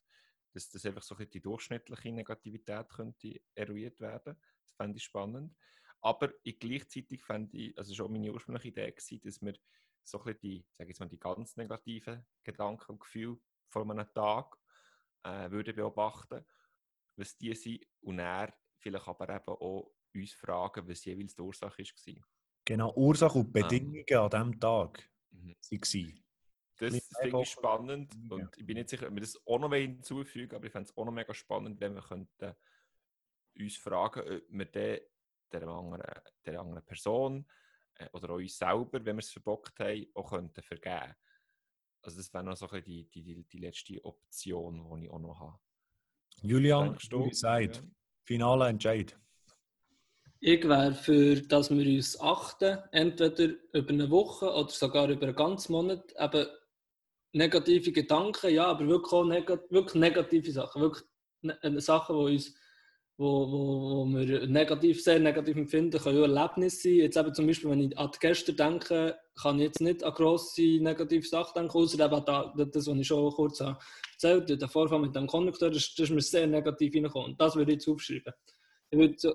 dass 0.52 0.70
das 0.70 0.84
einfach 0.84 1.02
so 1.02 1.16
ein 1.16 1.28
die 1.30 1.40
durchschnittliche 1.40 2.12
Negativität 2.12 2.88
könnte 2.88 3.40
eruiert 3.54 4.00
werden. 4.00 4.36
Das 4.62 4.72
fände 4.72 4.96
ich 4.96 5.04
spannend. 5.04 5.54
Aber 6.00 6.32
ich 6.42 6.58
gleichzeitig 6.58 7.22
fände 7.22 7.56
ich, 7.56 7.76
also 7.76 7.94
schon 7.94 8.12
meine 8.12 8.32
ursprüngliche 8.32 8.68
Idee 8.68 8.92
gewesen, 8.92 9.20
dass 9.22 9.40
wir 9.42 9.54
so 10.02 10.18
ein 10.18 10.24
bisschen 10.24 10.40
die, 10.40 10.66
sage 10.76 10.90
jetzt 10.90 11.00
mal, 11.00 11.08
die 11.08 11.18
ganz 11.18 11.56
negativen 11.56 12.26
Gedanken 12.42 12.92
und 12.92 13.00
Gefühle 13.00 13.38
von 13.68 13.90
einem 13.90 14.12
Tag 14.14 14.56
äh, 15.24 15.50
würde 15.50 15.74
beobachten, 15.74 16.44
was 17.16 17.36
die 17.36 17.54
sind 17.54 17.86
und 18.00 18.18
er 18.18 18.54
vielleicht 18.78 19.06
aber 19.06 19.28
eben 19.28 19.48
auch 19.48 19.92
uns 20.14 20.32
fragen, 20.32 20.88
was 20.88 21.04
jeweils 21.04 21.34
die 21.34 21.42
Ursache 21.42 21.82
war. 21.82 22.24
Genau, 22.64 22.94
Ursache 22.94 23.38
und 23.38 23.46
ähm. 23.46 23.52
Bedingungen 23.52 24.04
ähm, 24.08 24.18
an 24.18 24.30
diesem 24.30 24.60
Tag 24.60 25.10
mhm. 25.30 25.54
waren. 25.70 26.24
Das 26.80 27.08
finde 27.20 27.42
ich 27.42 27.50
spannend 27.50 28.14
und 28.30 28.56
ich 28.56 28.66
bin 28.66 28.76
nicht 28.76 28.88
sicher, 28.88 29.08
ob 29.08 29.14
wir 29.14 29.20
das 29.20 29.38
auch 29.46 29.58
noch 29.58 29.72
hinzufügen 29.74 30.56
aber 30.56 30.66
ich 30.66 30.72
fände 30.72 30.88
es 30.88 30.96
auch 30.96 31.04
noch 31.04 31.12
mega 31.12 31.34
spannend, 31.34 31.80
wenn 31.80 31.94
wir 31.94 32.02
könnten 32.02 32.54
uns 33.58 33.76
fragen, 33.76 34.20
ob 34.20 34.42
wir 34.48 34.64
dann 34.64 35.00
der 35.52 35.68
anderen, 35.68 36.22
der 36.46 36.60
anderen 36.60 36.84
Person 36.84 37.46
äh, 37.96 38.08
oder 38.12 38.30
auch 38.30 38.36
uns 38.36 38.56
selber, 38.56 39.04
wenn 39.04 39.16
wir 39.16 39.20
es 39.20 39.30
verbockt 39.30 39.78
haben, 39.80 40.06
auch 40.14 40.30
könnten 40.30 40.62
vergeben. 40.62 41.14
Also 42.02 42.16
das 42.16 42.32
wäre 42.32 42.44
noch 42.44 42.56
so 42.56 42.66
die, 42.66 43.04
die, 43.10 43.22
die, 43.22 43.44
die 43.44 43.58
letzte 43.58 44.02
Option, 44.04 45.00
die 45.00 45.06
ich 45.06 45.10
auch 45.10 45.18
noch 45.18 45.38
habe. 45.38 45.58
Julian, 46.42 46.96
du 47.10 47.28
gesagt, 47.28 47.76
ja. 47.76 47.82
finaler 48.22 48.68
Entscheid. 48.68 49.18
Ich 50.42 50.66
wäre 50.66 50.94
für, 50.94 51.42
dass 51.42 51.70
wir 51.70 51.86
uns 51.86 52.18
achten, 52.18 52.78
entweder 52.92 53.52
über 53.74 53.90
eine 53.90 54.10
Woche 54.10 54.50
oder 54.50 54.70
sogar 54.70 55.10
über 55.10 55.26
einen 55.26 55.36
ganzen 55.36 55.72
Monat, 55.72 56.14
eben 56.18 56.46
negative 57.32 57.92
Gedanken, 57.92 58.52
ja, 58.52 58.66
aber 58.66 58.86
wirklich 58.86 59.12
auch 59.12 59.24
neg 59.24 59.48
wirklich 59.70 59.94
negative 59.94 60.52
Sachen, 60.52 60.82
wirklich 60.82 61.04
ne 61.42 61.80
Sachen, 61.80 62.16
die 62.16 62.34
uns 62.34 62.54
wo, 63.20 63.52
wo, 63.52 64.06
wo 64.06 64.18
wir 64.18 64.46
negativ, 64.46 65.02
sehr 65.02 65.20
negativ 65.20 65.54
empfinden, 65.54 66.00
können 66.00 66.18
auch 66.18 66.22
Erlebnisse 66.22 66.88
sein. 66.88 66.92
Jetzt 66.94 67.18
eben 67.18 67.34
zum 67.34 67.46
Beispiel, 67.46 67.70
wenn 67.70 67.82
ich 67.82 67.98
an 67.98 68.10
die 68.14 68.18
Gäste 68.18 68.54
denke, 68.54 69.14
kann 69.42 69.58
ich 69.58 69.64
jetzt 69.64 69.80
nicht 69.82 70.02
an 70.02 70.14
grosse 70.14 70.78
negative 70.80 71.26
Sachen 71.26 71.52
denken, 71.54 71.76
außer 71.76 72.02
eben 72.02 72.14
an 72.14 72.24
das, 72.24 72.86
was 72.86 72.98
ich 72.98 73.06
schon 73.06 73.30
kurz 73.32 73.60
erzählt 73.60 74.48
habe, 74.48 74.56
der 74.56 74.68
Vorfall 74.68 75.00
mit 75.00 75.14
dem 75.14 75.26
Kondukteur, 75.26 75.70
das, 75.70 75.94
das 75.94 76.08
ist 76.08 76.14
mir 76.14 76.22
sehr 76.22 76.46
negativ 76.46 76.94
reingekommen. 76.94 77.36
Das 77.36 77.56
würde 77.56 77.72
ich 77.72 77.76
jetzt 77.76 77.88
aufschreiben. 77.88 78.32
Würde 78.92 79.14
so, 79.18 79.32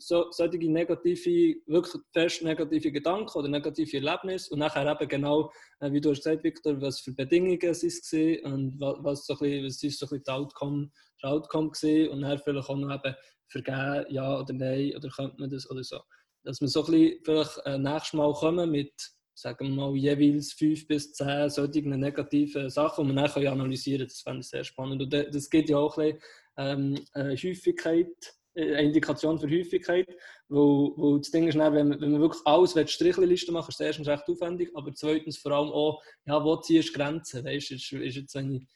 so, 0.00 0.30
solche 0.30 0.70
negative, 0.70 1.56
wirklich 1.66 2.02
fest 2.12 2.42
negative 2.42 2.92
Gedanken 2.92 3.38
oder 3.38 3.48
negative 3.48 3.96
Erlebnisse 3.96 4.52
und 4.52 4.58
nachher 4.58 4.86
eben 4.86 5.08
genau, 5.08 5.50
äh, 5.80 5.90
wie 5.90 6.00
du 6.00 6.10
hast 6.10 6.24
gesagt, 6.24 6.44
Victor, 6.44 6.78
was 6.82 7.00
für 7.00 7.12
Bedingungen 7.12 7.58
es 7.62 7.82
waren 7.82 8.52
und 8.52 8.80
was, 8.80 8.96
was, 9.00 9.26
so 9.26 9.32
ein 9.34 9.38
bisschen, 9.38 9.64
was 9.64 9.82
ist 9.82 9.98
so 9.98 10.06
ein 10.06 10.08
bisschen 10.10 10.24
die 10.24 10.30
Outcome 10.30 10.90
der 11.22 11.30
Outcome 11.30 11.70
gesehen 11.70 12.10
und 12.10 12.20
dann 12.20 12.38
vielleicht 12.38 12.68
auch 12.68 12.76
noch 12.76 12.94
eben 12.94 13.14
vergeben, 13.46 14.04
ja 14.10 14.40
oder 14.40 14.52
nein, 14.52 14.94
oder 14.96 15.08
könnte 15.08 15.36
man 15.38 15.50
das 15.50 15.70
oder 15.70 15.82
so. 15.82 16.00
Dass 16.44 16.60
wir 16.60 16.68
so 16.68 16.84
ein 16.84 16.92
bisschen 16.92 17.18
vielleicht 17.24 17.58
äh, 17.64 17.78
nächstes 17.78 18.12
Mal 18.12 18.32
kommen 18.34 18.70
mit, 18.70 18.92
sagen 19.34 19.68
wir 19.68 19.74
mal, 19.74 19.96
jeweils 19.96 20.52
fünf 20.52 20.86
bis 20.86 21.12
zehn 21.12 21.48
solchen 21.50 21.90
negativen 21.90 22.70
Sachen, 22.70 23.08
die 23.08 23.14
wir 23.14 23.28
dann 23.28 23.46
analysieren 23.46 24.00
können. 24.00 24.08
Das 24.08 24.20
fände 24.20 24.40
ich 24.40 24.48
sehr 24.48 24.64
spannend. 24.64 25.02
Und 25.02 25.12
das 25.12 25.50
gibt 25.50 25.68
ja 25.68 25.78
auch 25.78 25.96
ein 25.98 26.12
bisschen 26.12 26.22
ähm, 26.56 27.04
eine 27.12 27.34
Häufigkeit, 27.34 28.06
äh, 28.06 28.47
eine 28.58 28.82
Indikation 28.82 29.38
für 29.38 29.50
Häufigkeit, 29.50 30.08
wo, 30.48 30.92
wo 30.96 31.18
das 31.18 31.30
Ding 31.30 31.48
ist, 31.48 31.56
dann, 31.56 31.74
wenn, 31.74 31.88
man, 31.88 32.00
wenn 32.00 32.12
man 32.12 32.20
wirklich 32.20 32.42
alles 32.44 32.72
Strichliste 32.90 33.52
machen 33.52 33.70
ist 33.70 33.80
erstens 33.80 34.08
recht 34.08 34.28
aufwendig, 34.28 34.70
aber 34.74 34.92
zweitens 34.94 35.38
vor 35.38 35.52
allem 35.52 35.70
auch, 35.70 36.02
ja, 36.26 36.42
wo 36.42 36.56
ziehst 36.56 36.90
du 36.90 36.98
Grenzen? 36.98 37.44
Weißt, 37.44 37.70
ist, 37.70 37.92
ist 37.92 38.16
jetzt 38.16 38.36
eine 38.36 38.66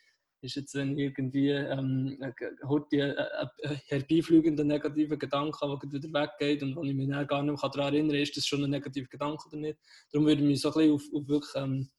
ist 0.42 0.56
jetzt 0.56 0.74
wenn 0.74 0.98
irgendwie 0.98 1.50
ähm, 1.50 2.18
hat 2.20 2.92
die 2.92 2.98
äh, 2.98 3.14
äh, 3.14 3.76
herbeifliegende 3.86 4.64
negative 4.64 5.16
Gedanke, 5.16 5.58
der 5.60 5.92
wieder 5.92 6.08
weggeht 6.08 6.62
und 6.62 6.74
wo 6.74 6.82
ich 6.82 6.94
mich 6.94 7.08
gar 7.28 7.42
nicht 7.42 7.62
mehr 7.62 7.70
daran 7.70 7.94
erinnern 7.94 8.10
kann, 8.10 8.20
ist 8.20 8.36
das 8.36 8.46
schon 8.46 8.64
ein 8.64 8.70
negativer 8.70 9.08
Gedanke 9.08 9.46
oder 9.46 9.56
nicht. 9.56 9.78
Darum 10.10 10.26
würde 10.26 10.42
ich 10.42 10.48
mich 10.48 10.60
so 10.60 10.70
ein 10.70 10.74
bisschen 10.74 10.94
auf, 10.94 11.02
auf 11.14 11.28
wirklich 11.28 11.54
ähm, 11.54 11.90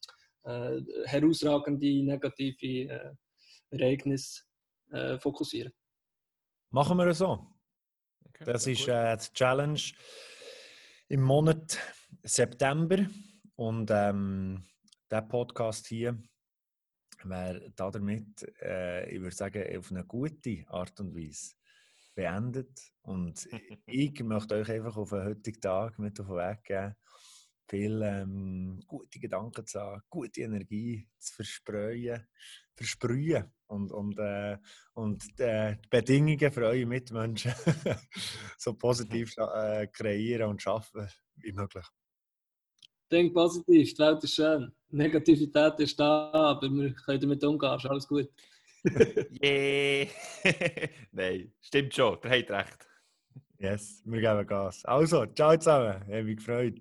äh, 0.43 0.81
herausragende 1.05 2.03
negative 2.03 2.65
äh, 2.91 3.13
Ereignisse 3.69 4.41
äh, 4.91 5.17
fokussieren. 5.19 5.71
Machen 6.69 6.97
wir 6.97 7.07
es 7.07 7.19
so. 7.19 7.52
Okay, 8.35 8.51
Das 8.51 8.67
ist 8.67 8.87
äh, 8.87 9.15
die 9.15 9.33
Challenge 9.33 9.81
im 11.07 11.21
Monat 11.21 11.77
September. 12.23 13.05
Und 13.55 13.91
ähm, 13.91 14.63
der 15.11 15.21
Podcast 15.21 15.87
hier 15.87 16.17
wäre 17.23 17.71
damit, 17.75 18.43
äh, 18.61 19.09
ich 19.13 19.21
würde 19.21 19.35
sagen, 19.35 19.77
auf 19.77 19.91
eine 19.91 20.05
gute 20.05 20.65
Art 20.67 20.99
und 20.99 21.15
Weise 21.15 21.53
beendet. 22.15 22.91
Und 23.03 23.47
ich 23.85 24.19
möchte 24.23 24.55
euch 24.55 24.71
einfach 24.71 24.97
auf 24.97 25.11
den 25.11 25.25
heutigen 25.25 25.61
Tag 25.61 25.99
mit 25.99 26.19
auf 26.19 26.27
den 26.27 26.35
Weg 26.35 26.63
geben, 26.63 26.95
viel 27.67 28.01
ähm, 28.01 28.83
gute 28.87 29.19
Gedanken 29.19 29.65
zu 29.67 29.79
haben, 29.79 30.01
gute 30.09 30.41
Energie 30.41 31.07
zu 31.19 31.35
verspreuen, 31.35 32.27
versprühen 32.75 33.51
und, 33.67 33.91
und, 33.91 34.17
äh, 34.19 34.57
und 34.93 35.23
äh, 35.39 35.75
die 35.77 35.89
Bedingungen 35.89 36.51
für 36.51 36.65
eure 36.65 36.85
Mitmenschen 36.85 37.53
so 38.57 38.73
positiv 38.73 39.35
äh, 39.37 39.87
kreieren 39.87 40.49
und 40.49 40.61
schaffen 40.61 41.07
wie 41.35 41.51
möglich. 41.51 41.85
Denk 43.11 43.33
positiv, 43.33 43.93
die 43.93 43.99
Welt 43.99 44.23
ist 44.23 44.35
schön. 44.35 44.71
Negativität 44.89 45.79
ist 45.79 45.99
da, 45.99 46.31
aber 46.31 46.69
wir 46.69 46.93
können 46.93 47.21
damit 47.21 47.43
umgehen, 47.43 47.75
ist 47.75 47.85
alles 47.85 48.07
gut. 48.07 48.29
Yeah! 49.41 50.07
Nein, 51.11 51.53
stimmt 51.61 51.93
schon, 51.93 52.19
der 52.21 52.39
hat 52.39 52.51
recht. 52.51 52.87
Yes, 53.59 54.01
wir 54.05 54.19
geben 54.19 54.45
Gas. 54.45 54.83
Also, 54.83 55.25
ciao 55.27 55.55
zusammen, 55.55 56.01
ich 56.07 56.13
habe 56.13 56.23
mich 56.23 56.37
gefreut. 56.37 56.79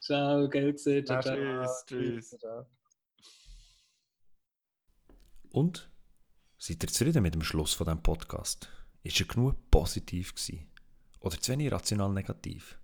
Ciao, 0.00 0.48
geil 0.50 0.72
gesehen. 0.72 1.06
Ciao, 1.06 1.22
ciao. 1.22 1.66
Tschüss, 1.86 2.30
tschüss. 2.30 2.73
Und? 5.54 5.88
Seid 6.58 6.82
ihr 6.82 6.88
zufrieden 6.88 7.22
mit 7.22 7.36
dem 7.36 7.44
Schluss 7.44 7.74
von 7.74 7.84
diesem 7.84 8.02
Podcast? 8.02 8.68
Ist 9.04 9.20
er 9.20 9.26
genug 9.26 9.70
positiv 9.70 10.34
gewesen? 10.34 10.66
Oder 11.20 11.40
zu 11.40 11.52
wenig 11.52 11.70
rational 11.70 12.12
negativ? 12.12 12.76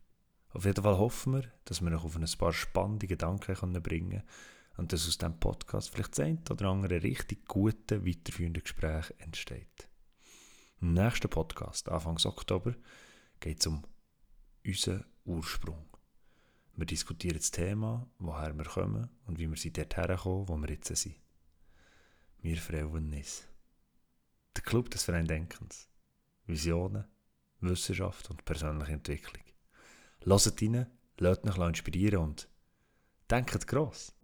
Auf 0.50 0.64
jeden 0.64 0.84
Fall 0.84 0.96
hoffen 0.96 1.32
wir, 1.32 1.52
dass 1.64 1.80
wir 1.80 1.90
euch 1.90 2.04
auf 2.04 2.14
ein 2.14 2.24
paar 2.38 2.52
spannende 2.52 3.08
Gedanken 3.08 3.56
bringen 3.82 4.10
können 4.10 4.22
und 4.76 4.92
dass 4.92 5.08
aus 5.08 5.18
diesem 5.18 5.40
Podcast 5.40 5.90
vielleicht 5.90 6.12
das 6.12 6.24
eine 6.24 6.38
oder 6.48 6.68
andere 6.68 7.02
richtig 7.02 7.44
gute, 7.48 8.06
weiterführende 8.06 8.60
Gespräch 8.60 9.12
entsteht. 9.18 9.88
Im 10.80 10.94
nächsten 10.94 11.28
Podcast, 11.28 11.88
Anfang 11.88 12.18
Oktober, 12.22 12.76
geht 13.40 13.58
es 13.58 13.66
um 13.66 13.82
unseren 14.64 15.04
Ursprung. 15.24 15.88
Wir 16.76 16.86
diskutieren 16.86 17.38
das 17.38 17.50
Thema, 17.50 18.08
woher 18.20 18.56
wir 18.56 18.64
kommen 18.64 19.10
und 19.26 19.40
wie 19.40 19.50
wir 19.50 19.56
sie 19.56 19.72
dort 19.72 19.96
herkommen, 19.96 20.48
wo 20.48 20.56
wir 20.56 20.70
jetzt 20.70 20.94
sind. 20.94 21.16
Wir 22.42 22.56
freuen 22.56 23.12
uns. 23.12 23.46
Der 24.56 24.62
Club 24.62 24.90
des 24.90 25.04
freien 25.04 25.26
Denkens. 25.26 25.88
Visionen, 26.46 27.04
Wissenschaft 27.60 28.30
und 28.30 28.46
persönliche 28.46 28.92
Entwicklung. 28.92 29.44
Hört 30.24 30.62
rein, 30.62 30.86
lasst 31.18 31.44
euch 31.44 31.68
inspirieren 31.68 32.24
und 32.24 32.48
denkt 33.30 33.66
gross. 33.66 34.14